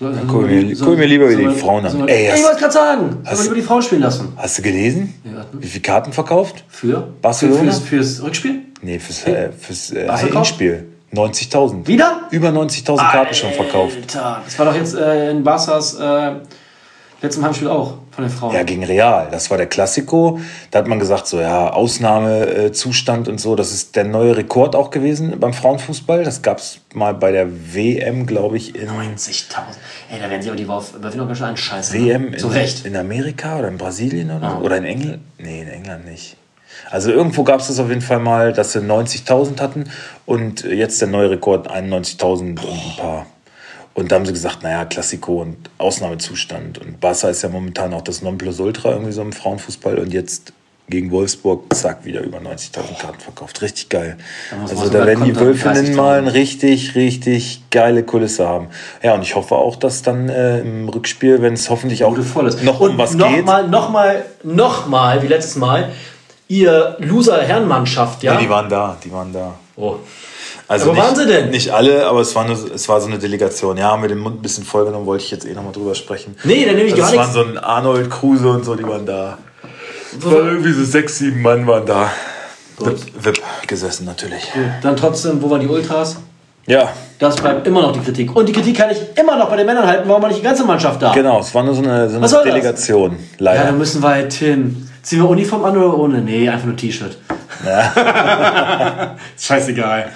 So, 0.01 0.13
Dann 0.13 0.29
guck 0.29 0.43
mir- 0.47 0.77
guck 0.77 0.97
mir 0.97 1.07
lieber 1.07 1.29
wieder 1.29 1.51
die 1.53 1.59
Frauen 1.59 1.85
an. 1.85 2.07
Ey, 2.09 2.29
hast- 2.29 2.39
ich 2.39 2.45
wollte 2.45 2.61
gerade 2.61 2.73
sagen, 2.73 3.17
hast- 3.25 3.43
lieber 3.43 3.55
die 3.57 3.63
Frauen 3.63 3.83
spielen 3.83 4.03
lassen. 4.03 4.33
Hast 4.37 4.59
du 4.59 4.63
gelesen? 4.63 5.15
Ja. 5.25 5.45
Wie 5.53 5.67
viele 5.67 5.83
Karten 5.83 6.13
verkauft? 6.13 6.63
Für? 6.69 7.01
Barcelona? 7.21 7.73
Für, 7.73 7.81
fürs, 7.81 7.81
fürs 7.81 8.23
Rückspiel? 8.23 8.61
Nee, 8.81 9.01
fürs, 9.01 9.25
äh, 9.27 9.51
fürs 9.53 9.91
äh? 9.91 10.09
Hinspiel. 10.31 10.87
90.000. 11.15 11.87
Wieder? 11.87 12.23
Über 12.31 12.49
90.000 12.51 12.97
Karten 13.11 13.35
schon 13.35 13.53
verkauft. 13.53 13.97
Alter, 13.97 14.43
das 14.45 14.59
war 14.59 14.67
doch 14.67 14.75
jetzt 14.75 14.95
äh, 14.95 15.31
in 15.31 15.43
Barca's 15.43 15.95
äh, 15.95 16.33
letztem 17.23 17.45
Heimspiel 17.45 17.69
auch 17.69 17.95
von 18.11 18.25
den 18.25 18.31
Frauen. 18.31 18.55
Ja, 18.55 18.63
gegen 18.63 18.85
Real. 18.85 19.29
Das 19.31 19.49
war 19.51 19.57
der 19.57 19.67
Klassiko. 19.67 20.39
Da 20.71 20.81
hat 20.81 20.87
man 20.87 20.99
gesagt, 20.99 21.27
so 21.27 21.41
ja, 21.41 21.71
Ausnahmezustand 21.73 23.29
und 23.29 23.41
so. 23.41 23.57
Das 23.57 23.73
ist 23.73 23.97
der 23.97 24.05
neue 24.05 24.37
Rekord 24.37 24.75
auch 24.77 24.91
gewesen 24.91 25.39
beim 25.41 25.53
Frauenfußball. 25.53 26.25
Das 26.25 26.43
gab 26.43 26.59
es 26.59 26.81
mal 26.95 27.15
bei 27.15 27.33
der 27.33 27.47
WM, 27.75 28.27
glaube 28.27 28.57
ich, 28.57 28.75
in 28.77 28.89
90.000. 28.89 29.55
Ey, 30.11 30.21
da 30.21 30.29
werden 30.31 30.43
sie 30.43 30.49
aber 30.49 30.57
die 30.57 30.65
Überwindung 30.65 31.27
ganz 31.27 31.39
schön 31.39 31.47
einscheißen. 31.49 32.05
WM 32.07 32.37
Zu 32.39 32.49
in, 32.49 32.53
Recht. 32.53 32.87
in 32.87 32.97
Amerika 32.97 33.59
oder 33.59 33.69
in 33.69 33.79
Brasilien 33.79 34.31
oder, 34.31 34.47
Ah. 34.49 34.59
oder 34.61 34.77
in 34.77 34.85
England. 34.85 35.19
Nee, 35.39 35.63
in 35.63 35.69
England 35.69 36.05
nicht. 36.07 36.37
Also 36.91 37.11
irgendwo 37.11 37.45
gab 37.45 37.61
es 37.61 37.69
das 37.69 37.79
auf 37.79 37.89
jeden 37.89 38.01
Fall 38.01 38.21
mal, 38.21 38.53
dass 38.53 38.73
sie 38.73 38.81
90.000 38.81 39.61
hatten 39.61 39.85
und 40.27 40.65
jetzt 40.65 41.01
der 41.01 41.09
neue 41.09 41.31
Rekord 41.31 41.71
91.000 41.71 42.41
und 42.41 42.59
ein 42.59 42.97
paar. 42.97 43.27
Und 43.95 44.13
da 44.13 44.17
haben 44.17 44.27
sie 44.27 44.33
gesagt, 44.33 44.63
naja, 44.63 44.85
Klassiko 44.85 45.43
und 45.43 45.57
Ausnahmezustand. 45.79 46.79
Und 46.79 47.01
Barca 47.01 47.29
ist 47.29 47.43
ja 47.43 47.49
momentan 47.49 47.93
auch 47.95 48.03
das 48.03 48.23
Nonplusultra 48.23 48.93
irgendwie 48.93 49.13
so 49.13 49.23
im 49.23 49.33
Frauenfußball 49.33 49.99
und 49.99 50.13
jetzt 50.13 50.53
gegen 50.89 51.11
Wolfsburg, 51.11 51.75
zack, 51.75 52.05
wieder 52.05 52.23
über 52.23 52.39
90.000 52.39 52.99
Karten 52.99 53.21
verkauft. 53.21 53.61
Richtig 53.61 53.89
geil. 53.89 54.17
Also 54.63 54.89
da 54.89 55.05
werden 55.07 55.25
die 55.25 55.33
kontern, 55.33 55.47
Wölfinnen 55.49 55.87
30.000. 55.87 55.97
mal 55.97 56.19
eine 56.19 56.33
richtig, 56.33 56.95
richtig 56.95 57.63
geile 57.71 58.03
Kulisse 58.03 58.49
haben. 58.49 58.69
Ja, 59.03 59.15
und 59.15 59.23
ich 59.23 59.35
hoffe 59.35 59.57
auch, 59.57 59.77
dass 59.77 60.03
dann 60.03 60.29
äh, 60.29 60.61
im 60.61 60.89
Rückspiel, 60.89 61.43
wenn 61.43 61.55
es 61.55 61.69
hoffentlich 61.69 62.05
auch 62.05 62.11
Gute 62.11 62.23
voll 62.23 62.47
ist. 62.47 62.63
noch 62.63 62.81
um 62.81 62.97
was 62.97 63.15
noch 63.15 63.29
geht. 63.29 63.45
Mal, 63.45 63.69
noch 63.69 63.91
mal, 63.91 64.25
noch 64.43 64.87
mal, 64.87 65.23
wie 65.23 65.27
letztes 65.27 65.57
Mal, 65.57 65.91
ihr 66.49 66.97
Loser-Herrenmannschaft, 66.99 68.23
ja? 68.23 68.35
Ja, 68.35 68.41
die 68.41 68.49
waren 68.51 68.69
da, 68.69 68.97
die 69.03 69.13
waren 69.13 69.33
da. 69.33 69.55
oh. 69.77 69.97
Also 70.71 70.91
Aber 70.91 70.95
nicht, 70.95 71.03
waren 71.03 71.17
sie 71.17 71.27
denn? 71.27 71.49
Nicht 71.49 71.71
alle, 71.71 72.07
aber 72.07 72.21
es 72.21 72.35
war, 72.35 72.45
eine, 72.45 72.53
es 72.53 72.87
war 72.91 73.01
so 73.01 73.07
eine 73.07 73.19
Delegation. 73.19 73.79
Ja, 73.79 73.91
haben 73.93 74.03
wir 74.03 74.09
den 74.11 74.19
Mund 74.19 74.37
ein 74.39 74.43
bisschen 74.43 74.65
vollgenommen, 74.65 75.07
wollte 75.07 75.25
ich 75.25 75.31
jetzt 75.31 75.47
eh 75.47 75.55
nochmal 75.55 75.73
drüber 75.73 75.95
sprechen. 75.95 76.37
Nee, 76.45 76.67
dann 76.67 76.75
nehme 76.77 76.89
ich 76.89 76.93
Also 77.03 77.17
gar 77.17 77.27
es 77.27 77.35
waren 77.35 77.45
nichts. 77.45 77.55
so 77.55 77.59
ein 77.59 77.65
Arnold 77.65 78.11
Kruse 78.11 78.49
und 78.51 78.67
so, 78.67 78.75
die 78.75 78.85
waren 78.87 79.07
da. 79.07 79.39
Es 80.19 80.25
waren 80.27 80.47
irgendwie 80.47 80.73
so 80.73 80.85
sechs, 80.85 81.17
sieben 81.19 81.41
Mann 81.41 81.67
waren 81.67 81.87
da. 81.87 82.11
Gut. 82.77 82.97
VIP, 83.19 83.39
VIP 83.39 83.69
gesessen 83.69 84.05
natürlich. 84.05 84.43
Dann 84.83 84.95
trotzdem, 84.95 85.41
wo 85.41 85.49
waren 85.49 85.61
die 85.61 85.69
Ultras? 85.69 86.17
Ja, 86.67 86.91
Das 87.19 87.37
bleibt 87.37 87.67
immer 87.67 87.81
noch 87.81 87.93
die 87.93 88.01
Kritik. 88.01 88.37
Und 88.37 88.47
die 88.47 88.53
Kritik 88.53 88.77
kann 88.77 88.91
ich 88.91 88.99
immer 89.19 89.39
noch 89.39 89.49
bei 89.49 89.57
den 89.57 89.65
Männern 89.65 89.87
halten, 89.87 90.07
warum 90.07 90.21
war 90.21 90.29
nicht 90.29 90.41
die 90.41 90.45
ganze 90.45 90.65
Mannschaft 90.67 91.01
da? 91.01 91.15
genau, 91.15 91.41
es 91.41 91.55
war 91.55 91.63
nur 91.63 91.75
so 91.75 91.83
eine, 91.83 92.11
so 92.11 92.19
eine 92.19 92.29
soll 92.29 92.45
das? 92.45 92.53
Delegation, 92.53 93.13
Ja, 93.13 93.17
leider. 93.39 93.65
dann 93.65 93.79
müssen 93.79 94.03
wir 94.03 94.09
halt 94.11 94.35
hin. 94.35 94.88
Ziehen 95.09 95.21
wir 95.21 95.31
Uniform 95.31 95.65
an 95.65 95.75
oder 95.75 95.97
ohne? 95.97 96.21
Nee, 96.21 96.51
einfach 96.51 96.67
nur 96.67 96.77
T-Shirt. 96.77 97.17
Scheißegal. 99.39 100.13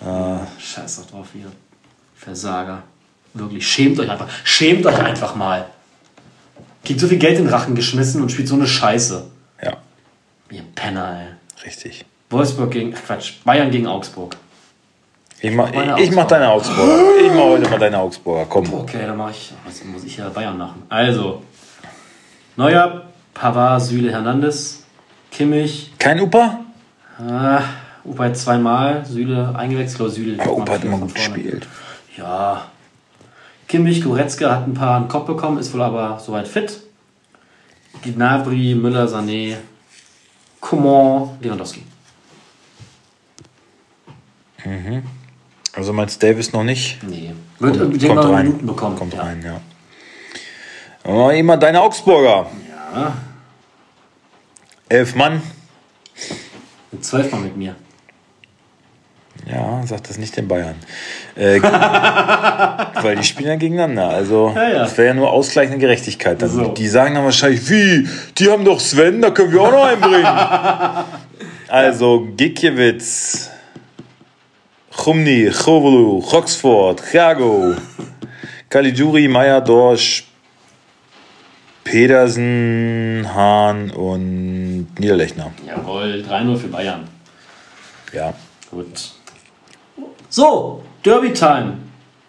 Ja. 0.00 0.46
Scheiß 0.60 0.98
doch 0.98 1.10
drauf 1.10 1.26
hier. 1.32 1.50
Versager. 2.14 2.84
Wirklich, 3.34 3.66
schämt 3.66 3.98
euch 3.98 4.08
einfach. 4.08 4.28
Schämt 4.44 4.86
euch 4.86 4.96
einfach 4.96 5.34
mal. 5.34 5.66
Kriegt 6.84 7.00
so 7.00 7.08
viel 7.08 7.18
Geld 7.18 7.38
in 7.40 7.46
den 7.46 7.52
Rachen 7.52 7.74
geschmissen 7.74 8.22
und 8.22 8.30
spielt 8.30 8.46
so 8.46 8.54
eine 8.54 8.68
Scheiße. 8.68 9.26
ja, 9.60 9.72
Ihr 10.52 10.62
Penner, 10.76 11.22
ey. 11.22 11.64
richtig. 11.64 12.04
Wolfsburg 12.30 12.70
gegen, 12.70 12.92
Quatsch, 12.94 13.32
Bayern 13.44 13.72
gegen 13.72 13.88
Augsburg. 13.88 14.36
Ich 15.40 15.50
mach, 15.50 15.68
ich, 15.72 16.04
ich 16.04 16.10
mach 16.12 16.28
deine 16.28 16.48
Augsburger. 16.48 17.24
Ich 17.24 17.32
mach 17.32 17.42
heute 17.42 17.68
mal 17.68 17.80
deine 17.80 17.98
Augsburger. 17.98 18.46
Komm. 18.48 18.72
Okay, 18.72 19.04
dann 19.04 19.16
mache 19.16 19.32
ich, 19.32 19.52
was 19.64 19.82
muss 19.82 20.04
ich 20.04 20.16
ja 20.16 20.28
Bayern 20.28 20.56
machen? 20.56 20.84
Also, 20.88 21.42
Neuer, 22.54 23.05
Pavard, 23.36 23.82
Süle, 23.82 24.10
Hernandez, 24.10 24.82
Kimmich, 25.30 25.92
Kein 25.98 26.20
Upa? 26.20 26.60
Ah, 27.18 27.60
Opa 28.02 28.24
hat 28.24 28.36
zweimal, 28.36 29.04
Süle 29.04 29.54
eingewechselt, 29.54 30.00
oder 30.00 30.10
Süle. 30.10 30.42
Aber 30.42 30.56
Upa 30.56 30.72
hat 30.72 30.84
immer 30.84 30.98
gut 30.98 31.14
gespielt. 31.14 31.66
Ja. 32.16 32.64
Kimmich, 33.68 34.02
Goretzka 34.02 34.50
hat 34.50 34.66
ein 34.66 34.72
paar 34.72 34.96
einen 34.96 35.08
Kopf 35.08 35.26
bekommen, 35.26 35.58
ist 35.58 35.74
wohl 35.74 35.82
aber 35.82 36.18
soweit 36.18 36.48
fit. 36.48 36.80
Gnabry, 38.02 38.74
Müller, 38.74 39.06
Sané, 39.06 39.56
Coman, 40.60 41.30
Lewandowski. 41.40 41.82
Also 45.74 45.92
meinst 45.92 46.22
Davis 46.22 46.52
noch 46.52 46.64
nicht? 46.64 47.02
Nee. 47.02 47.34
Wird 47.58 47.76
irgendwie 47.76 48.06
Kommt 48.06 48.20
mal 48.22 48.32
rein. 48.32 48.46
Minuten 48.46 48.66
bekommen. 48.66 48.96
Kommt 48.96 49.14
ja. 49.14 49.22
rein, 49.22 49.42
ja. 49.44 49.60
Aber 51.04 51.34
immer 51.34 51.56
deine 51.56 51.82
Augsburger. 51.82 52.46
Ja. 52.94 53.12
Elf 54.88 55.14
Mann. 55.14 55.42
Mit 56.92 57.04
Zwölfmal 57.04 57.40
mit 57.40 57.56
mir. 57.56 57.74
Ja, 59.50 59.86
sagt 59.86 60.08
das 60.08 60.18
nicht 60.18 60.36
den 60.36 60.48
Bayern. 60.48 60.76
Äh, 61.36 61.60
weil 63.02 63.16
die 63.16 63.24
spielen 63.24 63.48
ja 63.48 63.56
gegeneinander. 63.56 64.08
Also, 64.08 64.52
Ja, 64.54 64.68
ja. 64.68 64.78
das 64.80 64.96
wäre 64.96 65.08
ja 65.08 65.14
nur 65.14 65.30
ausgleichende 65.30 65.78
Gerechtigkeit. 65.78 66.40
Dann, 66.40 66.48
So. 66.50 66.68
Die 66.68 66.88
sagen 66.88 67.14
dann 67.14 67.24
wahrscheinlich, 67.24 67.68
wie? 67.68 68.08
Die 68.38 68.50
haben 68.50 68.64
doch 68.64 68.80
Sven, 68.80 69.20
da 69.20 69.30
können 69.30 69.52
wir 69.52 69.60
auch 69.60 69.70
noch 69.70 69.84
einbringen. 69.84 70.26
also, 71.68 72.26
Gikiewicz, 72.36 73.50
Chumni, 74.90 75.50
Chovolu, 75.52 76.18
Roxford, 76.18 77.02
Chiago, 77.10 77.74
Caligiuri, 78.68 79.28
Meyer, 79.28 79.60
Dorsch, 79.60 80.24
Pedersen, 81.86 83.24
Hahn 83.32 83.92
und 83.92 84.88
Niederlechner. 84.98 85.52
Jawohl, 85.64 86.24
3-0 86.28 86.56
für 86.56 86.66
Bayern. 86.66 87.04
Ja. 88.12 88.34
Gut. 88.72 89.12
So, 90.28 90.82
Derby-Time. 91.04 91.78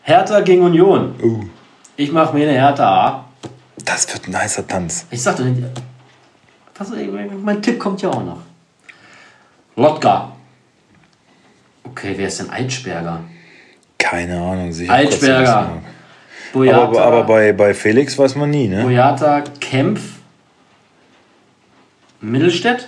Hertha 0.04 0.41
gegen 0.41 0.62
Union. 0.62 1.15
Uh, 1.22 1.43
Ich 1.96 2.12
mache 2.12 2.36
mir 2.36 2.48
eine 2.48 2.58
Hertha 2.58 2.86
A. 2.88 3.26
das 3.84 4.13
wird 4.13 4.28
ein 4.28 4.38
heißer 4.38 4.67
Tanz. 4.67 5.08
Ich 5.10 5.24
sagte, 5.24 5.52
pass 6.76 6.91
mein 7.41 7.62
Tipp 7.62 7.80
kommt 7.80 8.00
ja 8.04 8.10
auch 8.10 8.24
noch. 8.24 8.41
Lotka. 9.76 10.34
Okay, 11.84 12.13
wer 12.15 12.28
ist 12.28 12.39
denn 12.39 12.52
Eitschberger? 12.52 13.22
Keine 13.98 14.39
Ahnung. 14.39 14.72
sicher 14.72 14.93
Eitschberger. 14.93 15.82
Boyata, 16.53 16.81
Aber, 16.81 17.01
aber 17.03 17.23
bei, 17.23 17.53
bei 17.53 17.73
Felix 17.73 18.17
weiß 18.17 18.36
man 18.36 18.49
nie, 18.49 18.67
ne? 18.67 18.83
Boyata, 18.83 19.43
Kempf, 19.60 20.01
Mittelstädt, 22.21 22.88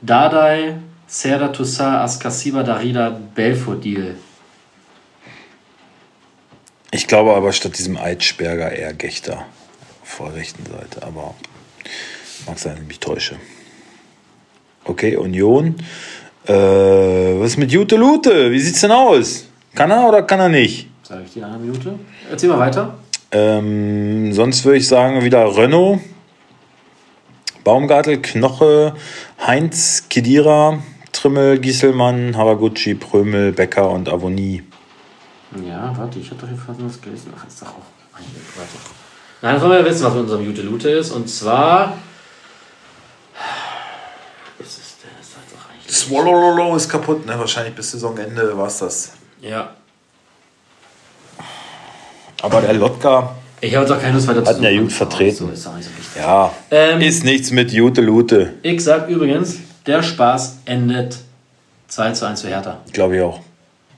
Dardai, 0.00 0.76
Serda 1.06 1.48
Toussaint, 1.48 1.96
Askasiba, 1.96 2.62
Darida, 2.62 3.20
Belfodil. 3.34 4.16
Ich 6.90 7.06
glaube 7.06 7.34
aber 7.34 7.52
statt 7.52 7.78
diesem 7.78 7.96
Eitschberger 7.96 8.72
eher 8.72 8.92
Gechter 8.92 9.46
auf 10.02 10.18
der 10.18 10.34
rechten 10.34 10.64
Seite. 10.66 11.02
Aber 11.02 11.34
mag 12.46 12.58
sein, 12.58 12.72
dass 12.72 12.82
ich 12.82 12.88
mich 12.88 13.00
täusche. 13.00 13.36
Okay, 14.84 15.16
Union. 15.16 15.76
Äh, 16.46 16.52
was 16.52 17.52
ist 17.52 17.56
mit 17.56 17.70
Jute 17.70 17.96
Lute? 17.96 18.50
Wie 18.50 18.58
sieht's 18.58 18.80
denn 18.80 18.90
aus? 18.90 19.46
Kann 19.74 19.90
er 19.90 20.08
oder 20.08 20.22
kann 20.22 20.40
er 20.40 20.48
nicht? 20.48 20.88
Sag 21.12 21.26
ich 21.26 21.34
dir 21.34 21.46
eine 21.46 21.58
Minute. 21.58 21.98
Erzähl 22.30 22.48
mal 22.48 22.58
weiter. 22.58 22.94
Ähm, 23.32 24.32
sonst 24.32 24.64
würde 24.64 24.78
ich 24.78 24.88
sagen 24.88 25.22
wieder 25.22 25.44
Renault, 25.54 26.00
Baumgartel, 27.64 28.22
Knoche, 28.22 28.94
Heinz, 29.46 30.06
Kedira, 30.08 30.78
Trimmel, 31.12 31.58
Gieselmann, 31.58 32.34
Haraguchi, 32.34 32.94
Prömel, 32.94 33.52
Becker 33.52 33.90
und 33.90 34.08
Avonie. 34.08 34.62
Ja, 35.68 35.92
warte, 35.94 36.18
ich 36.18 36.30
habe 36.30 36.40
doch 36.40 36.48
hier 36.48 36.56
fast 36.56 36.82
was 36.82 36.98
gelesen. 36.98 37.30
Ach, 37.36 37.46
ist 37.46 37.60
doch 37.60 37.68
auch. 37.68 38.16
Warte. 38.56 38.70
Nein, 39.42 39.60
wollen 39.60 39.70
wir 39.72 39.80
ja 39.80 39.84
wissen, 39.84 40.04
was 40.04 40.14
mit 40.14 40.22
unserem 40.22 40.46
Jute 40.46 40.62
Lute 40.62 40.88
ist. 40.88 41.10
Und 41.10 41.28
zwar. 41.28 41.98
Was 44.58 44.66
ist 44.66 44.96
denn? 45.02 45.10
Das 45.18 45.26
ist 45.28 45.36
doch 45.52 45.70
eigentlich. 45.70 45.94
Swallowlolo 45.94 46.74
ist 46.74 46.88
kaputt, 46.88 47.26
ne? 47.26 47.38
Wahrscheinlich 47.38 47.74
bis 47.74 47.90
Saisonende 47.90 48.56
war 48.56 48.68
es 48.68 48.78
das. 48.78 49.12
Ja. 49.42 49.74
Aber 52.42 52.60
der 52.60 52.74
Lotka, 52.74 53.34
Ich 53.60 53.74
habe 53.74 53.84
jetzt 53.86 53.92
auch 53.96 54.00
keine 54.00 54.14
Lust 54.14 54.26
weiter 54.28 54.44
Hat 54.44 54.58
ihn 54.58 54.62
ja 54.64 54.80
gut 54.80 54.92
vertreten. 54.92 55.36
So 55.36 55.48
ist 55.48 55.66
auch 55.66 55.76
nicht 55.76 55.84
so 55.88 55.90
wichtig. 55.96 56.20
ja, 56.22 56.52
Ähm, 56.70 57.00
ist 57.00 57.24
nichts 57.24 57.50
mit 57.52 57.72
Jute 57.72 58.00
Lute. 58.00 58.54
Ich 58.62 58.82
sag 58.82 59.08
übrigens, 59.08 59.56
der 59.86 60.02
Spaß 60.02 60.58
endet 60.64 61.16
2 61.88 62.12
zu 62.12 62.26
1 62.26 62.42
für 62.42 62.48
Hertha. 62.48 62.78
Glaube 62.92 63.16
ich 63.16 63.22
auch. 63.22 63.40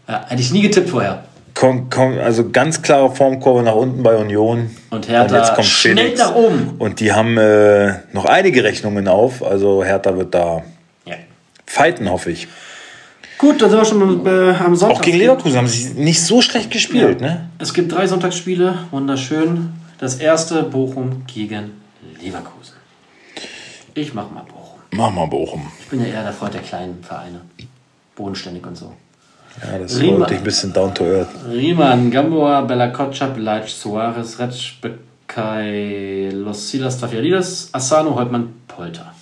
Ja, 0.08 0.24
hätte 0.28 0.42
ich 0.42 0.52
nie 0.52 0.62
getippt 0.62 0.90
vorher. 0.90 1.24
Komm, 1.54 1.88
komm, 1.88 2.18
also 2.18 2.50
ganz 2.50 2.82
klare 2.82 3.14
Formkurve 3.14 3.62
nach 3.62 3.76
unten 3.76 4.02
bei 4.02 4.16
Union. 4.16 4.70
Und 4.90 5.08
Hertha 5.08 5.62
schnell 5.62 6.14
nach 6.16 6.34
oben. 6.34 6.74
Und 6.78 6.98
die 7.00 7.12
haben 7.12 7.38
äh, 7.38 7.94
noch 8.12 8.24
einige 8.24 8.64
Rechnungen 8.64 9.06
auf. 9.08 9.42
Also 9.42 9.84
Hertha 9.84 10.16
wird 10.16 10.34
da 10.34 10.62
Ja. 11.06 11.14
fighten, 11.64 12.10
hoffe 12.10 12.32
ich. 12.32 12.48
Gut, 13.38 13.60
dann 13.60 13.70
sind 13.70 13.78
wir 13.78 13.84
schon 13.84 14.26
äh, 14.26 14.54
am 14.54 14.76
Sonntag. 14.76 14.98
Auch 14.98 15.02
gegen 15.02 15.18
Leverkusen 15.18 15.56
haben 15.56 15.68
sie 15.68 15.94
nicht 15.94 16.22
so 16.22 16.40
schlecht 16.40 16.70
gespielt, 16.70 17.20
ne? 17.20 17.48
Es 17.58 17.74
gibt 17.74 17.92
drei 17.92 18.06
Sonntagsspiele, 18.06 18.78
wunderschön. 18.90 19.72
Das 19.98 20.16
erste 20.16 20.62
Bochum 20.62 21.24
gegen 21.26 21.72
Leverkusen. 22.20 22.74
Ich 23.94 24.14
mach 24.14 24.30
mal 24.30 24.42
Bochum. 24.42 24.80
Mach 24.92 25.10
mal 25.10 25.26
Bochum. 25.26 25.66
Ich 25.80 25.86
bin 25.86 26.00
ja 26.00 26.06
eher 26.06 26.22
der 26.22 26.32
Freund 26.32 26.54
der 26.54 26.62
kleinen 26.62 27.02
Vereine. 27.02 27.40
Bodenständig 28.16 28.66
und 28.66 28.76
so. 28.76 28.94
Ja, 29.62 29.78
das 29.78 30.00
Riemann. 30.00 30.20
wollte 30.20 30.34
ich 30.34 30.40
ein 30.40 30.44
bisschen 30.44 30.72
down 30.72 30.94
to 30.94 31.04
earth. 31.04 31.28
Riemann, 31.48 32.10
Gamboa, 32.10 32.62
Bella 32.62 32.88
Kotschap, 32.88 33.34
Belac, 33.34 33.68
Suarez, 33.68 34.38
Retsch, 34.38 34.74
Los 36.32 36.70
Silas, 36.70 36.98
Tafialides, 36.98 37.68
Asano, 37.72 38.14
Holtmann, 38.14 38.52
Polter. 38.68 39.14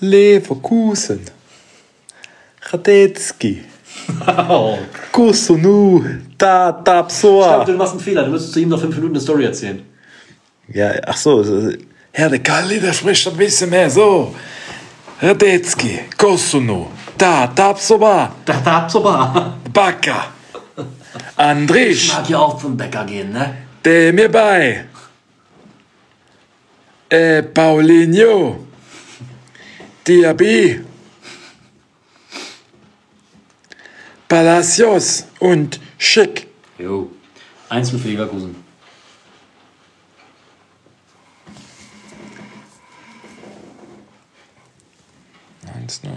Leverkusen. 0.00 1.20
Radetzky. 2.70 3.64
Oh. 4.48 4.78
Kusunu. 5.12 6.04
Da, 6.36 6.72
Tapsoa. 6.72 7.64
Du 7.64 7.72
machst 7.72 7.92
einen 7.92 8.00
Fehler, 8.00 8.24
du 8.24 8.30
müsstest 8.32 8.52
zu 8.52 8.60
ihm 8.60 8.68
noch 8.68 8.80
fünf 8.80 8.94
Minuten 8.96 9.14
eine 9.14 9.20
Story 9.20 9.44
erzählen. 9.44 9.82
Ja, 10.68 10.92
ach 11.06 11.16
so. 11.16 11.42
Herr 12.12 12.28
de 12.28 12.38
Kalli, 12.40 12.80
der 12.80 12.92
spricht 12.92 13.26
ein 13.28 13.36
bisschen 13.36 13.70
mehr 13.70 13.88
so. 13.88 14.34
Radetzky. 15.22 16.00
Kusunu. 16.18 16.86
Da. 17.16 17.46
Da 17.46 17.72
da 17.72 18.88
so 18.88 19.04
war. 19.04 19.54
Baka. 19.72 20.26
Ich 20.76 21.38
Andrisch. 21.38 22.12
mag 22.12 22.28
ja 22.28 22.38
auch 22.38 22.60
zum 22.60 22.76
Bäcker 22.76 23.04
gehen, 23.04 23.32
ne? 23.32 23.54
De 23.84 24.12
mir 24.12 24.30
bei. 24.30 24.84
Äh, 27.08 27.42
Paulinho. 27.42 28.66
Diaby. 30.06 30.80
Palacios 34.34 35.26
und 35.38 35.78
Schick. 35.96 36.48
Jo. 36.76 37.08
Einzeln 37.68 38.02
für 38.02 38.08
Leverkusen. 38.08 38.56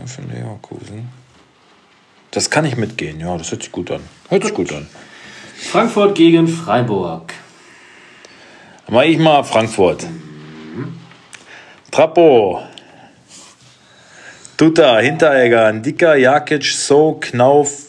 Für 0.08 0.22
Leverkusen. 0.24 1.08
Das 2.32 2.50
kann 2.50 2.66
ich 2.66 2.76
mitgehen, 2.76 3.20
ja, 3.20 3.38
das 3.38 3.52
hört 3.52 3.62
sich 3.62 3.72
gut 3.72 3.92
an. 3.92 4.02
Hört 4.30 4.46
sich 4.46 4.54
gut 4.56 4.74
an. 4.74 4.88
Frankfurt 5.56 6.16
gegen 6.16 6.48
Freiburg. 6.48 7.32
Mach 8.88 9.04
ich 9.04 9.20
mal 9.20 9.44
Frankfurt. 9.44 10.08
Trappo. 11.92 12.64
Tuta, 14.58 14.98
Hinteregger, 14.98 15.72
Dicker, 15.74 16.16
Jakic, 16.16 16.66
So, 16.66 17.20
Knauf, 17.22 17.87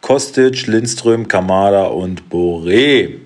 Kostic, 0.00 0.66
Lindström, 0.66 1.28
Kamada 1.28 1.84
und 1.84 2.22
Boré. 2.30 3.18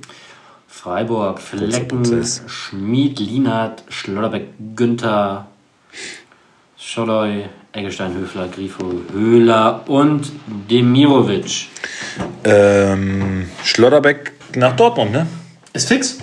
Freiburg, 0.69 1.41
Flecken. 1.41 2.25
Schmid, 2.49 3.21
Lienert, 3.21 3.85
Schlotterbeck, 3.89 4.49
Günther, 4.75 5.47
Scholloy, 6.77 7.45
Eggestein, 7.73 8.15
Höfler, 8.15 8.49
Grifo, 8.49 8.85
Höhler 9.13 9.83
und 9.87 10.33
Demirovic. 10.71 11.69
Ähm, 12.45 13.47
Schlotterbeck 13.63 14.33
nach 14.57 14.75
Dortmund, 14.75 15.13
ne? 15.13 15.27
Ist 15.73 15.89
fix? 15.89 16.19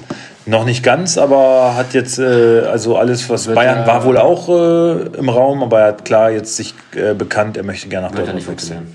Noch 0.45 0.65
nicht 0.65 0.83
ganz, 0.83 1.17
aber 1.17 1.75
hat 1.75 1.93
jetzt 1.93 2.17
äh, 2.19 2.61
also 2.61 2.97
alles, 2.97 3.29
was 3.29 3.47
Wird 3.47 3.55
Bayern 3.55 3.79
er- 3.79 3.87
war 3.87 4.03
wohl 4.03 4.17
auch 4.17 4.49
äh, 4.49 5.17
im 5.17 5.29
Raum, 5.29 5.63
aber 5.63 5.79
er 5.81 5.87
hat 5.89 6.05
klar 6.05 6.31
jetzt 6.31 6.55
sich 6.55 6.73
äh, 6.95 7.13
bekannt, 7.13 7.55
er 7.55 7.63
möchte 7.63 7.87
gerne 7.87 8.07
nach 8.07 8.15
Dortmund 8.15 8.47
wechseln. 8.47 8.93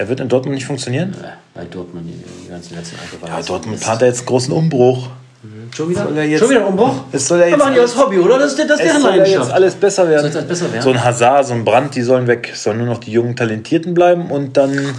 Er 0.00 0.08
wird 0.08 0.18
in 0.20 0.30
Dortmund 0.30 0.54
nicht 0.54 0.64
funktionieren? 0.64 1.14
Bei 1.52 1.62
Dortmund 1.64 2.06
die, 2.08 2.24
die 2.44 2.48
ganzen 2.48 2.74
letzten 2.74 2.96
Alter 2.96 3.28
Ja, 3.36 3.42
Dortmund 3.42 3.86
er 4.00 4.08
jetzt 4.08 4.20
einen 4.20 4.26
großen 4.28 4.50
Umbruch. 4.54 5.08
Schon 5.76 5.90
wieder? 5.90 6.04
Soll 6.04 6.16
er 6.16 6.24
jetzt- 6.24 6.40
Schon 6.40 6.48
wieder 6.48 6.66
Umbruch? 6.66 6.94
Es 7.12 7.28
soll 7.28 7.40
ja 7.40 7.46
jetzt, 7.48 7.58
machen 7.58 7.74
ja 7.76 7.82
das 7.82 7.98
Hobby, 7.98 8.18
oder? 8.18 8.38
Das 8.38 8.52
ist, 8.52 8.58
das 8.60 8.80
ist 8.80 8.86
deren 8.86 9.02
soll 9.02 9.10
ja 9.10 9.16
jetzt 9.18 9.26
Leidenschaft. 9.28 9.52
alles 9.52 9.74
besser 9.74 10.02
Soll 10.04 10.10
werden. 10.12 10.32
jetzt 10.32 10.48
besser 10.48 10.72
werden? 10.72 10.82
So 10.82 10.88
ein 10.90 11.04
Hazard, 11.04 11.46
so 11.48 11.52
ein 11.52 11.66
Brand, 11.66 11.94
die 11.94 12.00
sollen 12.00 12.26
weg. 12.26 12.50
Sollen 12.54 12.78
nur 12.78 12.86
noch 12.86 12.96
die 12.98 13.12
jungen 13.12 13.36
Talentierten 13.36 13.92
bleiben 13.92 14.30
und 14.30 14.56
dann. 14.56 14.70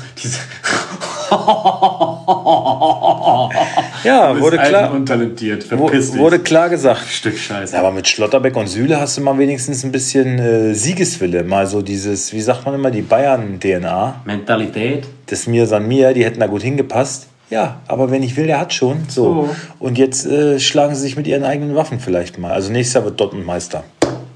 Ja, 4.04 4.40
wurde 4.40 4.58
klar, 4.58 4.92
untalentiert. 4.94 5.66
wo- 5.72 5.92
wurde 6.18 6.40
klar 6.40 6.70
gesagt. 6.70 7.08
Stück 7.10 7.38
Scheiße. 7.38 7.74
Ja, 7.74 7.80
aber 7.82 7.92
mit 7.92 8.08
Schlotterbeck 8.08 8.56
und 8.56 8.68
Süle 8.68 9.00
hast 9.00 9.18
du 9.18 9.22
mal 9.22 9.38
wenigstens 9.38 9.84
ein 9.84 9.92
bisschen 9.92 10.40
äh, 10.40 10.74
Siegeswille. 10.74 11.44
Mal 11.44 11.68
so 11.68 11.82
dieses, 11.82 12.34
wie 12.34 12.42
sagt 12.42 12.66
man 12.66 12.76
immer, 12.76 12.92
die 12.92 13.02
Bayern-DNA. 13.02 14.22
Mentalität. 14.26 15.08
Das 15.28 15.48
Mir 15.48 15.68
San 15.68 15.88
Mir, 15.88 16.14
die 16.14 16.26
hätten 16.26 16.40
da 16.40 16.48
gut 16.48 16.62
hingepasst. 16.64 17.28
Ja, 17.50 17.82
aber 17.88 18.10
wenn 18.12 18.24
ich 18.24 18.38
will, 18.38 18.48
der 18.48 18.60
hat 18.60 18.74
schon. 18.74 19.06
So. 19.10 19.24
So. 19.48 19.56
Und 19.80 19.98
jetzt 19.98 20.26
äh, 20.26 20.60
schlagen 20.60 20.96
sie 20.96 21.02
sich 21.02 21.18
mit 21.18 21.28
ihren 21.28 21.44
eigenen 21.44 21.76
Waffen 21.76 22.00
vielleicht 22.00 22.38
mal. 22.38 22.52
Also 22.52 22.72
nächstes 22.72 22.94
Jahr 22.96 23.04
wird 23.06 23.20
Dortmund 23.20 23.46
Meister. 23.46 23.84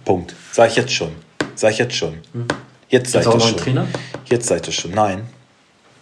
Punkt. 0.04 0.36
Sag 0.52 0.70
ich 0.70 0.76
jetzt 0.76 0.92
schon. 0.94 1.10
Sag 1.56 1.72
ich 1.72 1.78
jetzt 1.78 1.96
schon. 1.96 2.16
Jetzt 2.90 3.12
sag 3.12 3.22
ich 3.26 3.30
das 3.32 3.44
schon. 3.48 3.58
Trainer? 3.58 3.88
Jetzt 4.26 4.48
sag 4.48 4.58
ich 4.58 4.62
das 4.64 4.76
schon. 4.76 4.92
Nein. 4.92 5.22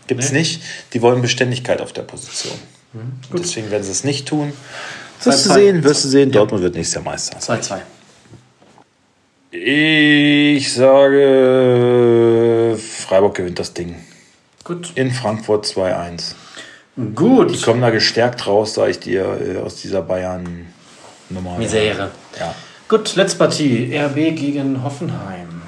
Gibt's 0.08 0.32
Nee? 0.32 0.40
nicht. 0.40 0.62
Die 0.94 1.02
wollen 1.02 1.22
Beständigkeit 1.22 1.82
auf 1.82 1.94
der 1.94 2.02
Position. 2.02 2.54
Und 2.94 3.14
deswegen 3.34 3.72
werden 3.72 3.84
sie 3.84 3.92
es 3.92 4.04
nicht 4.04 4.28
tun. 4.28 4.54
Wirst 5.24 5.46
du 5.46 5.52
2-2. 5.52 5.54
sehen, 5.54 5.84
wirst 5.84 6.04
du 6.04 6.10
sehen, 6.10 6.32
Dortmund 6.32 6.64
wird 6.64 6.76
nächstes 6.76 6.96
Jahr 6.96 7.04
Meister. 7.04 7.40
2-2. 7.40 7.80
Ich 9.52 10.74
sage, 10.74 12.78
Freiburg 12.78 13.36
gewinnt 13.36 13.60
das 13.60 13.74
Ding. 13.74 13.96
Gut. 14.64 14.92
In 14.96 15.12
Frankfurt 15.12 15.66
2-1. 15.66 16.36
Gut. 17.16 17.54
Die 17.54 17.62
kommen 17.62 17.82
da 17.82 17.90
gestärkt 17.90 18.46
raus, 18.48 18.76
sage 18.76 18.92
ich 18.92 19.00
dir, 19.00 19.26
äh, 19.42 19.58
aus 19.58 19.78
dieser 19.78 20.02
Bayern-Nummer. 20.02 21.58
Misere. 21.58 22.12
Ja. 22.40 22.56
Gut, 22.88 23.16
letzte 23.16 23.38
Partie. 23.40 23.96
RB 23.96 24.36
gegen 24.36 24.84
Hoffenheim. 24.84 25.62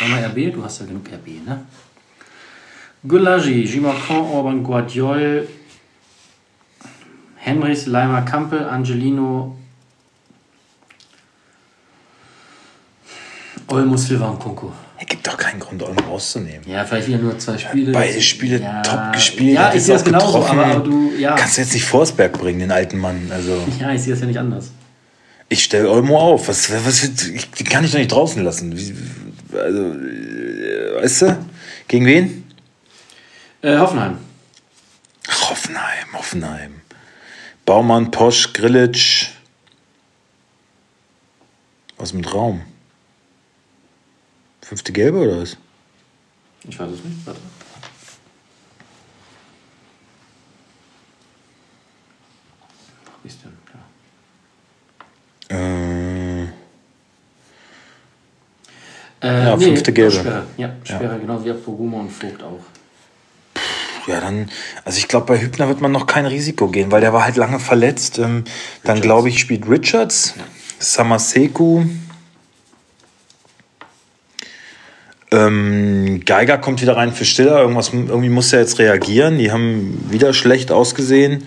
Sag 0.00 0.08
mal 0.08 0.24
RB, 0.24 0.52
du 0.52 0.64
hast 0.64 0.80
ja 0.80 0.86
genug 0.86 1.06
RB, 1.06 1.44
ne? 1.46 1.64
Gulagi, 3.06 3.64
Gimarcon, 3.64 4.30
Orban, 4.30 4.62
Guardiol, 4.62 5.48
Henrichs, 7.36 7.86
Leimer, 7.86 8.22
Kampel, 8.22 8.64
Angelino, 8.64 9.56
Olmo, 13.68 13.96
Silva 13.96 14.28
und 14.28 14.38
Kunku. 14.38 14.68
Es 15.00 15.06
gibt 15.06 15.26
doch 15.26 15.36
keinen 15.36 15.58
Grund, 15.58 15.82
Olmo 15.82 16.00
rauszunehmen. 16.02 16.60
Ja, 16.66 16.84
vielleicht 16.84 17.08
wieder 17.08 17.18
nur 17.18 17.36
zwei 17.38 17.58
Spiele. 17.58 17.90
Beide 17.90 18.20
Spiele 18.20 18.60
ja, 18.60 18.82
top 18.82 19.12
gespielt. 19.14 19.54
Ja, 19.54 19.74
ich 19.74 19.82
sehe 19.82 19.94
das 19.94 20.04
genauso, 20.04 20.38
getroffen. 20.38 20.58
aber, 20.60 20.66
aber 20.66 20.84
du, 20.84 21.12
ja. 21.18 21.34
Kannst 21.34 21.56
du 21.56 21.62
jetzt 21.62 21.72
nicht 21.72 21.84
Forsberg 21.84 22.32
bringen, 22.34 22.60
den 22.60 22.70
alten 22.70 22.98
Mann. 22.98 23.28
Also, 23.32 23.66
Ja, 23.80 23.92
ich 23.92 24.02
sehe 24.02 24.12
das 24.12 24.20
ja 24.20 24.26
nicht 24.26 24.38
anders. 24.38 24.70
ich 25.48 25.64
stelle 25.64 25.90
Olmo 25.90 26.18
auf. 26.18 26.46
Was, 26.46 26.70
was, 26.70 27.02
ich, 27.02 27.50
die 27.50 27.64
kann 27.64 27.84
ich 27.84 27.90
doch 27.90 27.98
nicht 27.98 28.12
draußen 28.12 28.44
lassen. 28.44 28.76
Wie, 28.76 28.94
also, 29.56 29.92
äh, 29.92 31.02
weißt 31.02 31.22
du? 31.22 31.38
Gegen 31.88 32.06
wen? 32.06 32.41
Äh, 33.62 33.78
Hoffenheim. 33.78 34.18
Hoffenheim, 35.28 36.12
Hoffenheim. 36.14 36.80
Baumann, 37.64 38.10
Posch, 38.10 38.52
Grillitsch. 38.52 39.28
Was 41.96 42.12
mit 42.12 42.32
Raum? 42.34 42.62
Fünfte 44.62 44.92
gelbe 44.92 45.18
oder 45.18 45.42
was? 45.42 45.56
Ich 46.64 46.78
weiß 46.78 46.90
es 46.90 47.04
nicht. 47.04 47.24
Warte. 47.26 47.40
Ist 53.24 53.38
denn? 53.44 53.56
Ja. 55.50 55.56
Äh, 55.56 56.48
Äh, 59.24 59.44
Ja, 59.44 59.56
fünfte 59.56 59.92
Gelbe. 59.92 60.10
Sperre. 60.16 60.46
Ja, 60.56 60.74
Sperre, 60.82 61.20
genau 61.20 61.44
wie 61.44 61.50
Apoguma 61.52 62.00
und 62.00 62.10
Vogt 62.10 62.42
auch. 62.42 62.58
Ja, 64.06 64.20
dann, 64.20 64.50
also 64.84 64.98
ich 64.98 65.08
glaube, 65.08 65.26
bei 65.26 65.40
Hübner 65.40 65.68
wird 65.68 65.80
man 65.80 65.92
noch 65.92 66.06
kein 66.06 66.26
Risiko 66.26 66.68
gehen, 66.68 66.90
weil 66.90 67.00
der 67.00 67.12
war 67.12 67.24
halt 67.24 67.36
lange 67.36 67.60
verletzt. 67.60 68.18
Ähm, 68.18 68.44
dann 68.84 69.00
glaube 69.00 69.28
ich, 69.28 69.38
spielt 69.38 69.68
Richards, 69.68 70.34
Samaseku. 70.78 71.84
Ähm, 75.30 76.20
Geiger 76.26 76.58
kommt 76.58 76.82
wieder 76.82 76.96
rein 76.96 77.12
für 77.12 77.24
Stiller. 77.24 77.60
Irgendwas, 77.60 77.92
irgendwie 77.92 78.28
muss 78.28 78.52
er 78.52 78.60
jetzt 78.60 78.78
reagieren. 78.78 79.38
Die 79.38 79.52
haben 79.52 80.10
wieder 80.10 80.34
schlecht 80.34 80.72
ausgesehen. 80.72 81.46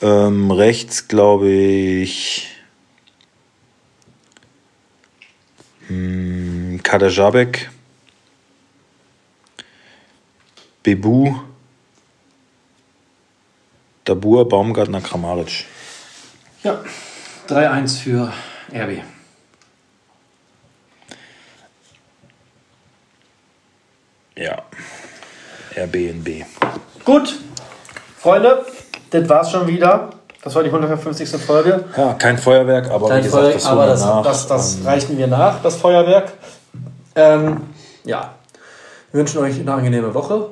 Ähm, 0.00 0.50
rechts 0.50 1.08
glaube 1.08 1.50
ich. 1.50 2.48
Hm, 5.88 6.80
Kader 6.82 7.08
Jabek. 7.08 7.70
Bebu. 10.82 11.34
Dabur, 14.04 14.48
Baumgartner, 14.48 15.00
Kramaric. 15.00 15.64
Ja, 16.62 16.80
3-1 17.48 17.98
für 18.00 18.32
RB. 18.72 19.02
Ja. 24.36 24.62
RBNB. 25.76 26.44
Gut, 27.04 27.38
Freunde, 28.18 28.64
das 29.10 29.28
war's 29.28 29.50
schon 29.50 29.66
wieder. 29.66 30.10
Das 30.42 30.54
war 30.56 30.62
die 30.64 30.70
150. 30.70 31.28
Folge. 31.40 31.84
Ja, 31.96 32.14
kein 32.14 32.36
Feuerwerk, 32.36 32.90
aber 32.90 33.08
Kein 33.08 33.18
wie 33.18 33.22
gesagt, 33.22 33.42
Feuerwerk, 33.42 33.54
das 33.54 33.66
aber 33.66 33.86
das, 33.86 34.00
nach. 34.04 34.22
das, 34.24 34.46
das 34.48 34.76
Ähm, 34.76 34.86
reichen 34.86 35.18
wir 35.18 35.26
nach, 35.28 35.62
das 35.62 35.76
Feuerwerk. 35.76 36.32
Ähm, 37.14 37.60
ja, 38.04 38.34
wir 39.12 39.20
wünschen 39.20 39.38
euch 39.38 39.60
eine 39.60 39.72
angenehme 39.72 40.12
Woche, 40.14 40.48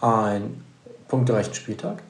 einen 0.00 0.64
punktgereichten 1.06 1.54
Spieltag. 1.54 2.02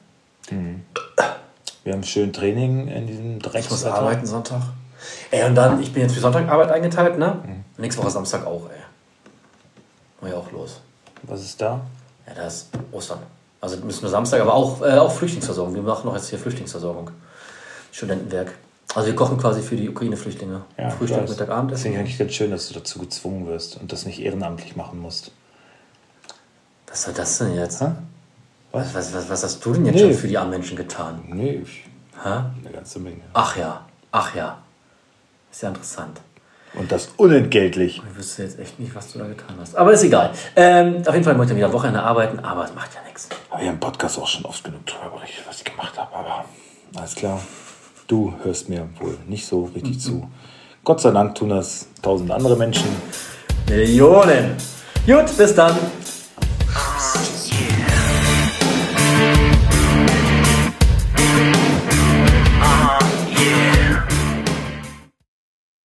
Wir 1.83 1.93
haben 1.93 2.03
schön 2.03 2.33
Training 2.33 2.87
in 2.87 3.07
diesem 3.07 3.39
Ich 3.53 3.69
muss 3.69 3.85
arbeiten 3.85 4.25
Sonntag. 4.25 4.61
Ey, 5.31 5.45
und 5.47 5.55
dann, 5.55 5.81
ich 5.81 5.93
bin 5.93 6.03
jetzt 6.03 6.13
für 6.13 6.19
Sonntagarbeit 6.19 6.71
eingeteilt, 6.71 7.17
ne? 7.17 7.37
Nächste 7.77 8.01
Woche 8.01 8.11
Samstag 8.11 8.45
auch, 8.45 8.69
ey. 8.69 8.77
Muss 10.21 10.31
ja 10.31 10.37
auch 10.37 10.51
los. 10.51 10.81
Was 11.23 11.41
ist 11.41 11.61
da? 11.61 11.79
Ja, 12.27 12.33
da 12.35 12.47
ist 12.47 12.69
Ostern. 12.91 13.19
Also 13.61 13.77
müssen 13.77 14.01
wir 14.03 14.09
Samstag, 14.09 14.41
aber 14.41 14.53
auch, 14.53 14.81
äh, 14.81 14.97
auch 14.97 15.11
Flüchtlingsversorgung. 15.11 15.75
Wir 15.75 15.81
machen 15.81 16.05
noch 16.05 16.15
jetzt 16.15 16.29
hier 16.29 16.39
Flüchtlingsversorgung. 16.39 17.11
Studentenwerk. 17.91 18.53
Also 18.95 19.07
wir 19.07 19.15
kochen 19.15 19.37
quasi 19.37 19.61
für 19.61 19.75
die 19.75 19.87
Ukraine-Flüchtlinge. 19.89 20.61
Frühstück, 20.97 21.21
das- 21.21 21.29
Mittag, 21.31 21.49
Abendessen. 21.49 21.83
Deswegen 21.83 21.99
eigentlich 21.99 22.17
ganz 22.17 22.33
schön, 22.33 22.51
dass 22.51 22.67
du 22.69 22.73
dazu 22.73 22.99
gezwungen 22.99 23.47
wirst 23.47 23.77
und 23.77 23.91
das 23.91 24.05
nicht 24.05 24.19
ehrenamtlich 24.21 24.75
machen 24.75 24.99
musst. 24.99 25.31
Was 26.87 27.03
soll 27.03 27.13
das 27.13 27.37
denn 27.37 27.53
jetzt? 27.55 27.81
Hä? 27.81 27.91
Was, 28.71 28.93
was, 28.93 29.13
was, 29.13 29.29
was 29.29 29.43
hast 29.43 29.65
du 29.65 29.73
denn 29.73 29.85
jetzt 29.85 29.95
Nee. 29.95 30.01
schon 30.01 30.13
für 30.13 30.27
die 30.27 30.37
armen 30.37 30.51
Menschen 30.51 30.77
getan? 30.77 31.21
Nee, 31.27 31.61
ich, 31.63 31.85
Hä? 32.23 32.29
eine 32.29 32.71
ganze 32.73 32.99
Menge. 32.99 33.21
Ach 33.33 33.55
ja, 33.57 33.85
ach 34.11 34.35
ja. 34.35 34.59
Ist 35.51 35.63
ja 35.63 35.69
interessant. 35.69 36.21
Und 36.75 36.91
das 36.91 37.09
unentgeltlich. 37.17 37.99
Ich 38.07 38.15
wüsste 38.17 38.43
jetzt 38.43 38.59
echt 38.59 38.79
nicht, 38.79 38.93
was 38.93 39.11
du 39.11 39.17
da 39.19 39.25
getan 39.25 39.55
hast. 39.59 39.75
Aber 39.75 39.91
ist 39.91 40.03
egal. 40.03 40.31
Ähm, 40.55 40.97
auf 41.03 41.13
jeden 41.13 41.23
Fall 41.25 41.33
möchte 41.33 41.53
ich 41.53 41.57
wieder 41.57 41.73
Wochenende 41.73 42.03
arbeiten, 42.03 42.37
aber 42.39 42.65
es 42.65 42.75
macht 42.75 42.93
ja 42.93 42.99
nichts. 43.07 43.27
Wir 43.49 43.57
haben 43.59 43.67
im 43.69 43.79
Podcast 43.79 44.19
auch 44.19 44.27
schon 44.27 44.45
oft 44.45 44.63
genug 44.63 44.81
darüber 44.85 45.17
berichtet, 45.17 45.45
was 45.47 45.57
ich 45.57 45.63
gemacht 45.63 45.97
habe. 45.97 46.15
Aber 46.15 46.45
alles 46.95 47.15
klar, 47.15 47.41
du 48.07 48.35
hörst 48.43 48.69
mir 48.69 48.87
wohl 48.99 49.17
nicht 49.27 49.47
so 49.47 49.65
richtig 49.73 49.99
zu. 49.99 50.29
Gott 50.83 51.01
sei 51.01 51.09
Dank 51.09 51.33
tun 51.33 51.49
das 51.49 51.87
tausend 52.03 52.29
andere 52.29 52.55
Menschen. 52.55 52.85
Millionen. 53.67 54.55
Gut, 55.07 55.35
bis 55.37 55.55
dann. 55.55 55.75